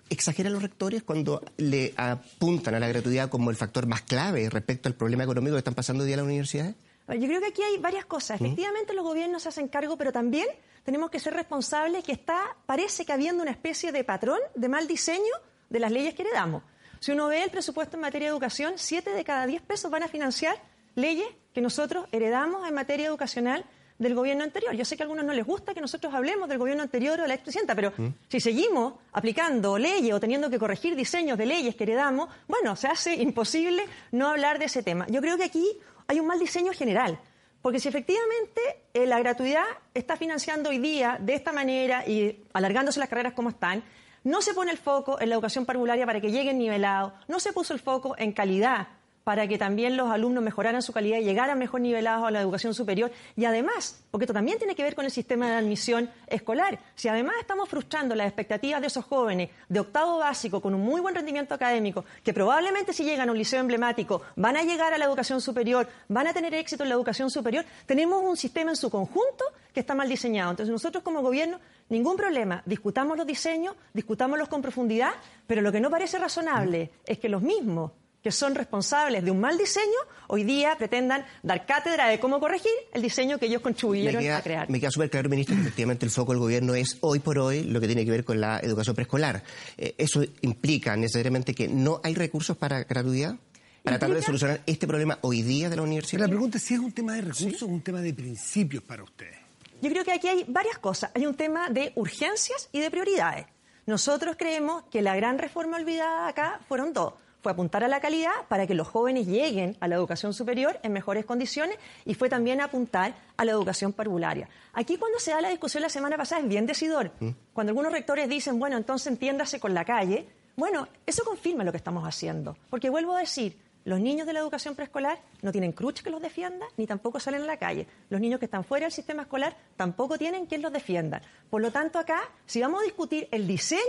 [0.09, 4.89] exageran los rectores cuando le apuntan a la gratuidad como el factor más clave respecto
[4.89, 6.76] al problema económico que están pasando hoy día las universidades?
[7.07, 8.39] Yo creo que aquí hay varias cosas.
[8.39, 10.47] Efectivamente, los gobiernos se hacen cargo, pero también
[10.84, 14.88] tenemos que ser responsables que está, parece que habiendo una especie de patrón de mal
[14.88, 15.34] diseño
[15.69, 16.63] de las leyes que heredamos.
[16.99, 20.03] Si uno ve el presupuesto en materia de educación, siete de cada diez pesos van
[20.03, 20.55] a financiar
[20.95, 23.65] leyes que nosotros heredamos en materia educacional
[23.99, 24.73] del gobierno anterior.
[24.73, 27.23] Yo sé que a algunos no les gusta que nosotros hablemos del gobierno anterior o
[27.23, 28.07] de la expresidenta, pero mm.
[28.27, 32.88] si seguimos aplicando leyes o teniendo que corregir diseños de leyes que heredamos, bueno, se
[32.88, 35.05] hace imposible no hablar de ese tema.
[35.09, 37.19] Yo creo que aquí hay un mal diseño general.
[37.61, 38.61] Porque si efectivamente
[38.93, 39.63] eh, la gratuidad
[39.93, 43.84] está financiando hoy día de esta manera y alargándose las carreras como están,
[44.23, 47.53] no se pone el foco en la educación parvularia para que lleguen nivelados, no se
[47.53, 48.88] puso el foco en calidad
[49.23, 52.73] para que también los alumnos mejoraran su calidad y llegaran mejor nivelados a la educación
[52.73, 53.11] superior.
[53.35, 57.07] Y además, porque esto también tiene que ver con el sistema de admisión escolar, si
[57.07, 61.15] además estamos frustrando las expectativas de esos jóvenes de octavo básico con un muy buen
[61.15, 65.05] rendimiento académico, que probablemente si llegan a un liceo emblemático van a llegar a la
[65.05, 68.89] educación superior, van a tener éxito en la educación superior, tenemos un sistema en su
[68.89, 70.51] conjunto que está mal diseñado.
[70.51, 71.59] Entonces nosotros como gobierno,
[71.89, 75.11] ningún problema, discutamos los diseños, discutámoslos con profundidad,
[75.47, 77.91] pero lo que no parece razonable es que los mismos
[78.23, 82.71] que son responsables de un mal diseño, hoy día pretendan dar cátedra de cómo corregir
[82.93, 84.69] el diseño que ellos contribuyeron a crear.
[84.69, 87.63] Me queda súper claro, ministro, que efectivamente el foco del gobierno es hoy por hoy
[87.63, 89.43] lo que tiene que ver con la educación preescolar.
[89.77, 93.35] Eh, ¿Eso implica necesariamente que no hay recursos para gratuidad?
[93.83, 96.21] Para tratar de solucionar este problema hoy día de la universidad.
[96.21, 99.03] la pregunta es si es un tema de recursos o un tema de principios para
[99.03, 99.35] ustedes.
[99.81, 101.11] Yo creo que aquí hay varias cosas.
[101.13, 103.47] Hay un tema de urgencias y de prioridades.
[103.85, 108.32] Nosotros creemos que la gran reforma olvidada acá fueron dos fue apuntar a la calidad
[108.48, 112.61] para que los jóvenes lleguen a la educación superior en mejores condiciones y fue también
[112.61, 114.48] apuntar a la educación parvularia.
[114.72, 117.11] Aquí cuando se da la discusión la semana pasada es bien decidor.
[117.20, 117.30] Mm.
[117.52, 120.26] Cuando algunos rectores dicen, bueno, entonces entiéndase con la calle,
[120.56, 122.56] bueno, eso confirma lo que estamos haciendo.
[122.70, 126.22] Porque vuelvo a decir, los niños de la educación preescolar no tienen crutch que los
[126.22, 127.88] defienda, ni tampoco salen a la calle.
[128.10, 131.22] Los niños que están fuera del sistema escolar tampoco tienen quien los defienda.
[131.49, 133.81] Por lo tanto, acá, si vamos a discutir el diseño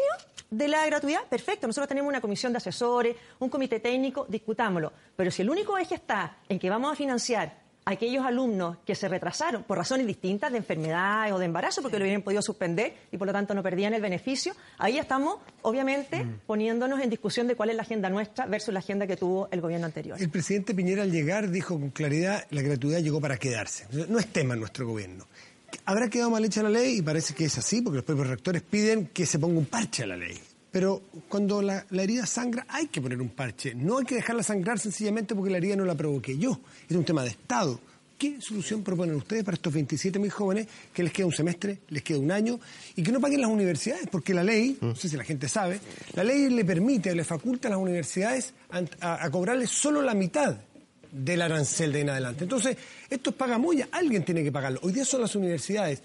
[0.51, 1.66] de la gratuidad, perfecto.
[1.66, 4.93] Nosotros tenemos una comisión de asesores, un comité técnico, discutámoslo.
[5.16, 9.09] Pero si el único eje está en que vamos a financiar aquellos alumnos que se
[9.09, 13.19] retrasaron por razones distintas de enfermedad o de embarazo, porque lo hubieran podido suspender y
[13.19, 16.40] por lo tanto no perdían el beneficio, ahí estamos, obviamente, mm.
[16.47, 19.61] poniéndonos en discusión de cuál es la agenda nuestra versus la agenda que tuvo el
[19.61, 20.20] gobierno anterior.
[20.20, 23.86] El presidente Piñera al llegar dijo con claridad, la gratuidad llegó para quedarse.
[24.09, 25.27] No es tema en nuestro gobierno.
[25.86, 28.62] Habrá quedado mal hecha la ley y parece que es así, porque los propios rectores
[28.62, 30.40] piden que se ponga un parche a la ley.
[30.75, 33.77] Pero cuando la, herida sangra hay que poner un parche.
[33.77, 36.59] No hay que dejarla sangrar sencillamente porque la herida no la provoqué yo.
[36.89, 37.79] Es un tema de Estado.
[38.19, 42.19] ¿Qué solución proponen ustedes para estos 27.000 jóvenes que les queda un semestre, les queda
[42.19, 42.59] un año
[42.97, 44.09] y que no paguen las universidades?
[44.11, 45.79] Porque la ley, no sé si la gente sabe,
[46.15, 48.53] la ley le permite, le faculta a las universidades
[49.01, 50.57] a, cobrarles solo la mitad
[51.13, 52.43] del arancel de en adelante.
[52.43, 52.77] Entonces,
[53.09, 53.37] esto es
[53.93, 54.81] alguien tiene que pagarlo.
[54.83, 56.03] Hoy día son las universidades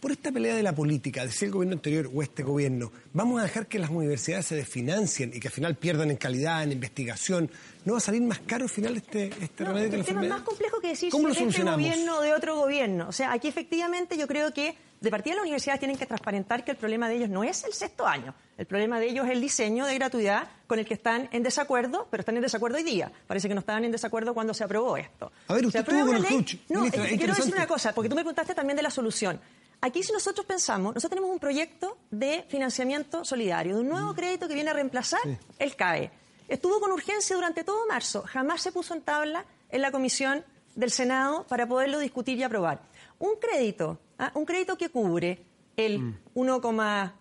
[0.00, 3.44] por esta pelea de la política, decía el gobierno anterior o este gobierno, vamos a
[3.44, 7.50] dejar que las universidades se desfinancien y que al final pierdan en calidad, en investigación.
[7.84, 10.28] ¿No va a salir más caro al final este, este remedio que la tema es
[10.28, 13.08] más complejo que decir si es este gobierno o de otro gobierno.
[13.08, 16.72] O sea, aquí efectivamente yo creo que de partida las universidades tienen que transparentar que
[16.72, 18.34] el problema de ellos no es el sexto año.
[18.56, 22.08] El problema de ellos es el diseño de gratuidad con el que están en desacuerdo,
[22.10, 23.10] pero están en desacuerdo hoy día.
[23.26, 25.30] Parece que no estaban en desacuerdo cuando se aprobó esto.
[25.46, 26.22] A ver, usted tuvo con el
[26.68, 29.40] No, quiero decir una cosa, porque tú me preguntaste también de la solución.
[29.80, 34.48] Aquí si nosotros pensamos, nosotros tenemos un proyecto de financiamiento solidario, de un nuevo crédito
[34.48, 35.20] que viene a reemplazar
[35.58, 36.10] el CAE.
[36.48, 40.44] Estuvo con urgencia durante todo marzo, jamás se puso en tabla en la comisión
[40.74, 42.80] del Senado para poderlo discutir y aprobar.
[43.18, 44.32] Un crédito, ¿ah?
[44.34, 45.44] un crédito que cubre
[45.76, 47.12] el 1,5%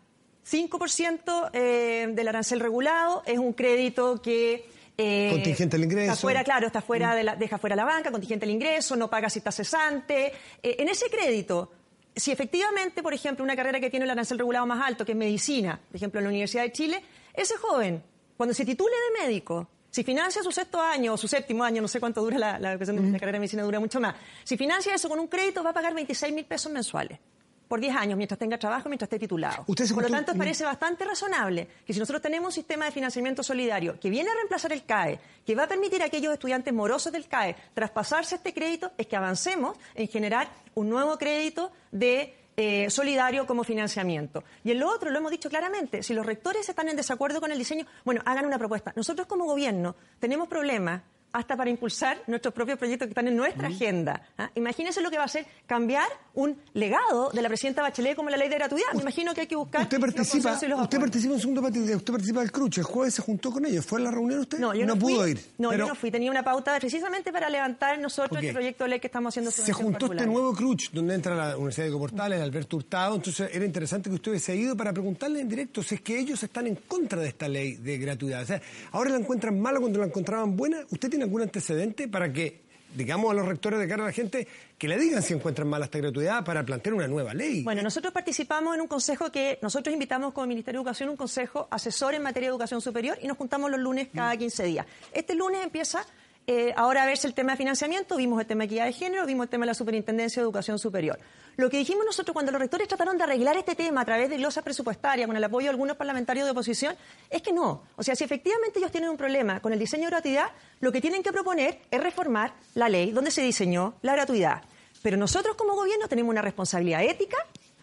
[1.24, 1.50] mm.
[1.54, 4.66] eh, del arancel regulado, es un crédito que
[4.98, 6.12] eh, contingente el ingreso.
[6.12, 7.16] Está fuera, claro, está fuera mm.
[7.16, 10.34] de la, deja fuera la banca, contingente el ingreso, no paga si está cesante.
[10.64, 11.72] Eh, en ese crédito,
[12.20, 15.18] si efectivamente, por ejemplo, una carrera que tiene el arancel regulado más alto, que es
[15.18, 17.04] medicina, por ejemplo, en la Universidad de Chile,
[17.34, 18.04] ese joven,
[18.36, 21.88] cuando se titule de médico, si financia su sexto año o su séptimo año, no
[21.88, 25.10] sé cuánto dura la, la, la carrera de medicina, dura mucho más, si financia eso
[25.10, 27.20] con un crédito, va a pagar 26 mil pesos mensuales
[27.68, 29.66] por 10 años mientras tenga trabajo, mientras esté titulado.
[29.66, 34.00] Por lo tanto, parece bastante razonable que si nosotros tenemos un sistema de financiamiento solidario
[34.00, 37.28] que viene a reemplazar el CAE, que va a permitir a aquellos estudiantes morosos del
[37.28, 43.46] CAE traspasarse este crédito, es que avancemos en generar un nuevo crédito de eh, solidario
[43.46, 44.44] como financiamiento.
[44.64, 47.52] Y en lo otro, lo hemos dicho claramente, si los rectores están en desacuerdo con
[47.52, 48.94] el diseño, bueno, hagan una propuesta.
[48.96, 51.04] Nosotros como gobierno tenemos problemas
[51.38, 54.24] hasta para impulsar nuestros propios proyectos que están en nuestra agenda.
[54.40, 54.50] ¿ah?
[54.56, 58.38] Imagínense lo que va a ser cambiar un legado de la presidenta Bachelet como la
[58.38, 58.88] ley de gratuidad.
[58.96, 59.84] Me imagino que hay que buscar.
[59.84, 62.82] Usted participa, usted participa en segundo partido, usted participa del Cruche.
[62.82, 63.86] El jueves se juntó con ellos.
[63.86, 64.58] ¿Fue a la reunión usted?
[64.58, 65.40] No, yo no, pudo ir.
[65.60, 66.10] No, yo no fui.
[66.10, 69.52] Tenía una pauta precisamente para levantar nosotros el proyecto de ley que estamos haciendo.
[69.52, 73.16] Se juntó este nuevo Cruch, donde entra la Universidad de Coportales, Alberto Hurtado.
[73.16, 76.42] Entonces era interesante que usted hubiese ido para preguntarle en directo si es que ellos
[76.42, 78.42] están en contra de esta ley de gratuidad.
[78.42, 78.60] O sea,
[78.92, 80.80] ahora la encuentran mala cuando la encontraban buena.
[80.90, 82.08] ¿Usted tiene algún antecedente?
[82.08, 82.62] para que
[82.96, 84.48] digamos a los rectores de cara a la gente
[84.78, 87.64] que le digan si encuentran mala esta gratuidad para plantear una nueva ley.
[87.64, 91.68] Bueno, nosotros participamos en un consejo que nosotros invitamos como Ministerio de Educación, un consejo
[91.70, 94.86] asesor en materia de educación superior y nos juntamos los lunes cada 15 días.
[95.14, 96.06] Este lunes empieza
[96.48, 99.44] eh, ahora verse el tema de financiamiento, vimos el tema de equidad de género, vimos
[99.44, 101.20] el tema de la Superintendencia de Educación Superior.
[101.58, 104.38] Lo que dijimos nosotros cuando los rectores trataron de arreglar este tema a través de
[104.38, 106.96] glosa presupuestaria, con el apoyo de algunos parlamentarios de oposición,
[107.30, 107.84] es que no.
[107.98, 111.02] O sea, si efectivamente ellos tienen un problema con el diseño de gratuidad, lo que
[111.02, 114.64] tienen que proponer es reformar la ley donde se diseñó la gratuidad.
[115.02, 117.38] Pero nosotros como gobierno tenemos una responsabilidad ética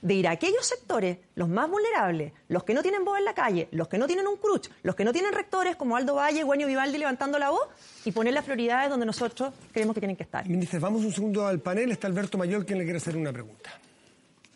[0.05, 3.32] de ir a aquellos sectores, los más vulnerables, los que no tienen voz en la
[3.32, 6.43] calle, los que no tienen un cruch, los que no tienen rectores como Aldo Valle,
[6.43, 7.66] Guaño Vivaldi levantando la voz
[8.05, 10.47] y poner las prioridades donde nosotros creemos que tienen que estar.
[10.47, 11.90] Ministra, vamos un segundo al panel.
[11.90, 13.70] Está Alberto Mayor quien le quiere hacer una pregunta.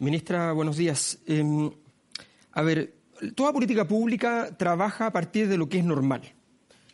[0.01, 1.19] Ministra, buenos días.
[1.27, 1.71] Em,
[2.53, 2.93] a ver,
[3.35, 6.31] toda política pública trabaja a partir de lo que es normal.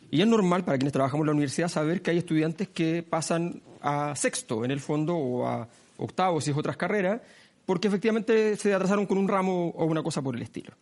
[0.09, 3.61] Y es normal para quienes trabajamos en la universidad saber que hay estudiantes que pasan
[3.81, 5.67] a sexto, en el fondo, o a
[5.97, 7.19] octavo, si es otras carreras,
[7.65, 10.73] porque efectivamente se atrasaron con un ramo o una cosa por el estilo.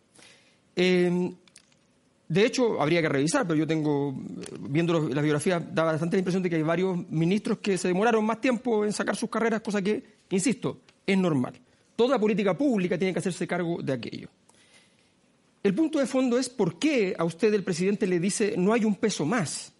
[0.76, 1.34] Em,
[2.28, 4.14] de hecho, habría que revisar, pero yo tengo,
[4.60, 8.24] viendo la biografía, daba bastante la impresión de que hay varios ministros que se demoraron
[8.24, 11.54] más tiempo en sacar sus carreras, cosa que, insisto, es normal.
[11.96, 14.28] Toda política pública tiene que hacerse cargo de aquello.
[15.62, 18.84] El punto de fondo es por qué a usted el presidente le dice no hay
[18.84, 19.72] un peso más.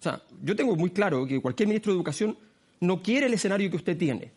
[0.00, 2.36] O sea, yo tengo muy claro que cualquier ministro de Educación
[2.80, 4.32] no quiere el escenario que usted tiene.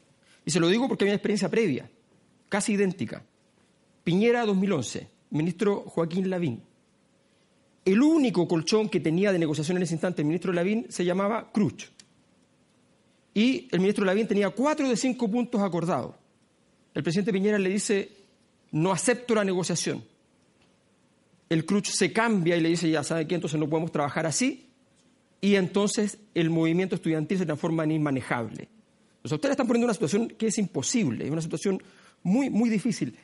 [0.46, 1.90] Y se lo digo porque hay una experiencia previa
[2.52, 3.24] casi idéntica.
[4.04, 6.62] Piñera 2011, ministro Joaquín Lavín.
[7.86, 11.50] El único colchón que tenía de negociación en ese instante el ministro Lavín se llamaba
[11.54, 11.90] Cruz.
[13.34, 16.16] Y el ministro Lavín tenía cuatro de cinco puntos acordados.
[16.94, 18.12] El presidente Piñera le dice,
[18.72, 20.04] no acepto la negociación.
[21.48, 24.68] El Cruz se cambia y le dice, ya sabe qué, entonces no podemos trabajar así.
[25.40, 28.68] Y entonces el movimiento estudiantil se transforma en inmanejable.
[29.24, 31.82] O sea, ustedes están poniendo una situación que es imposible, es una situación
[32.24, 33.18] muy, muy difícil.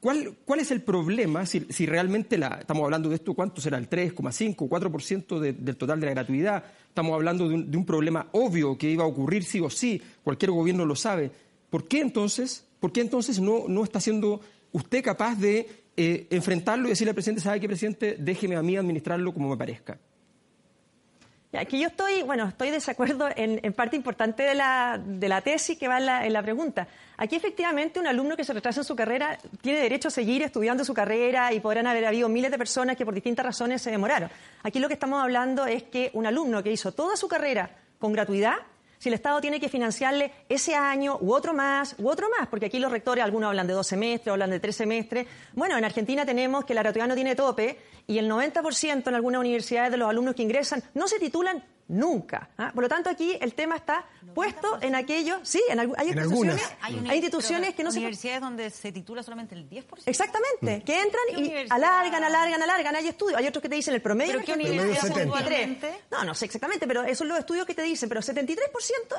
[0.00, 3.34] ¿Cuál, ¿Cuál, es el problema si, si realmente la, estamos hablando de esto?
[3.34, 3.76] ¿Cuánto será?
[3.76, 6.64] ¿El 3,5, 4% del total de la gratuidad?
[6.88, 10.00] Estamos hablando de un, de un, problema obvio que iba a ocurrir sí o sí,
[10.24, 11.30] cualquier gobierno lo sabe.
[11.68, 14.40] ¿Por qué entonces, por qué entonces no, no está siendo
[14.72, 18.16] usted capaz de eh, enfrentarlo y decirle al presidente, ¿sabe qué, presidente?
[18.18, 19.98] Déjeme a mí administrarlo como me parezca.
[21.58, 25.40] Aquí yo estoy, bueno, estoy de desacuerdo en, en parte importante de la, de la,
[25.40, 26.86] tesis que va en la, en la, pregunta.
[27.16, 30.84] Aquí efectivamente un alumno que se retrasa en su carrera tiene derecho a seguir estudiando
[30.84, 34.30] su carrera y podrán haber habido miles de personas que por distintas razones se demoraron.
[34.62, 38.12] Aquí lo que estamos hablando es que un alumno que hizo toda su carrera con
[38.12, 38.54] gratuidad
[39.00, 42.66] si el Estado tiene que financiarle ese año u otro más u otro más, porque
[42.66, 45.26] aquí los rectores, algunos hablan de dos semestres, hablan de tres semestres.
[45.54, 49.40] Bueno, en Argentina tenemos que la gratuidad no tiene tope y el 90% en algunas
[49.40, 52.48] universidades de los alumnos que ingresan no se titulan nunca.
[52.56, 52.70] ¿ah?
[52.72, 55.40] Por lo tanto, aquí el tema está puesto en aquello.
[55.42, 58.44] Sí, en, hay, en instituciones, hay, hay, instituciones que no universidades se...
[58.44, 59.84] donde se titula solamente el 10%.
[60.06, 60.82] Exactamente, mm.
[60.82, 62.96] que entran y alargan, alargan, alargan.
[62.96, 63.38] Hay estudios.
[63.38, 64.34] Hay otros que te dicen el promedio.
[64.34, 65.26] ¿Pero qué universidad
[66.10, 68.08] No, no sé exactamente, pero esos son los estudios que te dicen.
[68.08, 68.56] Pero 73%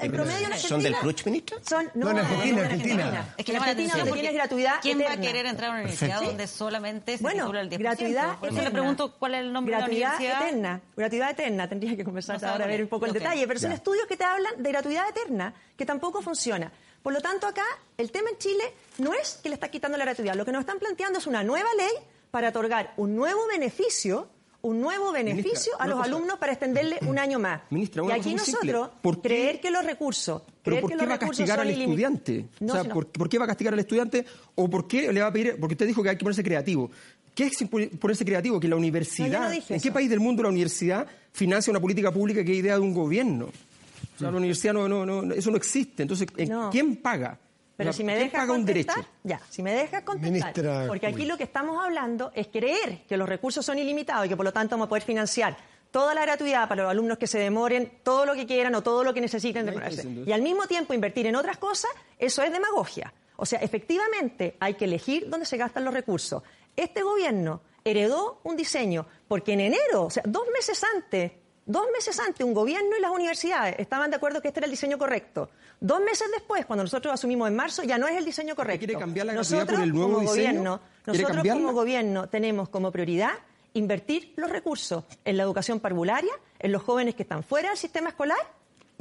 [0.02, 0.70] el promedio en Argentina.
[0.70, 1.58] ¿Son del Cruz, ministro?
[1.62, 3.36] Son, no, no, en Argentina.
[3.38, 5.16] Es que en Argentina donde tienes gratuidad ¿Quién eterna?
[5.16, 7.78] va a querer entrar a una universidad donde solamente se bueno, titula el 10%?
[7.80, 8.64] gratuidad Por eso eterna.
[8.64, 10.48] le pregunto cuál es el nombre gratuidad de la universidad.
[10.48, 10.82] eterna.
[10.96, 11.70] Gratuidad eterna.
[11.70, 13.22] Tendría que conversar No ahora a ver un poco el okay.
[13.22, 16.72] detalle, pero son estudios que te hablan de gratuidad eterna, que tampoco funciona.
[17.02, 17.64] Por lo tanto, acá
[17.98, 18.64] el tema en Chile
[19.00, 20.36] no es que le está quitando la gratuidad.
[20.36, 21.92] Lo que nos están planteando es una nueva ley
[22.30, 24.30] para otorgar un nuevo beneficio
[24.64, 26.08] un nuevo beneficio Ministra, a los cosa.
[26.08, 27.62] alumnos para extenderle un año más.
[27.72, 28.72] Ministra, y una aquí cosa muy simple.
[28.74, 30.44] nosotros, ¿Por qué- creer que los recursos...
[30.44, 32.46] ¿Pero creer por que qué los va a castigar al estudiante?
[32.60, 34.24] No, o sea, no- ¿por, por qué va a castigar al estudiante?
[34.54, 35.58] ¿O por qué le va a pedir?
[35.60, 36.92] Porque usted dijo que hay que ponerse creativo.
[37.34, 37.58] ¿Qué es
[38.00, 38.60] ponerse creativo?
[38.60, 39.48] Que la universidad.
[39.48, 39.94] No, ¿En qué eso.
[39.94, 43.46] país del mundo la universidad financia una política pública que es idea de un gobierno?
[43.46, 46.04] O sea, la universidad no, no, no, eso no existe.
[46.04, 46.70] Entonces, ¿en- No.
[46.70, 47.38] ¿quién paga?
[47.78, 49.12] Pero si me ¿quién dejas paga un contestar, derecho?
[49.24, 53.18] ya, si me dejas contestar, Ministra porque aquí lo que estamos hablando es creer que
[53.18, 55.58] los recursos son ilimitados y que por lo tanto vamos a poder financiar
[55.90, 59.04] toda la gratuidad para los alumnos que se demoren, todo lo que quieran o todo
[59.04, 59.98] lo que necesiten de Nadie está ponerse.
[60.04, 60.30] diciendo eso.
[60.30, 61.90] Y al mismo tiempo invertir en otras cosas,
[62.20, 63.12] eso es demagogia.
[63.38, 66.44] O sea, efectivamente hay que elegir dónde se gastan los recursos.
[66.76, 71.32] Este gobierno heredó un diseño porque en enero, o sea, dos meses antes,
[71.66, 74.72] dos meses antes, un gobierno y las universidades estaban de acuerdo que este era el
[74.72, 75.50] diseño correcto.
[75.80, 78.86] Dos meses después, cuando nosotros asumimos en marzo, ya no es el diseño correcto.
[78.86, 80.36] quiere cambiar la nosotros, por el nuevo como diseño?
[80.36, 81.62] gobierno, ¿Quiere nosotros cambiarla?
[81.62, 83.32] como gobierno tenemos como prioridad
[83.74, 88.10] invertir los recursos en la educación parvularia, en los jóvenes que están fuera del sistema
[88.10, 88.38] escolar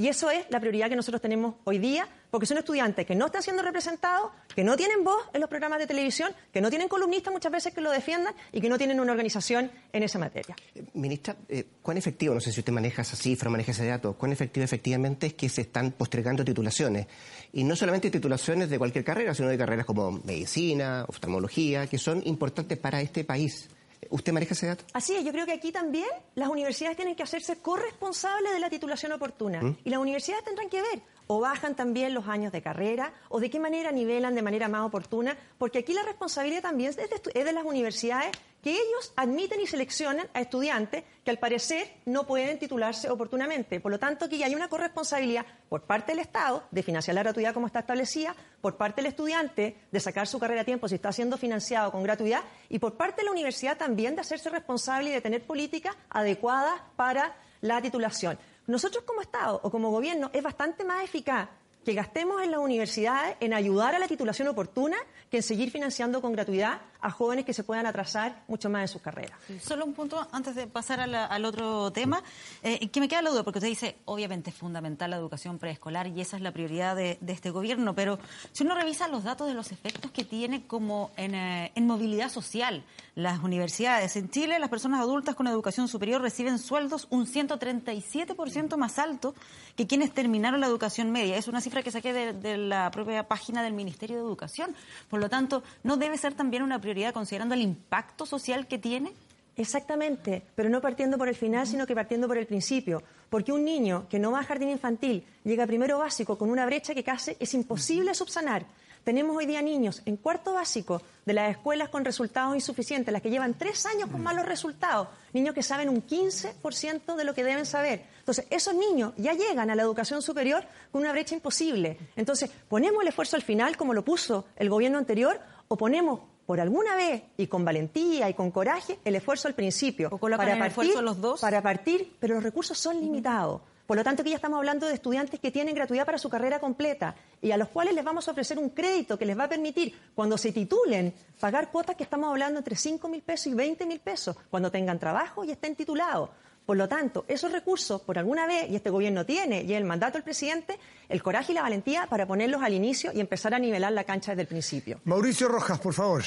[0.01, 3.27] Y eso es la prioridad que nosotros tenemos hoy día, porque son estudiantes que no
[3.27, 6.87] están siendo representados, que no tienen voz en los programas de televisión, que no tienen
[6.87, 10.55] columnistas muchas veces que lo defiendan y que no tienen una organización en esa materia.
[10.73, 14.13] Eh, ministra, eh, ¿cuán efectivo, no sé si usted maneja esa cifra, maneja ese dato,
[14.13, 17.05] cuán efectivo efectivamente es que se están postergando titulaciones?
[17.53, 22.23] Y no solamente titulaciones de cualquier carrera, sino de carreras como medicina, oftalmología, que son
[22.25, 23.69] importantes para este país.
[24.09, 24.83] ¿Usted maneja ese dato?
[24.93, 28.69] Así es, yo creo que aquí también las universidades tienen que hacerse corresponsables de la
[28.69, 29.61] titulación oportuna.
[29.61, 29.77] ¿Mm?
[29.83, 31.01] Y las universidades tendrán que ver
[31.33, 34.81] o bajan también los años de carrera o de qué manera nivelan de manera más
[34.81, 38.31] oportuna, porque aquí la responsabilidad también es de, las universidades
[38.61, 43.79] que ellos admiten y seleccionan a estudiantes que al parecer no pueden titularse oportunamente.
[43.79, 47.53] Por lo tanto, aquí hay una corresponsabilidad por parte del Estado de financiar la gratuidad
[47.53, 51.13] como está establecida, por parte del estudiante de sacar su carrera a tiempo si está
[51.13, 55.13] siendo financiado con gratuidad y por parte de la universidad también de hacerse responsable y
[55.13, 58.37] de tener políticas adecuadas para la titulación.
[58.71, 61.49] Nosotros como Estado o como gobierno es bastante más eficaz
[61.83, 64.97] que gastemos en las universidades en ayudar a la titulación oportuna
[65.29, 68.87] que en seguir financiando con gratuidad a jóvenes que se puedan atrasar mucho más en
[68.87, 69.31] sus carreras.
[69.61, 72.21] Solo un punto antes de pasar al otro tema,
[72.61, 76.07] eh, que me queda la duda, porque usted dice, obviamente es fundamental la educación preescolar
[76.07, 78.19] y esa es la prioridad de, este gobierno, pero
[78.51, 82.29] si uno revisa los datos de los efectos que tiene como en, eh, en movilidad
[82.29, 82.83] social
[83.15, 88.99] las universidades, en Chile las personas adultas con educación superior reciben sueldos un 137% más
[88.99, 89.33] alto
[89.75, 91.37] que quienes terminaron la educación media.
[91.37, 94.75] Es una que saqué de, la propia página del Ministerio de Educación.
[95.09, 99.13] Por lo tanto, ¿no debe ser también una prioridad considerando el impacto social que tiene?
[99.55, 103.01] Exactamente, pero no partiendo por el final, sino que partiendo por el principio.
[103.29, 106.93] Porque un niño que no va a jardín infantil llega primero básico con una brecha
[106.93, 108.65] que casi es imposible subsanar.
[109.03, 113.31] Tenemos hoy día niños en cuarto básico de las escuelas con resultados insuficientes, las que
[113.31, 117.65] llevan tres años con malos resultados, niños que saben un 15% de lo que deben
[117.65, 118.03] saber.
[118.21, 121.97] Entonces, esos niños ya llegan a la educación superior con una brecha imposible.
[122.15, 126.59] Entonces, ¿ponemos el esfuerzo al final como lo puso el gobierno anterior o ponemos por
[126.59, 130.09] alguna vez y con valentía y con coraje el esfuerzo al principio?
[130.11, 131.41] ¿O para partir, el esfuerzo los dos?
[131.41, 133.61] Para partir, pero los recursos son limitados.
[133.91, 136.59] Por lo tanto, aquí ya estamos hablando de estudiantes que tienen gratuidad para su carrera
[136.59, 139.49] completa y a los cuales les vamos a ofrecer un crédito que les va a
[139.49, 143.85] permitir, cuando se titulen, pagar cuotas que estamos hablando entre 5 mil pesos y 20
[143.85, 146.29] mil pesos, cuando tengan trabajo y estén titulados.
[146.65, 150.13] Por lo tanto, esos recursos, por alguna vez, y este gobierno tiene, y el mandato
[150.13, 150.77] del presidente,
[151.09, 154.31] el coraje y la valentía para ponerlos al inicio y empezar a nivelar la cancha
[154.31, 155.01] desde el principio.
[155.05, 156.23] Mauricio Rojas, por favor.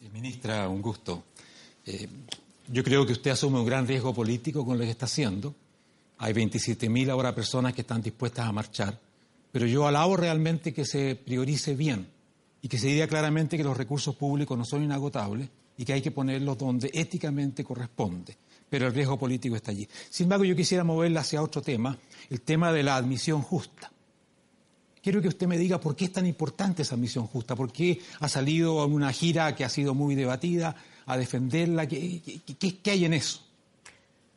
[0.00, 1.24] Eh, ministra, un gusto.
[1.84, 2.08] Eh,
[2.68, 5.54] yo creo que usted asume un gran riesgo político con lo que está haciendo
[6.18, 8.98] hay 27.000 ahora personas que están dispuestas a marchar,
[9.52, 12.08] pero yo alabo realmente que se priorice bien
[12.62, 16.02] y que se diga claramente que los recursos públicos no son inagotables y que hay
[16.02, 18.36] que ponerlos donde éticamente corresponde.
[18.68, 19.88] Pero el riesgo político está allí.
[20.10, 21.96] Sin embargo, yo quisiera moverla hacia otro tema,
[22.30, 23.90] el tema de la admisión justa.
[25.02, 28.00] Quiero que usted me diga por qué es tan importante esa admisión justa, por qué
[28.18, 30.74] ha salido en una gira que ha sido muy debatida
[31.06, 33.46] a defenderla, qué hay en eso?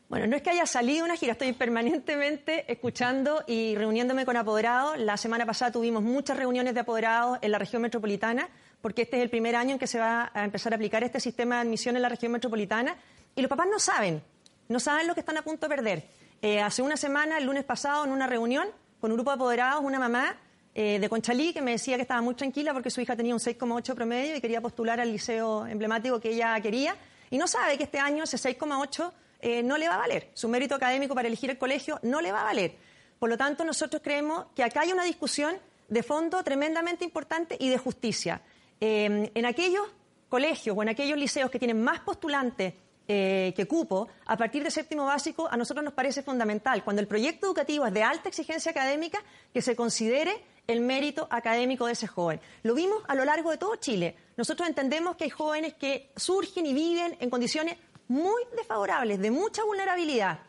[0.10, 4.98] Bueno, no es que haya salido una gira, estoy permanentemente escuchando y reuniéndome con apoderados.
[4.98, 8.50] La semana pasada tuvimos muchas reuniones de apoderados en la región metropolitana,
[8.82, 11.20] porque este es el primer año en que se va a empezar a aplicar este
[11.20, 12.96] sistema de admisión en la región metropolitana.
[13.40, 14.22] Y los papás no saben,
[14.68, 16.04] no saben lo que están a punto de perder.
[16.42, 18.68] Eh, hace una semana, el lunes pasado, en una reunión
[19.00, 20.36] con un grupo de apoderados, una mamá
[20.76, 23.40] eh, de Conchalí que me decía que estaba muy tranquila porque su hija tenía un
[23.40, 26.98] 6,8 promedio y quería postular al liceo emblemático que ella quería.
[27.30, 29.10] Y no sabe que este año ese 6,8
[29.40, 30.28] eh, no le va a valer.
[30.34, 32.76] Su mérito académico para elegir el colegio no le va a valer.
[33.20, 35.56] Por lo tanto, nosotros creemos que acá hay una discusión
[35.88, 38.42] de fondo tremendamente importante y de justicia.
[38.82, 39.88] Eh, en aquellos
[40.28, 42.74] colegios o en aquellos liceos que tienen más postulantes
[43.12, 47.08] eh, que cupo, a partir de séptimo básico, a nosotros nos parece fundamental, cuando el
[47.08, 49.18] proyecto educativo es de alta exigencia académica,
[49.52, 52.40] que se considere el mérito académico de ese joven.
[52.62, 54.16] Lo vimos a lo largo de todo Chile.
[54.38, 57.78] Nosotros entendemos que hay jóvenes que surgen y viven en condiciones
[58.10, 60.42] muy desfavorables, de mucha vulnerabilidad.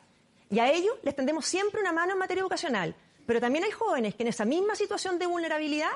[0.50, 2.94] Y a ellos les tendemos siempre una mano en materia educacional.
[3.24, 5.92] Pero también hay jóvenes que en esa misma situación de vulnerabilidad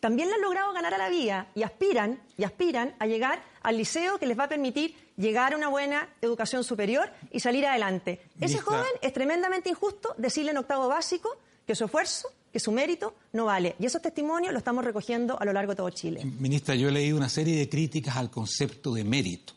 [0.00, 3.78] también le han logrado ganar a la vida y aspiran, y aspiran a llegar al
[3.78, 8.20] liceo que les va a permitir llegar a una buena educación superior y salir adelante.
[8.40, 11.36] Ese joven es tremendamente injusto decirle en octavo básico
[11.66, 13.76] que su esfuerzo, que su mérito no vale.
[13.78, 16.24] Y esos testimonios los estamos recogiendo a lo largo de todo Chile.
[16.24, 19.54] Ministra, yo he leído una serie de críticas al concepto de mérito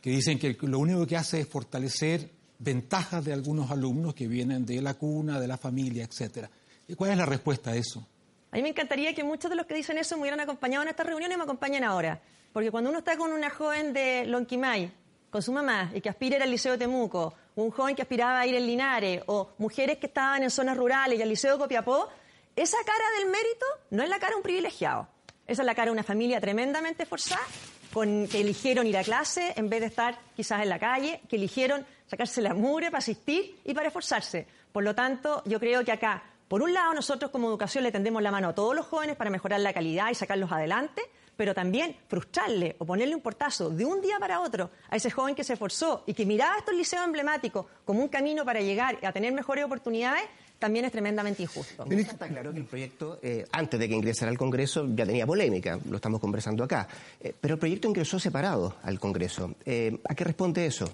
[0.00, 4.64] que dicen que lo único que hace es fortalecer ventajas de algunos alumnos que vienen
[4.64, 6.50] de la cuna, de la familia, etcétera.
[6.96, 8.06] ¿Cuál es la respuesta a eso?
[8.52, 10.88] A mí me encantaría que muchos de los que dicen eso me hubieran acompañado en
[10.88, 12.20] esta reunión y me acompañen ahora.
[12.52, 14.92] Porque cuando uno está con una joven de Lonquimay,
[15.30, 18.54] con su mamá, y que aspira al Liceo Temuco, un joven que aspiraba a ir
[18.54, 22.08] en Linares, o mujeres que estaban en zonas rurales y al Liceo de Copiapó,
[22.56, 25.08] esa cara del mérito no es la cara de un privilegiado.
[25.46, 27.42] Esa es la cara de una familia tremendamente forzada,
[27.92, 31.36] con, que eligieron ir a clase en vez de estar quizás en la calle, que
[31.36, 34.46] eligieron sacarse la mugre para asistir y para esforzarse.
[34.72, 38.22] Por lo tanto, yo creo que acá, por un lado, nosotros como educación le tendemos
[38.22, 41.02] la mano a todos los jóvenes para mejorar la calidad y sacarlos adelante,
[41.36, 45.34] pero también frustrarle o ponerle un portazo de un día para otro a ese joven
[45.34, 49.12] que se esforzó y que miraba estos liceos emblemáticos como un camino para llegar a
[49.12, 50.22] tener mejores oportunidades,
[50.60, 51.84] también es tremendamente injusto.
[51.90, 55.80] Está claro que el proyecto, eh, antes de que ingresara al Congreso, ya tenía polémica,
[55.88, 56.86] lo estamos conversando acá,
[57.18, 59.54] eh, pero el proyecto ingresó separado al Congreso.
[59.64, 60.84] Eh, ¿A qué responde eso?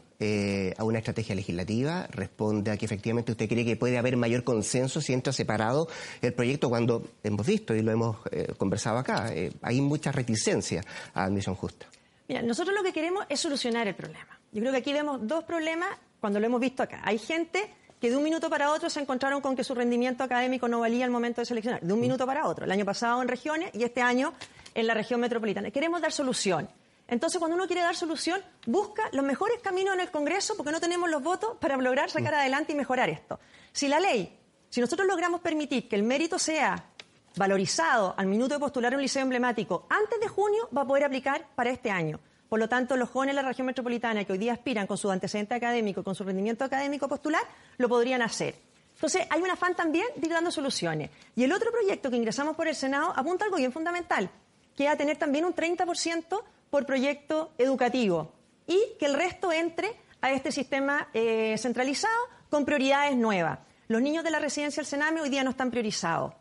[0.78, 2.06] ¿A una estrategia legislativa?
[2.10, 5.88] ¿Responde a que efectivamente usted cree que puede haber mayor consenso si entra separado
[6.22, 8.16] el proyecto cuando hemos visto y lo hemos
[8.56, 9.30] conversado acá?
[9.60, 10.82] hay mucha reticencia
[11.12, 11.86] a admisión justa.
[12.28, 14.38] Mira, nosotros lo que queremos es solucionar el problema.
[14.52, 17.02] Yo creo que aquí vemos dos problemas cuando lo hemos visto acá.
[17.04, 17.68] Hay gente
[18.06, 21.04] que de un minuto para otro se encontraron con que su rendimiento académico no valía
[21.04, 23.82] al momento de seleccionar, de un minuto para otro, el año pasado en regiones y
[23.82, 24.32] este año
[24.74, 25.72] en la región metropolitana.
[25.72, 26.68] Queremos dar solución.
[27.08, 30.78] Entonces, cuando uno quiere dar solución, busca los mejores caminos en el Congreso porque no
[30.78, 32.36] tenemos los votos para lograr sacar mm.
[32.36, 33.40] adelante y mejorar esto.
[33.72, 34.38] Si la ley,
[34.70, 36.90] si nosotros logramos permitir que el mérito sea
[37.34, 41.48] valorizado al minuto de postular un liceo emblemático antes de junio, va a poder aplicar
[41.56, 42.20] para este año.
[42.48, 45.10] Por lo tanto, los jóvenes de la región metropolitana que hoy día aspiran con su
[45.10, 47.42] antecedente académico y con su rendimiento académico postular,
[47.78, 48.54] lo podrían hacer.
[48.94, 51.10] Entonces, hay un afán también de ir dando soluciones.
[51.34, 54.30] Y el otro proyecto que ingresamos por el Senado apunta algo bien fundamental,
[54.74, 58.32] que es a tener también un 30% por proyecto educativo
[58.66, 59.88] y que el resto entre
[60.20, 62.14] a este sistema eh, centralizado
[62.48, 63.58] con prioridades nuevas.
[63.88, 66.34] Los niños de la residencia del Sename hoy día no están priorizados.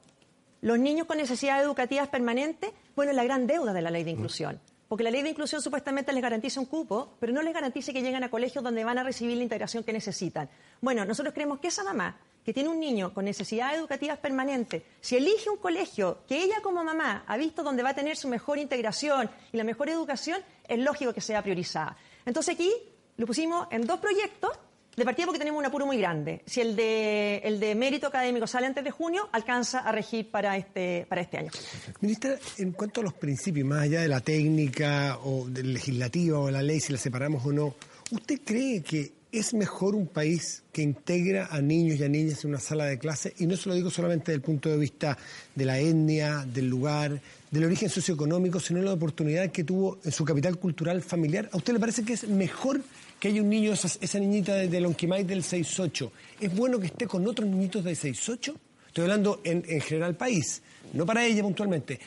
[0.62, 4.12] Los niños con necesidades educativas permanentes, bueno, es la gran deuda de la ley de
[4.12, 4.60] inclusión.
[4.88, 8.02] Porque la ley de inclusión supuestamente les garantiza un cupo, pero no les garantiza que
[8.02, 10.50] lleguen a colegios donde van a recibir la integración que necesitan.
[10.82, 15.18] Bueno, nosotros creemos que esa mamá que tiene un niño con necesidades educativas permanentes, si
[15.18, 18.60] elige un colegio que ella como mamá ha visto donde va a tener su mejor
[18.60, 21.98] integración y la mejor educación, es lógico que sea priorizada.
[22.24, 22.72] Entonces aquí
[23.18, 24.52] lo pusimos en dos proyectos
[24.96, 26.42] de partida porque tenemos un apuro muy grande.
[26.46, 30.58] Si el de, el de mérito académico sale antes de junio, alcanza a regir para
[30.58, 31.52] este, para este año.
[32.02, 36.52] Ministra, en cuanto a los principios, más allá de la técnica o del legislativo o
[36.52, 37.76] la ley, si la separamos o no,
[38.12, 42.52] ¿usted cree que es mejor un país que integra a niños y a niñas en
[42.52, 43.34] una sala de clase?
[43.40, 45.18] Y no se lo digo solamente desde el punto de vista
[45.54, 47.20] de la etnia, del lugar,
[47.52, 51.50] del origen socioeconómico, sino la oportunidad que tuvo en su capital cultural familiar.
[51.52, 52.82] ¿A usted le parece que es mejor
[53.20, 56.12] que hay un niño, esa, niñita de, de Lonquimay del 6-8,
[56.42, 58.54] ¿es bueno que esté con otros niñitos de 6-8?
[58.88, 60.62] Estoy hablando en, en general país,
[60.94, 62.00] no para ella puntualmente.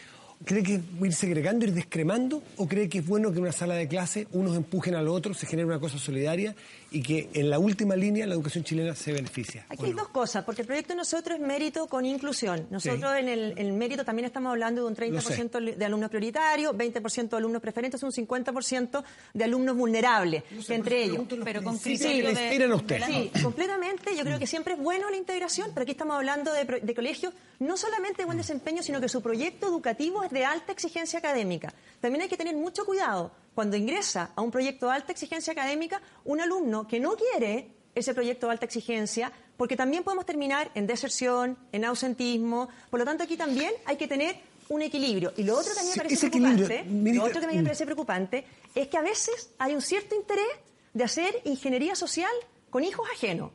[0.45, 2.43] ¿Cree que ir segregando, ir descremando?
[2.59, 5.35] ¿O cree que es bueno que en una sala de clase unos empujen al otro,
[5.35, 6.55] se genere una cosa solidaria
[6.91, 9.67] y que en la última línea la educación chilena se beneficia?
[9.69, 12.67] Aquí hay dos cosas, porque el proyecto de nosotros es mérito con inclusión.
[12.71, 17.37] Nosotros en, el, mérito también estamos hablando de un 30% de alumnos prioritarios, 20% de
[17.37, 19.05] alumnos preferentes, un 50%
[19.35, 21.27] de alumnos vulnerables, entre ellos.
[21.45, 22.99] Pero con criterio de...
[23.07, 24.17] Sí, completamente.
[24.17, 27.33] Yo creo que siempre es bueno la integración, pero aquí estamos hablando de, de colegios
[27.59, 31.73] no solamente de buen desempeño, sino que su proyecto educativo de alta exigencia académica.
[32.01, 36.01] También hay que tener mucho cuidado cuando ingresa a un proyecto de alta exigencia académica
[36.25, 40.87] un alumno que no quiere ese proyecto de alta exigencia, porque también podemos terminar en
[40.87, 42.69] deserción, en ausentismo.
[42.89, 44.37] Por lo tanto, aquí también hay que tener
[44.69, 45.33] un equilibrio.
[45.37, 47.65] Y lo otro que a mí me parece preocupante, lo otro que a mí me
[47.65, 48.45] parece preocupante
[48.77, 50.47] es que a veces hay un cierto interés
[50.95, 52.31] de hacer ingeniería social
[52.71, 53.51] con hijos ajenos.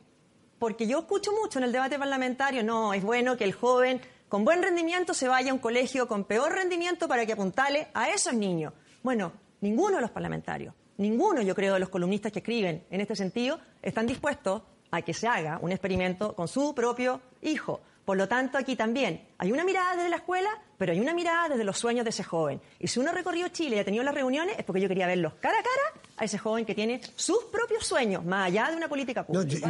[0.58, 4.44] Porque yo escucho mucho en el debate parlamentario, no, es bueno que el joven con
[4.44, 8.34] buen rendimiento se vaya a un colegio con peor rendimiento para que apuntale a esos
[8.34, 8.74] niños.
[9.02, 13.16] Bueno, ninguno de los parlamentarios, ninguno yo creo de los columnistas que escriben en este
[13.16, 17.80] sentido están dispuestos a que se haga un experimento con su propio hijo.
[18.04, 21.48] Por lo tanto, aquí también hay una mirada desde la escuela, pero hay una mirada
[21.48, 22.60] desde los sueños de ese joven.
[22.78, 25.06] Y si uno ha recorrido Chile y ha tenido las reuniones, es porque yo quería
[25.06, 28.76] verlos cara a cara a ese joven que tiene sus propios sueños, más allá de
[28.76, 29.68] una política pública.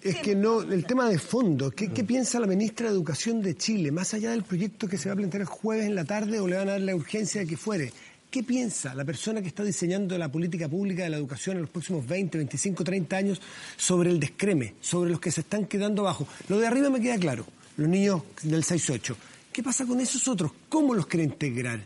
[0.00, 3.56] es que no, el tema de fondo, ¿qué, ¿qué, piensa la ministra de Educación de
[3.56, 6.38] Chile, más allá del proyecto que se va a plantear el jueves en la tarde
[6.38, 7.92] o le van a dar la urgencia de que fuere?
[8.34, 11.70] ¿Qué piensa la persona que está diseñando la política pública de la educación en los
[11.70, 13.40] próximos 20, 25, 30 años
[13.76, 16.26] sobre el descreme, sobre los que se están quedando abajo?
[16.48, 17.46] Lo de arriba me queda claro,
[17.76, 19.14] los niños del 6-8.
[19.52, 20.50] ¿Qué pasa con esos otros?
[20.68, 21.78] ¿Cómo los quiere integrar?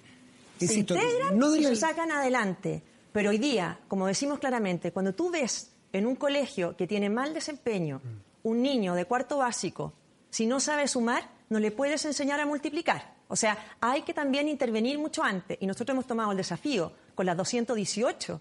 [0.58, 2.80] Se integran no y se sacan adelante.
[3.12, 7.34] Pero hoy día, como decimos claramente, cuando tú ves en un colegio que tiene mal
[7.34, 8.00] desempeño
[8.44, 9.92] un niño de cuarto básico,
[10.30, 13.17] si no sabe sumar, no le puedes enseñar a multiplicar.
[13.28, 15.58] O sea, hay que también intervenir mucho antes.
[15.60, 18.40] Y nosotros hemos tomado el desafío con las 218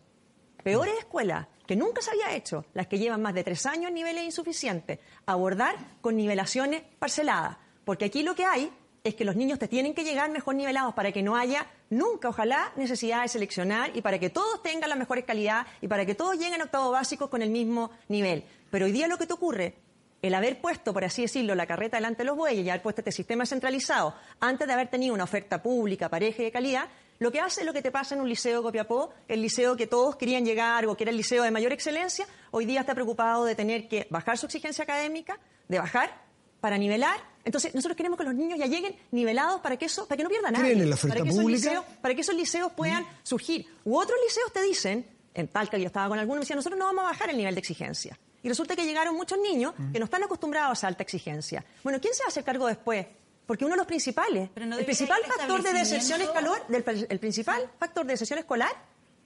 [0.64, 4.24] peores escuelas, que nunca se había hecho, las que llevan más de tres años niveles
[4.24, 7.58] insuficientes, abordar con nivelaciones parceladas.
[7.86, 8.72] Porque aquí lo que hay
[9.04, 12.30] es que los niños te tienen que llegar mejor nivelados para que no haya nunca,
[12.30, 16.16] ojalá, necesidad de seleccionar y para que todos tengan la mejores calidad y para que
[16.16, 18.44] todos lleguen a octavo básico con el mismo nivel.
[18.70, 19.76] Pero hoy día lo que te ocurre,
[20.22, 23.02] el haber puesto, por así decirlo, la carreta delante de los bueyes y haber puesto
[23.02, 26.90] este sistema centralizado antes de haber tenido una oferta pública, pareja y de calidad,
[27.20, 29.88] lo que hace es lo que te pasa en un liceo Copiapó, el liceo que
[29.88, 33.46] todos querían llegar o que era el liceo de mayor excelencia, hoy día está preocupado
[33.46, 36.28] de tener que bajar su exigencia académica, de bajar
[36.60, 37.20] para nivelar.
[37.44, 40.30] Entonces, nosotros queremos que los niños ya lleguen nivelados para que eso, para que no
[40.30, 40.66] pierdan nada.
[40.66, 41.58] ¿Creen en la oferta para que pública?
[41.58, 43.68] Esos liceos, para que esos liceos puedan surgir.
[43.84, 46.86] U otros liceos te dicen, en Talca yo estaba con algunos, me decían, nosotros no
[46.86, 48.20] vamos a bajar el nivel de exigencia.
[48.44, 51.64] Y resulta que llegaron muchos niños que no están acostumbrados a alta exigencia.
[51.84, 53.06] Bueno, ¿quién se va a hacer cargo después?
[53.46, 57.70] Porque uno de los principales, no el principal factor de deserción escolar, del- el principal
[57.80, 58.72] factor de deserción escolar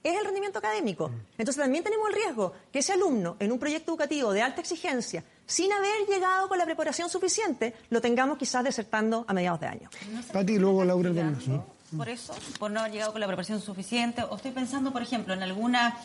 [0.02, 1.10] es el rendimiento académico.
[1.38, 5.24] Entonces también tenemos el riesgo que ese alumno en un proyecto educativo de alta exigencia,
[5.46, 9.90] sin haber llegado con la preparación suficiente, lo tengamos quizás desertando a mediados de año.
[10.32, 11.10] Pati luego Laura
[11.96, 14.22] por eso, por no haber llegado con la preparación suficiente.
[14.22, 15.96] O estoy pensando, por ejemplo, en alguna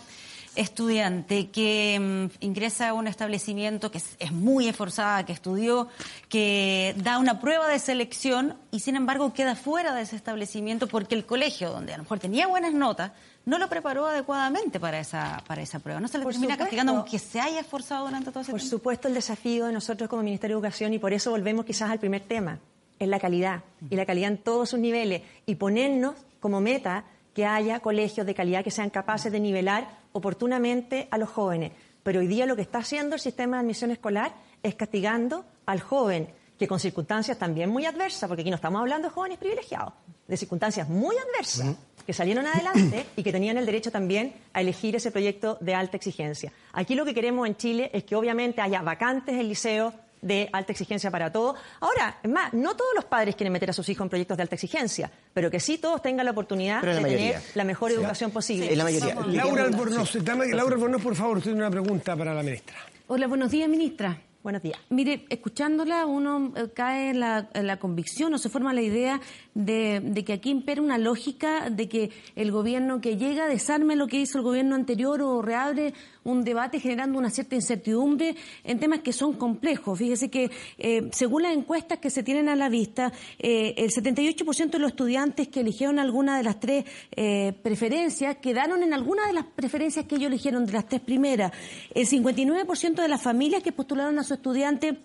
[0.58, 5.88] estudiante que mm, ingresa a un establecimiento que es, es muy esforzada, que estudió,
[6.30, 11.16] que da una prueba de selección y sin embargo queda fuera de ese establecimiento porque
[11.16, 13.12] el colegio, donde a lo mejor tenía buenas notas,
[13.46, 16.02] no lo preparó adecuadamente para esa, para esa prueba.
[16.02, 16.66] No se le Por termina supuesto.
[16.66, 18.76] castigando aunque se haya esforzado durante todo ese Por tiempo.
[18.78, 22.00] supuesto, el desafío de nosotros como Ministerio de Educación, y por eso volvemos quizás al
[22.00, 22.60] primer tema,
[23.00, 27.06] es la calidad, y la calidad en todos sus niveles, y ponernos como meta
[27.38, 31.72] que haya colegios de calidad que sean capaces de nivelar oportunamente a los jóvenes.
[32.02, 34.34] Pero hoy día lo que está haciendo el sistema de admisión escolar
[34.64, 39.10] es castigando al joven, que con circunstancias también muy adversas, porque aquí no estamos hablando
[39.10, 39.94] de jóvenes privilegiados,
[40.28, 41.76] de circunstancias muy adversas,
[42.08, 45.96] que salieron adelante y que tenían el derecho también a elegir ese proyecto de alta
[45.96, 46.52] exigencia.
[46.74, 50.72] Aquí lo que queremos en Chile es que obviamente haya vacantes en liceo de alta
[50.72, 51.58] exigencia para todos.
[51.80, 54.44] Ahora, es más, no todos los padres quieren meter a sus hijos en proyectos de
[54.44, 58.72] alta exigencia, pero que sí todos tengan la oportunidad de tener la mejor educación posible.
[58.72, 59.16] En la mayoría.
[59.28, 62.76] Laura Albornoz, dame- Laura Albornoz, por favor, usted tiene una pregunta para la ministra.
[63.08, 64.22] Hola, buenos días, ministra.
[64.44, 64.80] Buenos días.
[64.92, 69.20] Mire, escuchándola uno eh, cae en la, en la convicción o se forma la idea
[69.54, 74.08] de, de que aquí impera una lógica de que el gobierno que llega desarme lo
[74.08, 75.94] que hizo el gobierno anterior o reabre
[76.28, 79.98] un debate generando una cierta incertidumbre en temas que son complejos.
[79.98, 84.72] Fíjese que eh, según las encuestas que se tienen a la vista, eh, el 78%
[84.72, 86.86] de los estudiantes que eligieron alguna de las tres
[87.16, 91.52] eh, preferencias quedaron en alguna de las preferencias que ellos eligieron de las tres primeras.
[91.96, 95.00] El 59% de las familias que postularon a su estudiante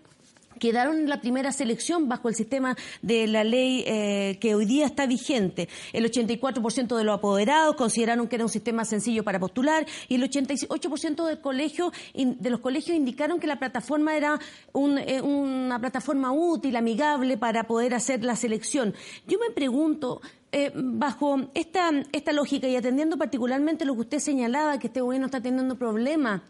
[0.62, 4.86] quedaron en la primera selección bajo el sistema de la ley eh, que hoy día
[4.86, 5.68] está vigente.
[5.93, 10.22] El 84% de los apoderados consideraron que era un sistema sencillo para postular y el
[10.22, 14.39] 88% del colegio, in- de los colegios indicaron que la plataforma era
[14.72, 18.94] un, eh, una plataforma útil, amigable para poder hacer la selección.
[19.26, 20.20] Yo me pregunto,
[20.52, 25.26] eh, bajo esta, esta lógica y atendiendo particularmente lo que usted señalaba, que este gobierno
[25.26, 26.43] está teniendo problemas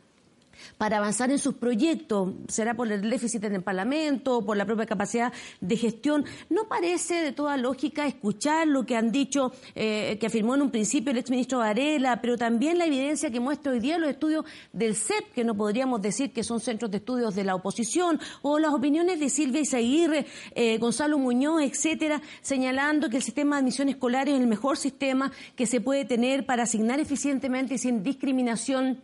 [0.78, 4.86] para avanzar en sus proyectos, será por el déficit en el Parlamento, por la propia
[4.86, 6.24] capacidad de gestión.
[6.50, 10.70] ¿No parece de toda lógica escuchar lo que han dicho, eh, que afirmó en un
[10.70, 14.96] principio el exministro Varela, pero también la evidencia que muestra hoy día los estudios del
[14.96, 18.72] CEP, que no podríamos decir que son centros de estudios de la oposición, o las
[18.72, 24.28] opiniones de Silvia Izaguirre, eh, Gonzalo Muñoz, etcétera, señalando que el sistema de admisión escolar
[24.28, 29.00] es el mejor sistema que se puede tener para asignar eficientemente y sin discriminación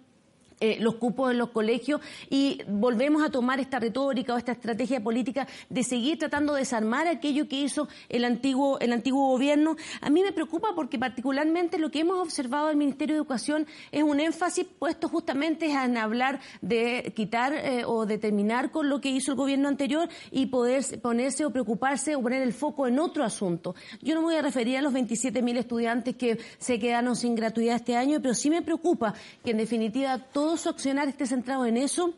[0.60, 5.02] eh, los cupos en los colegios y volvemos a tomar esta retórica o esta estrategia
[5.02, 9.76] política de seguir tratando de desarmar aquello que hizo el antiguo, el antiguo gobierno.
[10.00, 14.02] A mí me preocupa porque particularmente lo que hemos observado del Ministerio de Educación es
[14.02, 19.10] un énfasis puesto justamente en hablar de quitar eh, o de terminar con lo que
[19.10, 23.24] hizo el gobierno anterior y poder ponerse o preocuparse o poner el foco en otro
[23.24, 23.74] asunto.
[24.02, 27.76] Yo no me voy a referir a los 27.000 estudiantes que se quedaron sin gratuidad
[27.76, 29.14] este año, pero sí me preocupa
[29.44, 32.14] que en definitiva todo su accionar esté centrado en eso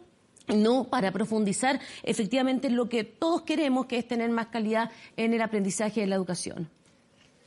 [0.48, 5.32] no para profundizar efectivamente en lo que todos queremos, que es tener más calidad en
[5.32, 6.68] el aprendizaje de la educación.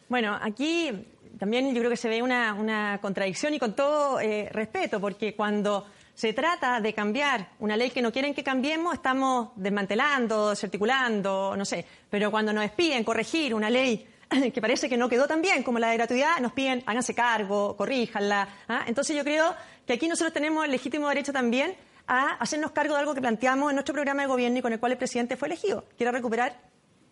[0.09, 0.89] Bueno, aquí
[1.37, 5.35] también yo creo que se ve una, una contradicción y con todo eh, respeto, porque
[5.35, 11.55] cuando se trata de cambiar una ley que no quieren que cambiemos, estamos desmantelando, desarticulando,
[11.57, 11.85] no sé.
[12.09, 14.07] Pero cuando nos piden corregir una ley
[14.53, 17.75] que parece que no quedó tan bien como la de gratuidad, nos piden háganse cargo,
[17.75, 18.47] corríjanla.
[18.67, 18.83] ¿ah?
[18.87, 19.55] Entonces yo creo
[19.85, 21.75] que aquí nosotros tenemos el legítimo derecho también
[22.07, 24.79] a hacernos cargo de algo que planteamos en nuestro programa de gobierno y con el
[24.79, 26.59] cual el presidente fue elegido, que era recuperar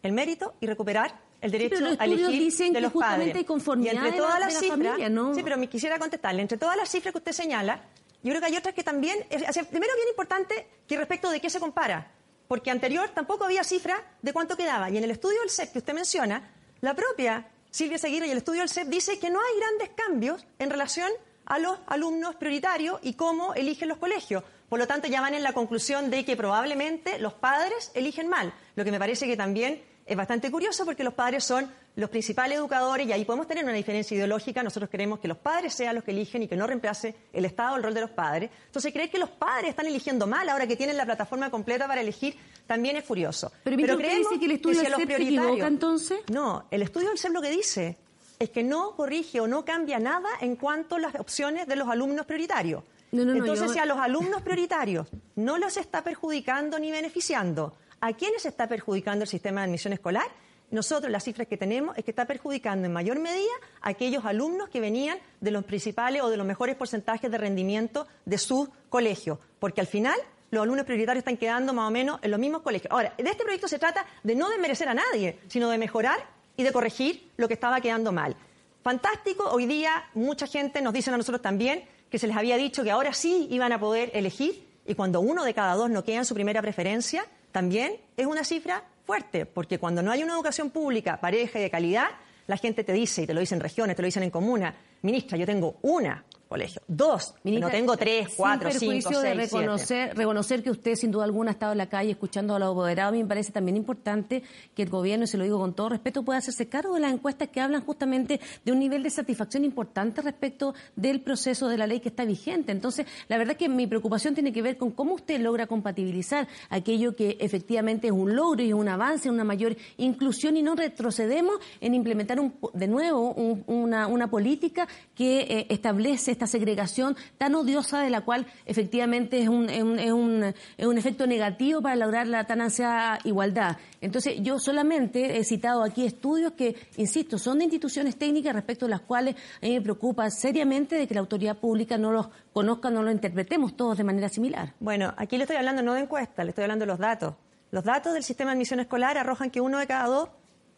[0.03, 3.45] el mérito y recuperar el derecho los a elegir dicen de que los justamente padres.
[3.47, 5.33] conformidad y entre todas la- las la cifras, ¿no?
[5.35, 7.81] sí, pero me quisiera contestarle, entre todas las cifras que usted señala,
[8.23, 11.29] yo creo que hay otras que también, es- o sea, primero bien importante que respecto
[11.31, 12.11] de qué se compara,
[12.47, 15.79] porque anterior tampoco había cifra de cuánto quedaba, y en el estudio del CEP que
[15.79, 19.59] usted menciona, la propia Silvia Seguirre y el estudio del CEP dice que no hay
[19.59, 21.09] grandes cambios en relación
[21.51, 24.41] a los alumnos prioritarios y cómo eligen los colegios.
[24.69, 28.53] Por lo tanto, ya van en la conclusión de que probablemente los padres eligen mal,
[28.77, 32.57] lo que me parece que también es bastante curioso porque los padres son los principales
[32.57, 34.63] educadores y ahí podemos tener una diferencia ideológica.
[34.63, 37.75] Nosotros queremos que los padres sean los que eligen y que no reemplace el Estado
[37.75, 38.49] el rol de los padres.
[38.67, 41.99] Entonces, creer que los padres están eligiendo mal ahora que tienen la plataforma completa para
[41.99, 43.51] elegir también es curioso.
[43.65, 45.67] Pero, ministro, ¿usted creemos dice que el estudio si del a los CEP se equivoca,
[45.67, 46.19] entonces?
[46.31, 47.97] No, el estudio del CEP lo que dice
[48.41, 51.87] es que no corrige o no cambia nada en cuanto a las opciones de los
[51.87, 52.83] alumnos prioritarios.
[53.11, 56.91] No, no, no, Entonces, yo- si a los alumnos prioritarios no los está perjudicando ni
[56.91, 60.25] beneficiando, ¿a quiénes está perjudicando el sistema de admisión escolar?
[60.71, 63.51] Nosotros las cifras que tenemos es que está perjudicando en mayor medida
[63.81, 68.07] a aquellos alumnos que venían de los principales o de los mejores porcentajes de rendimiento
[68.25, 70.15] de sus colegios, porque al final
[70.49, 72.89] los alumnos prioritarios están quedando más o menos en los mismos colegios.
[72.91, 76.19] Ahora, de este proyecto se trata de no desmerecer a nadie, sino de mejorar
[76.57, 78.35] y de corregir lo que estaba quedando mal.
[78.83, 82.83] Fantástico, hoy día mucha gente nos dice a nosotros también que se les había dicho
[82.83, 86.17] que ahora sí iban a poder elegir y cuando uno de cada dos no queda
[86.17, 90.69] en su primera preferencia, también es una cifra fuerte, porque cuando no hay una educación
[90.69, 92.07] pública pareja y de calidad,
[92.47, 94.75] la gente te dice, y te lo dicen en regiones, te lo dicen en comuna,
[95.03, 99.05] ministra, yo tengo una colegio, dos, Ministra, no tengo tres, sin cuatro, cinco, de seis,
[99.09, 99.33] siete.
[99.33, 102.71] reconocer, reconocer que usted sin duda alguna ha estado en la calle escuchando a los
[102.71, 104.43] apoderados, a mí me parece también importante
[104.75, 107.13] que el gobierno, y se lo digo con todo respeto, pueda hacerse cargo de las
[107.13, 111.87] encuestas que hablan justamente de un nivel de satisfacción importante respecto del proceso de la
[111.87, 112.71] ley que está vigente.
[112.73, 117.15] Entonces, la verdad que mi preocupación tiene que ver con cómo usted logra compatibilizar aquello
[117.15, 121.55] que efectivamente es un logro y es un avance, una mayor inclusión y no retrocedemos
[121.79, 127.53] en implementar un- de nuevo un- una, una política que eh, establece esta segregación tan
[127.53, 130.43] odiosa de la cual efectivamente es un, es un, es un-
[130.77, 133.77] es un efecto negativo para lograr la tan ansiada igualdad.
[134.01, 138.89] Entonces, yo solamente he citado aquí estudios que, insisto, son de instituciones técnicas respecto a
[138.89, 142.89] las cuales a mí me preocupa seriamente de que la autoridad pública no los conozca,
[142.89, 144.73] no los interpretemos todos de manera similar.
[144.79, 147.35] Bueno, aquí le estoy hablando no de encuestas, le estoy hablando de los datos.
[147.69, 150.29] Los datos del sistema de admisión escolar arrojan que uno de cada dos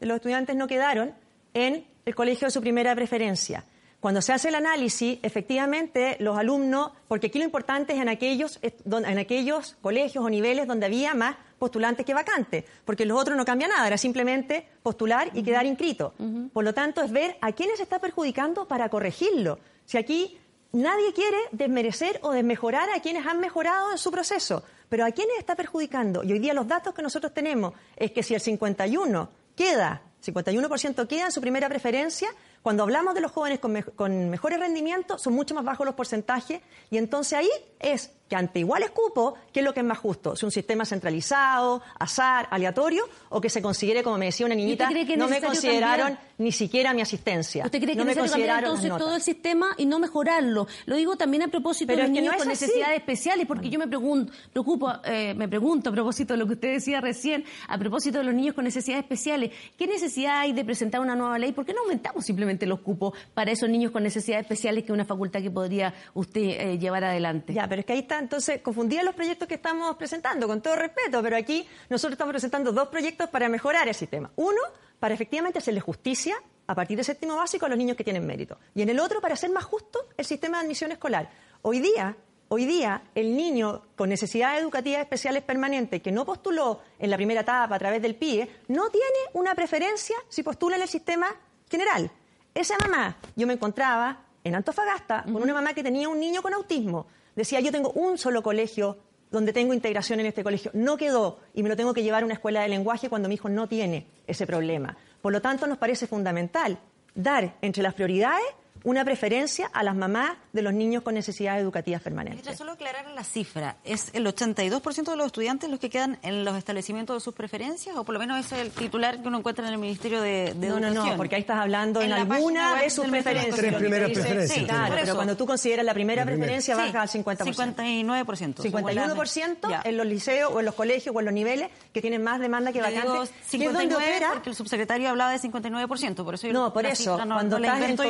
[0.02, 1.14] de los estudiantes no quedaron
[1.54, 3.64] en el colegio de su primera preferencia.
[4.04, 8.60] Cuando se hace el análisis, efectivamente, los alumnos, porque aquí lo importante es en aquellos,
[8.84, 13.38] don- en aquellos colegios o niveles donde había más postulantes que vacantes, porque los otros
[13.38, 16.14] no cambia nada, era simplemente postular y quedar inscrito.
[16.52, 19.60] Por lo tanto, es ver a quiénes está perjudicando para corregirlo.
[19.86, 20.38] Si aquí
[20.74, 25.38] nadie quiere desmerecer o desmejorar a quienes han mejorado en su proceso, pero a quiénes
[25.40, 26.26] está perjudicando.
[26.26, 31.08] Y hoy día los datos que nosotros tenemos es que si el 51 queda, 51%
[31.08, 32.30] queda en su primera preferencia,
[32.64, 35.96] cuando hablamos de los jóvenes con, me- con mejores rendimientos, son mucho más bajos los
[35.96, 37.50] porcentajes, y entonces ahí
[37.80, 40.36] es que ante iguales cupos, ¿qué es lo que es más justo?
[40.36, 44.90] ¿Si un sistema centralizado, azar, aleatorio, o que se considere, como me decía una niñita,
[44.90, 46.34] que no me consideraron cambiar?
[46.40, 47.66] ni siquiera mi asistencia?
[47.66, 50.66] ¿Usted cree que no me consideraron entonces todo el sistema y no mejorarlo?
[50.88, 52.64] Lo digo también a propósito Pero de los no niños con así.
[52.66, 56.54] necesidades especiales, porque yo me pregunto, preocupo, eh, me pregunto a propósito de lo que
[56.54, 60.66] usted decía recién, a propósito de los niños con necesidades especiales, ¿qué necesidad hay de
[60.66, 61.52] presentar una nueva ley?
[61.52, 64.94] ¿Por qué no aumentamos simplemente los cupos para esos niños con necesidades especiales, que es
[64.94, 67.54] una facultad que podría usted eh, llevar adelante?
[67.54, 70.76] Ya, pero es que ahí está entonces confundida los proyectos que estamos presentando, con todo
[70.76, 74.32] respeto, pero aquí nosotros estamos presentando dos proyectos para mejorar el sistema.
[74.38, 74.62] Uno,
[75.00, 76.36] para efectivamente hacerle justicia
[76.66, 78.58] a partir del séptimo básico a los niños que tienen mérito.
[78.74, 81.30] Y en el otro, para hacer más justo el sistema de admisión escolar.
[81.62, 82.16] Hoy día,
[82.48, 87.42] hoy día, el niño con necesidades educativas especiales permanentes que no postuló en la primera
[87.42, 91.28] etapa a través del PIE, no tiene una preferencia si postula en el sistema
[91.70, 92.10] general.
[92.54, 96.54] Esa mamá, yo me encontraba en Antofagasta con una mamá que tenía un niño con
[96.54, 97.08] autismo.
[97.36, 98.98] Decía, yo tengo un solo colegio
[99.32, 100.70] donde tengo integración en este colegio.
[100.74, 103.36] No quedó y me lo tengo que llevar a una escuela de lenguaje cuando mi
[103.36, 104.96] hijo no tiene ese problema.
[105.22, 106.78] Por lo tanto, nos parece fundamental
[107.16, 108.46] dar entre las prioridades
[108.84, 112.44] una preferencia a las mamás de los niños con necesidades educativas permanentes.
[112.44, 113.78] Ministra, solo aclarar la cifra.
[113.84, 117.96] ¿Es el 82% de los estudiantes los que quedan en los establecimientos de sus preferencias?
[117.96, 120.68] ¿O por lo menos es el titular que uno encuentra en el Ministerio de, de
[120.68, 121.10] No, no, Educación?
[121.12, 123.56] no, porque ahí estás hablando en, la alguna de sus preferencias.
[123.56, 124.96] Tres primeras preferencias, Sí, claro.
[125.00, 126.42] pero cuando tú consideras la primera La primera.
[126.54, 127.54] preferencia, Sí, baja al 50%.
[127.56, 128.62] 59%.
[128.62, 129.82] según la- 51% Ya.
[129.84, 132.72] en los liceos o en los colegios o en los niveles que tienen más demanda
[132.72, 133.04] que vacantes.
[133.04, 136.74] que es donde 59 opera- porque el subsecretario hablaba de 59%, por eso yo No,
[136.74, 138.04] por eso, no- cuando no la estás en yo.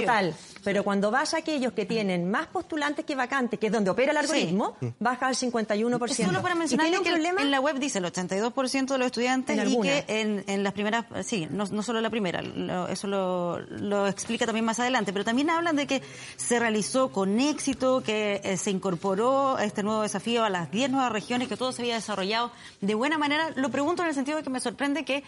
[0.64, 4.12] Pero cuando vas a aquellos que tienen más postulantes que vacantes, que es donde opera
[4.12, 6.26] el algoritmo, baja al 51%.
[6.26, 7.42] Solo para mencionar que problema?
[7.42, 11.48] en la web dice el 82% de los estudiantes y que en, las primeras, sí,
[11.50, 12.42] no, solo la primera,
[12.90, 16.02] eso lo, lo, explica también más adelante, pero también hablan de que
[16.36, 21.12] se realizó con éxito, que eh, se incorporó este nuevo desafío a las 10 nuevas
[21.12, 23.52] regiones, que todo se había desarrollado de buena manera.
[23.56, 25.24] Lo pregunto en el sentido de que me sorprende que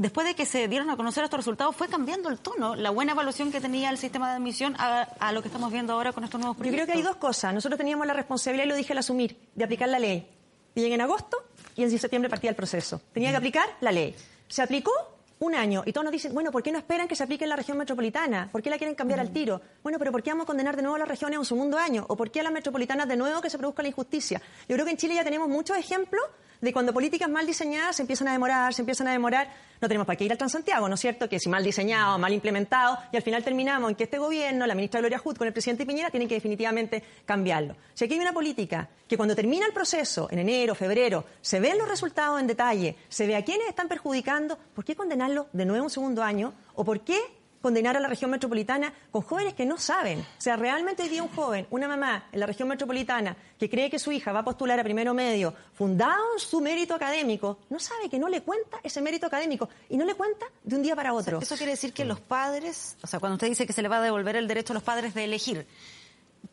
[0.00, 3.12] después de que se dieron a conocer estos resultados, fue cambiando el tono, la buena
[3.12, 6.40] evaluación que tenía el sistema de admisión a, lo que estamos viendo ahora con estos
[6.40, 6.80] nuevos proyectos.
[6.80, 7.52] Yo creo que hay dos cosas.
[7.52, 10.26] Nosotros teníamos la responsabilidad, y lo dije al asumir, de aplicar la ley.
[10.74, 11.36] Y en agosto
[11.76, 13.00] y en septiembre partía el proceso.
[13.12, 14.14] Tenía que aplicar la ley.
[14.48, 14.92] Se aplicó
[15.40, 17.50] un año y todos nos dicen, bueno, ¿por qué no esperan que se aplique en
[17.50, 18.48] la región metropolitana?
[18.50, 19.60] ¿Por qué la quieren cambiar al tiro?
[19.82, 21.76] Bueno, pero ¿por qué vamos a condenar de nuevo a las regiones a un segundo
[21.76, 22.06] año?
[22.08, 24.40] ¿O por qué a las metropolitanas de nuevo que se produzca la injusticia?
[24.66, 26.24] Yo creo que en Chile ya tenemos muchos ejemplos
[26.60, 29.48] de cuando políticas mal diseñadas se empiezan a demorar, se empiezan a demorar,
[29.80, 31.28] no tenemos para qué ir al Transantiago, ¿no es cierto?
[31.28, 34.74] Que si mal diseñado, mal implementado, y al final terminamos en que este gobierno, la
[34.74, 37.76] ministra Gloria Hood con el presidente Piñera, tienen que definitivamente cambiarlo.
[37.94, 41.78] Si aquí hay una política que cuando termina el proceso, en enero, febrero, se ven
[41.78, 45.84] los resultados en detalle, se ve a quiénes están perjudicando, ¿por qué condenarlo de nuevo
[45.84, 46.52] un segundo año?
[46.74, 47.18] ¿O por qué
[47.60, 50.20] condenar a la región metropolitana con jóvenes que no saben.
[50.20, 53.90] O sea, realmente hoy día un joven, una mamá en la región metropolitana que cree
[53.90, 57.78] que su hija va a postular a primero medio, fundado en su mérito académico, no
[57.78, 60.96] sabe que no le cuenta ese mérito académico y no le cuenta de un día
[60.96, 61.38] para otro.
[61.40, 63.98] eso quiere decir que los padres, o sea, cuando usted dice que se le va
[63.98, 65.66] a devolver el derecho a los padres de elegir,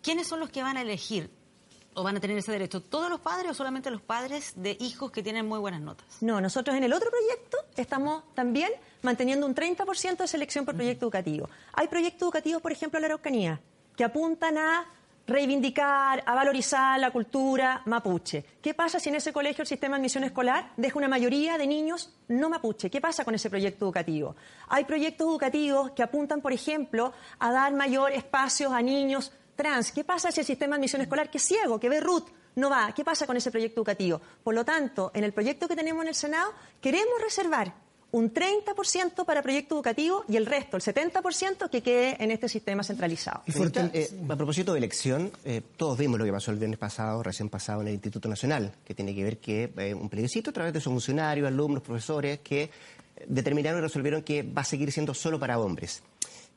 [0.02, 1.30] ¿quiénes son los que van a elegir?
[1.98, 5.10] ¿O van a tener ese derecho todos los padres o solamente los padres de hijos
[5.12, 6.06] que tienen muy buenas notas?
[6.22, 8.72] No, nosotros en el otro proyecto estamos también
[9.02, 11.50] manteniendo un 30% de selección por proyecto educativo.
[11.74, 13.60] Hay proyectos educativos, por ejemplo, en la Araucanía,
[13.96, 14.86] que apuntan a
[15.26, 18.46] reivindicar, a valorizar la cultura mapuche.
[18.62, 21.66] ¿Qué pasa si en ese colegio el sistema de admisión escolar deja una mayoría de
[21.66, 22.92] niños no mapuche?
[22.92, 24.36] ¿Qué pasa con ese proyecto educativo?
[24.68, 29.92] Hay proyectos educativos que apuntan, por ejemplo, a dar mayor espacio a niños trans.
[29.92, 32.70] ¿Qué pasa si el sistema de admisión escolar, que es ciego, que ve RUT, no
[32.70, 32.94] va?
[32.96, 34.22] ¿Qué pasa con ese proyecto educativo?
[34.42, 37.74] Por lo tanto, en el proyecto que tenemos en el Senado, queremos reservar
[38.12, 42.84] un 30% para proyecto educativo y el resto, el 70%, que quede en este sistema
[42.84, 43.44] centralizado.
[43.94, 47.50] Eh, a propósito de elección, eh, todos vimos lo que pasó el viernes pasado, recién
[47.50, 50.74] pasado en el Instituto Nacional, que tiene que ver que eh, un plebiscito a través
[50.74, 52.70] de sus funcionarios, alumnos, profesores, que
[53.28, 56.02] determinaron y resolvieron que va a seguir siendo solo para hombres.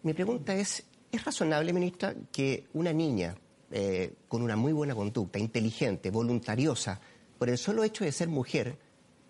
[0.03, 3.35] Mi pregunta es, ¿Es razonable, ministra, que una niña
[3.73, 7.01] eh, con una muy buena conducta, inteligente, voluntariosa,
[7.39, 8.77] por el solo hecho de ser mujer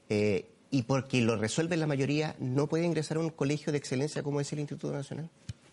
[0.08, 4.22] eh, y porque lo resuelve la mayoría, no puede ingresar a un colegio de excelencia
[4.22, 5.28] como es el Instituto Nacional?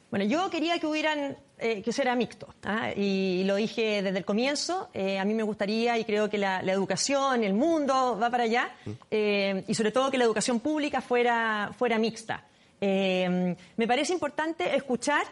[0.09, 2.91] Bueno, yo quería que hubieran, eh, que fuera mixto, ¿ah?
[2.93, 7.45] y lo dije desde el comienzo, a mí me gustaría y creo que la, educación,
[7.45, 9.65] el mundo va para allá, mm.
[9.65, 12.45] y sobre todo que la educación pública fuera, fuera mixta.
[12.81, 15.25] me parece importante escuchar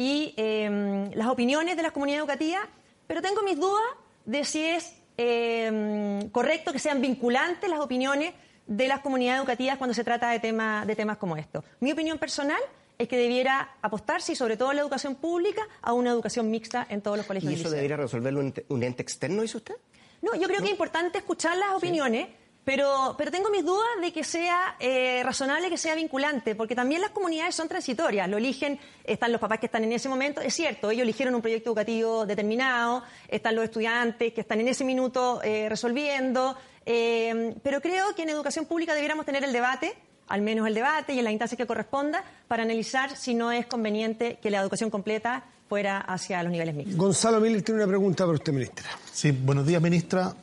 [0.00, 2.62] y em, las opiniones de las comunidades educativas,
[3.06, 3.84] pero tengo mis dudas
[4.24, 8.32] de si es em, correcto que sean vinculantes las opiniones
[8.66, 10.38] de las comunidades educativas cuando se trata de,
[10.86, 11.62] de temas como estos.
[11.80, 12.62] Mi opinión personal
[12.96, 16.86] es que debiera apostarse, y sobre todo en la educación pública, a una educación mixta
[16.88, 17.52] en todos los colegios.
[17.52, 19.74] ¿Y eso debería resolverlo un ente externo, dice usted?
[20.22, 22.26] No, yo creo que es importante escuchar las opiniones.
[22.64, 27.00] Pero, pero tengo mis dudas de que sea eh, razonable, que sea vinculante, porque también
[27.00, 28.28] las comunidades son transitorias.
[28.28, 31.40] Lo eligen, están los papás que están en ese momento, es cierto, ellos eligieron un
[31.40, 37.80] proyecto educativo determinado, están los estudiantes que están en ese minuto eh, resolviendo, eh, pero
[37.80, 39.94] creo que en educación pública debiéramos tener el debate,
[40.28, 43.66] al menos el debate y en la instancia que corresponda, para analizar si no es
[43.66, 46.96] conveniente que la educación completa fuera hacia los niveles mixtos.
[46.96, 48.86] Gonzalo Miller tiene una pregunta para usted, ministra.
[49.12, 50.34] Sí, buenos días, ministra.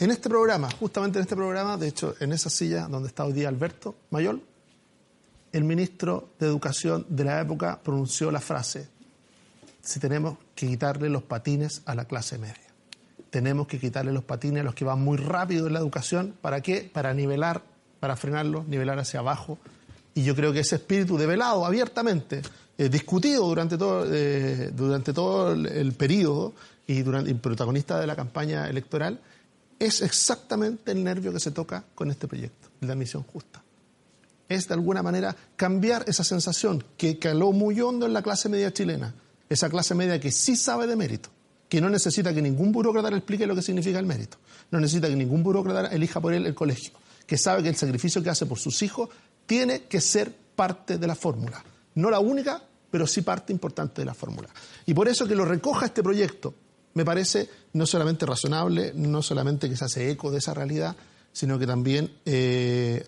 [0.00, 3.32] En este programa, justamente en este programa, de hecho, en esa silla donde está hoy
[3.32, 4.40] día Alberto Mayol,
[5.50, 8.88] el ministro de Educación de la época pronunció la frase,
[9.82, 12.54] si tenemos que quitarle los patines a la clase media.
[13.30, 16.32] Tenemos que quitarle los patines a los que van muy rápido en la educación.
[16.40, 16.88] ¿Para qué?
[16.94, 17.62] Para nivelar,
[17.98, 19.58] para frenarlos, nivelar hacia abajo.
[20.14, 22.42] Y yo creo que ese espíritu develado abiertamente,
[22.76, 26.54] eh, discutido durante todo, eh, durante todo el, periodo
[26.86, 29.20] y, durante, y protagonista de la campaña electoral,
[29.78, 33.62] es exactamente el nervio que se toca con este proyecto, la admisión justa.
[34.48, 38.72] Es de alguna manera cambiar esa sensación que caló muy hondo en la clase media
[38.72, 39.14] chilena,
[39.48, 41.28] esa clase media que sí sabe de mérito,
[41.68, 44.38] que no necesita que ningún burócrata le explique lo que significa el mérito,
[44.70, 46.94] no necesita que ningún burócrata elija por él el colegio,
[47.26, 49.10] que sabe que el sacrificio que hace por sus hijos
[49.46, 51.62] tiene que ser parte de la fórmula.
[51.94, 54.48] No la única, pero sí parte importante de la fórmula.
[54.86, 56.54] Y por eso que lo recoja este proyecto
[56.98, 60.96] me parece no solamente razonable, no solamente que se hace eco de esa realidad,
[61.32, 63.06] sino que también eh,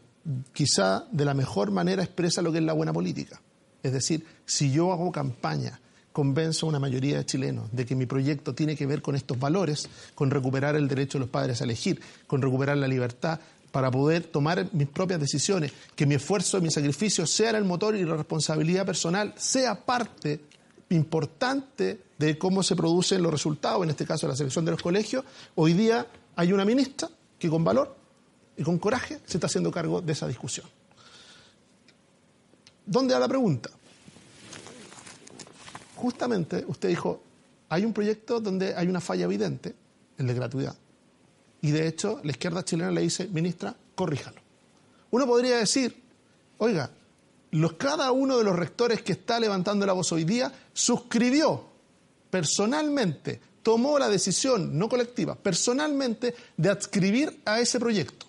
[0.52, 3.40] quizá de la mejor manera expresa lo que es la buena política.
[3.82, 5.80] Es decir, si yo hago campaña
[6.12, 9.36] convenzo a una mayoría de chilenos de que mi proyecto tiene que ver con estos
[9.40, 13.40] valores, con recuperar el derecho de los padres a elegir, con recuperar la libertad
[13.72, 18.04] para poder tomar mis propias decisiones, que mi esfuerzo mi sacrificio sean el motor y
[18.04, 20.42] la responsabilidad personal sea parte
[20.90, 25.24] importante de cómo se producen los resultados, en este caso la selección de los colegios,
[25.54, 26.06] hoy día
[26.36, 27.08] hay una ministra
[27.38, 27.96] que con valor
[28.56, 30.66] y con coraje se está haciendo cargo de esa discusión.
[32.84, 33.70] ¿Dónde va la pregunta?
[35.96, 37.22] Justamente usted dijo,
[37.68, 39.74] hay un proyecto donde hay una falla evidente,
[40.18, 40.76] el de gratuidad.
[41.62, 44.40] Y de hecho, la izquierda chilena le dice, ministra, corríjalo.
[45.10, 46.02] Uno podría decir,
[46.58, 46.90] oiga,
[47.52, 51.64] los, cada uno de los rectores que está levantando la voz hoy día suscribió
[52.30, 58.26] personalmente, tomó la decisión, no colectiva, personalmente, de adscribir a ese proyecto.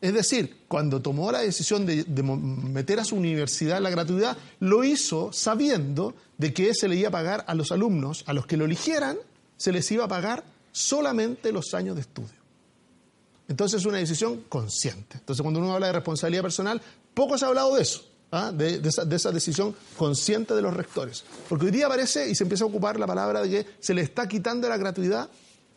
[0.00, 5.32] Es decir, cuando tomó la decisión de, meter a su universidad la gratuidad, lo hizo
[5.32, 8.66] sabiendo de que se le iba a pagar a los alumnos, a los que lo
[8.66, 9.16] eligieran,
[9.56, 12.44] se les iba a pagar solamente los años de estudio.
[13.48, 15.16] Entonces es una decisión consciente.
[15.18, 16.82] Entonces cuando uno habla de responsabilidad personal,
[17.14, 18.04] poco se ha hablado de eso,
[18.34, 18.52] ¿ah?
[18.52, 21.24] de, esa, de, esa, decisión consciente de los rectores.
[21.48, 24.02] Porque hoy día aparece y se empieza a ocupar la palabra de que se le
[24.02, 25.28] está quitando la gratuidad,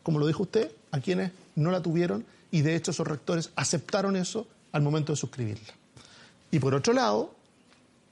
[0.03, 4.15] como lo dijo usted, a quienes no la tuvieron y de hecho esos rectores aceptaron
[4.15, 5.73] eso al momento de suscribirla.
[6.51, 7.33] Y por otro lado,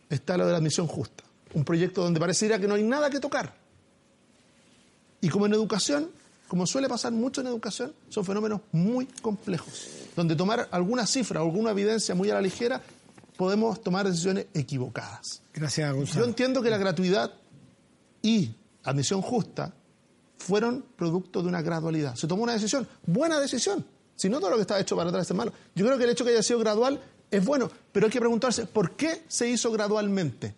[0.10, 1.24] está lo de la admisión justa,
[1.54, 3.54] un proyecto donde pareciera que no hay nada que tocar.
[5.22, 6.10] Y como en educación,
[6.48, 11.46] como suele pasar mucho en educación, son fenómenos muy complejos, donde tomar alguna cifra o
[11.46, 12.82] alguna evidencia muy a la ligera
[13.38, 15.42] podemos tomar decisiones equivocadas.
[15.54, 16.22] Gracias, Gonzalo.
[16.22, 17.32] Yo entiendo que la gratuidad
[18.22, 19.74] y admisión justa
[20.38, 22.16] fueron producto de una gradualidad.
[22.16, 23.86] Se tomó una decisión, buena decisión,
[24.16, 25.52] si no todo lo que está hecho para atrás es malo.
[25.76, 27.02] Yo creo que el hecho que haya sido gradual
[27.32, 30.56] es bueno, pero hay que preguntarse por qué se hizo gradualmente.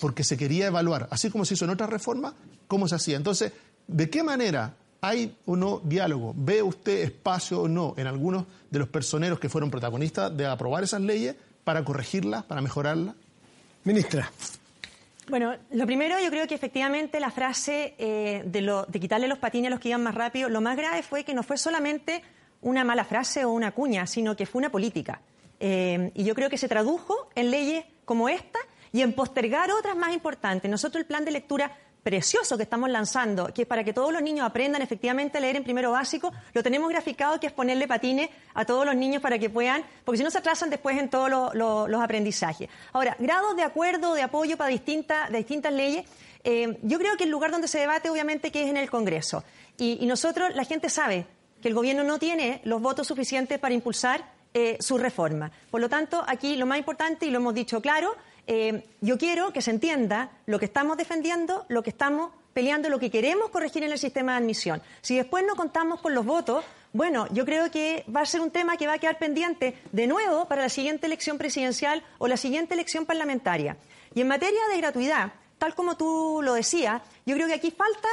[0.00, 2.34] Porque se quería evaluar, así como se hizo en otra reforma,
[2.66, 3.16] cómo se hacía.
[3.16, 3.52] Entonces,
[3.86, 6.34] ¿de qué manera hay o no diálogo?
[6.36, 10.82] ¿Ve usted espacio o no en algunos de los personeros que fueron protagonistas de aprobar
[10.82, 13.14] esas leyes para corregirlas, para mejorarlas?
[13.84, 14.30] Ministra.
[15.28, 19.68] Bueno, lo primero yo creo que efectivamente la frase eh, de, de quitarle los patines
[19.68, 22.22] a los que iban más rápido, lo más grave fue que no fue solamente
[22.60, 25.20] una mala frase o una cuña, sino que fue una política.
[25.60, 28.58] Eh, y yo creo que se tradujo en leyes como esta
[28.92, 30.70] y en postergar otras más importantes.
[30.70, 34.22] Nosotros el plan de lectura precioso que estamos lanzando, que es para que todos los
[34.22, 38.30] niños aprendan efectivamente a leer en primero básico, lo tenemos graficado, que es ponerle patines
[38.54, 41.54] a todos los niños para que puedan, porque si no se atrasan después en todos
[41.54, 42.68] los aprendizajes.
[42.92, 46.04] Ahora, grados de acuerdo, de apoyo para distintas, de distintas leyes,
[46.44, 49.44] eh, yo creo que el lugar donde se debate, obviamente, que es en el Congreso.
[49.78, 51.26] y nosotros, la gente sabe,
[51.62, 55.50] que el Gobierno no tiene los votos suficientes para impulsar eh, su reforma.
[55.70, 58.14] Por lo tanto, aquí lo más importante, y lo hemos dicho claro,
[58.46, 62.98] eh, yo quiero que se entienda lo que estamos defendiendo, lo que estamos peleando, lo
[62.98, 64.82] que queremos corregir en el sistema de admisión.
[65.00, 68.50] Si después no contamos con los votos, bueno, yo creo que va a ser un
[68.50, 72.36] tema que va a quedar pendiente de nuevo para la siguiente elección presidencial o la
[72.36, 73.76] siguiente elección parlamentaria.
[74.14, 78.08] Y en materia de gratuidad, tal como tú lo decías, yo creo que aquí falta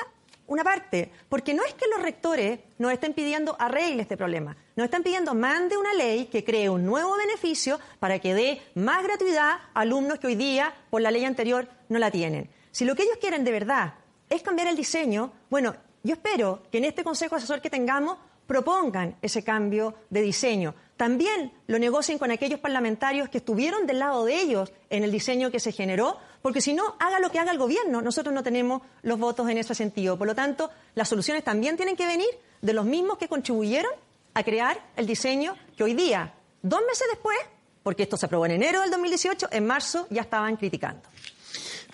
[0.47, 4.85] una parte, porque no es que los rectores nos estén pidiendo arregle este problema, nos
[4.85, 9.55] están pidiendo mande una ley que cree un nuevo beneficio para que dé más gratuidad
[9.73, 12.49] a alumnos que hoy día, por la ley anterior, no la tienen.
[12.71, 13.95] Si lo que ellos quieren de verdad
[14.29, 19.17] es cambiar el diseño, bueno, yo espero que en este consejo asesor que tengamos propongan
[19.21, 20.73] ese cambio de diseño.
[20.95, 25.51] También lo negocien con aquellos parlamentarios que estuvieron del lado de ellos en el diseño
[25.51, 28.81] que se generó, porque si no, haga lo que haga el gobierno, nosotros no tenemos
[29.01, 30.17] los votos en ese sentido.
[30.17, 32.29] Por lo tanto, las soluciones también tienen que venir
[32.61, 33.91] de los mismos que contribuyeron
[34.39, 37.37] a crear el diseño que hoy día, dos meses después,
[37.83, 41.01] porque esto se aprobó en enero del 2018, en marzo ya estaban criticando.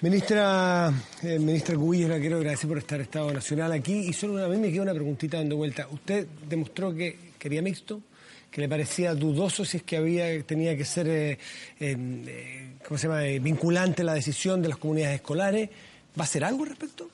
[0.02, 0.94] Ministra,
[1.24, 4.58] eh, ministra Cubillos, la quiero agradecer por estar Estado Nacional aquí y solo a mí
[4.58, 5.88] me queda una preguntita dando vuelta.
[5.90, 8.02] Usted demostró que quería mixto,
[8.52, 11.38] que le parecía dudoso si es que había tenía que ser, eh,
[11.80, 15.70] eh, ¿cómo se llama?, vinculante la decisión de las comunidades escolares.
[16.18, 17.10] ¿Va a hacer algo al respecto?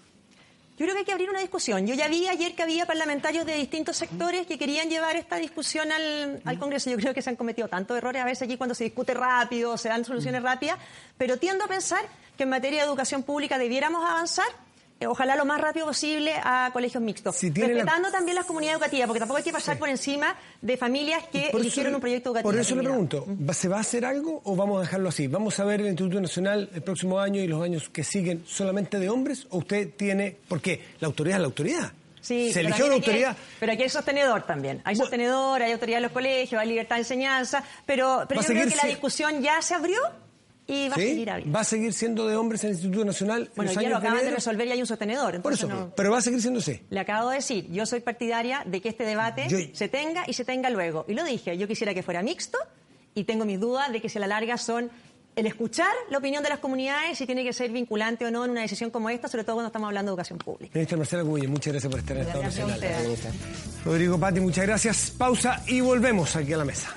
[0.81, 1.85] Yo creo que hay que abrir una discusión.
[1.85, 5.91] Yo ya vi ayer que había parlamentarios de distintos sectores que querían llevar esta discusión
[5.91, 6.89] al, al, Congreso.
[6.89, 9.77] Yo creo que se han cometido tantos errores a veces aquí cuando se discute rápido,
[9.77, 10.79] se dan soluciones rápidas,
[11.19, 12.03] pero tiendo a pensar
[12.35, 14.47] que en materia de educación pública debiéramos avanzar
[15.07, 19.37] ojalá lo más rápido posible a colegios mixtos, respetando también las comunidades educativas, porque tampoco
[19.37, 22.51] hay que pasar por encima de familias que eligieron un proyecto educativo.
[22.51, 25.27] Por eso le pregunto, ¿se va a hacer algo o vamos a dejarlo así?
[25.27, 28.99] ¿Vamos a ver el Instituto Nacional el próximo año y los años que siguen solamente
[28.99, 29.47] de hombres?
[29.49, 31.91] ¿O usted tiene, porque la autoridad es la autoridad?
[32.21, 33.35] Sí, se eligió la autoridad.
[33.59, 34.81] pero aquí hay sostenedor también.
[34.83, 38.67] Hay sostenedor, hay autoridad en los colegios, hay libertad de enseñanza, pero, pero yo creo
[38.67, 39.99] que la discusión ya se abrió
[40.71, 41.53] y va a seguir habiendo.
[41.55, 43.51] ¿Va a seguir siendo de hombres en el Instituto Nacional?
[43.55, 44.35] Bueno, ya lo acaban de enero?
[44.37, 45.41] resolver y hay un sostenedor.
[45.41, 46.83] Por eso, no- pero va a seguir siéndose.
[46.89, 50.33] Le acabo de decir, yo soy partidaria de que este debate Yo- se tenga y
[50.33, 51.05] se tenga luego.
[51.07, 52.57] Y lo dije, yo quisiera que fuera mixto
[53.13, 54.89] y tengo mis dudas de que si a la larga son
[55.35, 58.51] el escuchar la opinión de las comunidades si tiene que ser vinculante o no en
[58.51, 60.71] una decisión como esta, sobre todo cuando estamos hablando de educación pública.
[60.73, 62.81] Ministra Marcela Cubillo, muchas gracias por estar en el Estado Nacional.
[63.85, 65.11] Rodrigo Pati, muchas gracias.
[65.17, 66.93] Pausa y volvemos aquí a la mesa.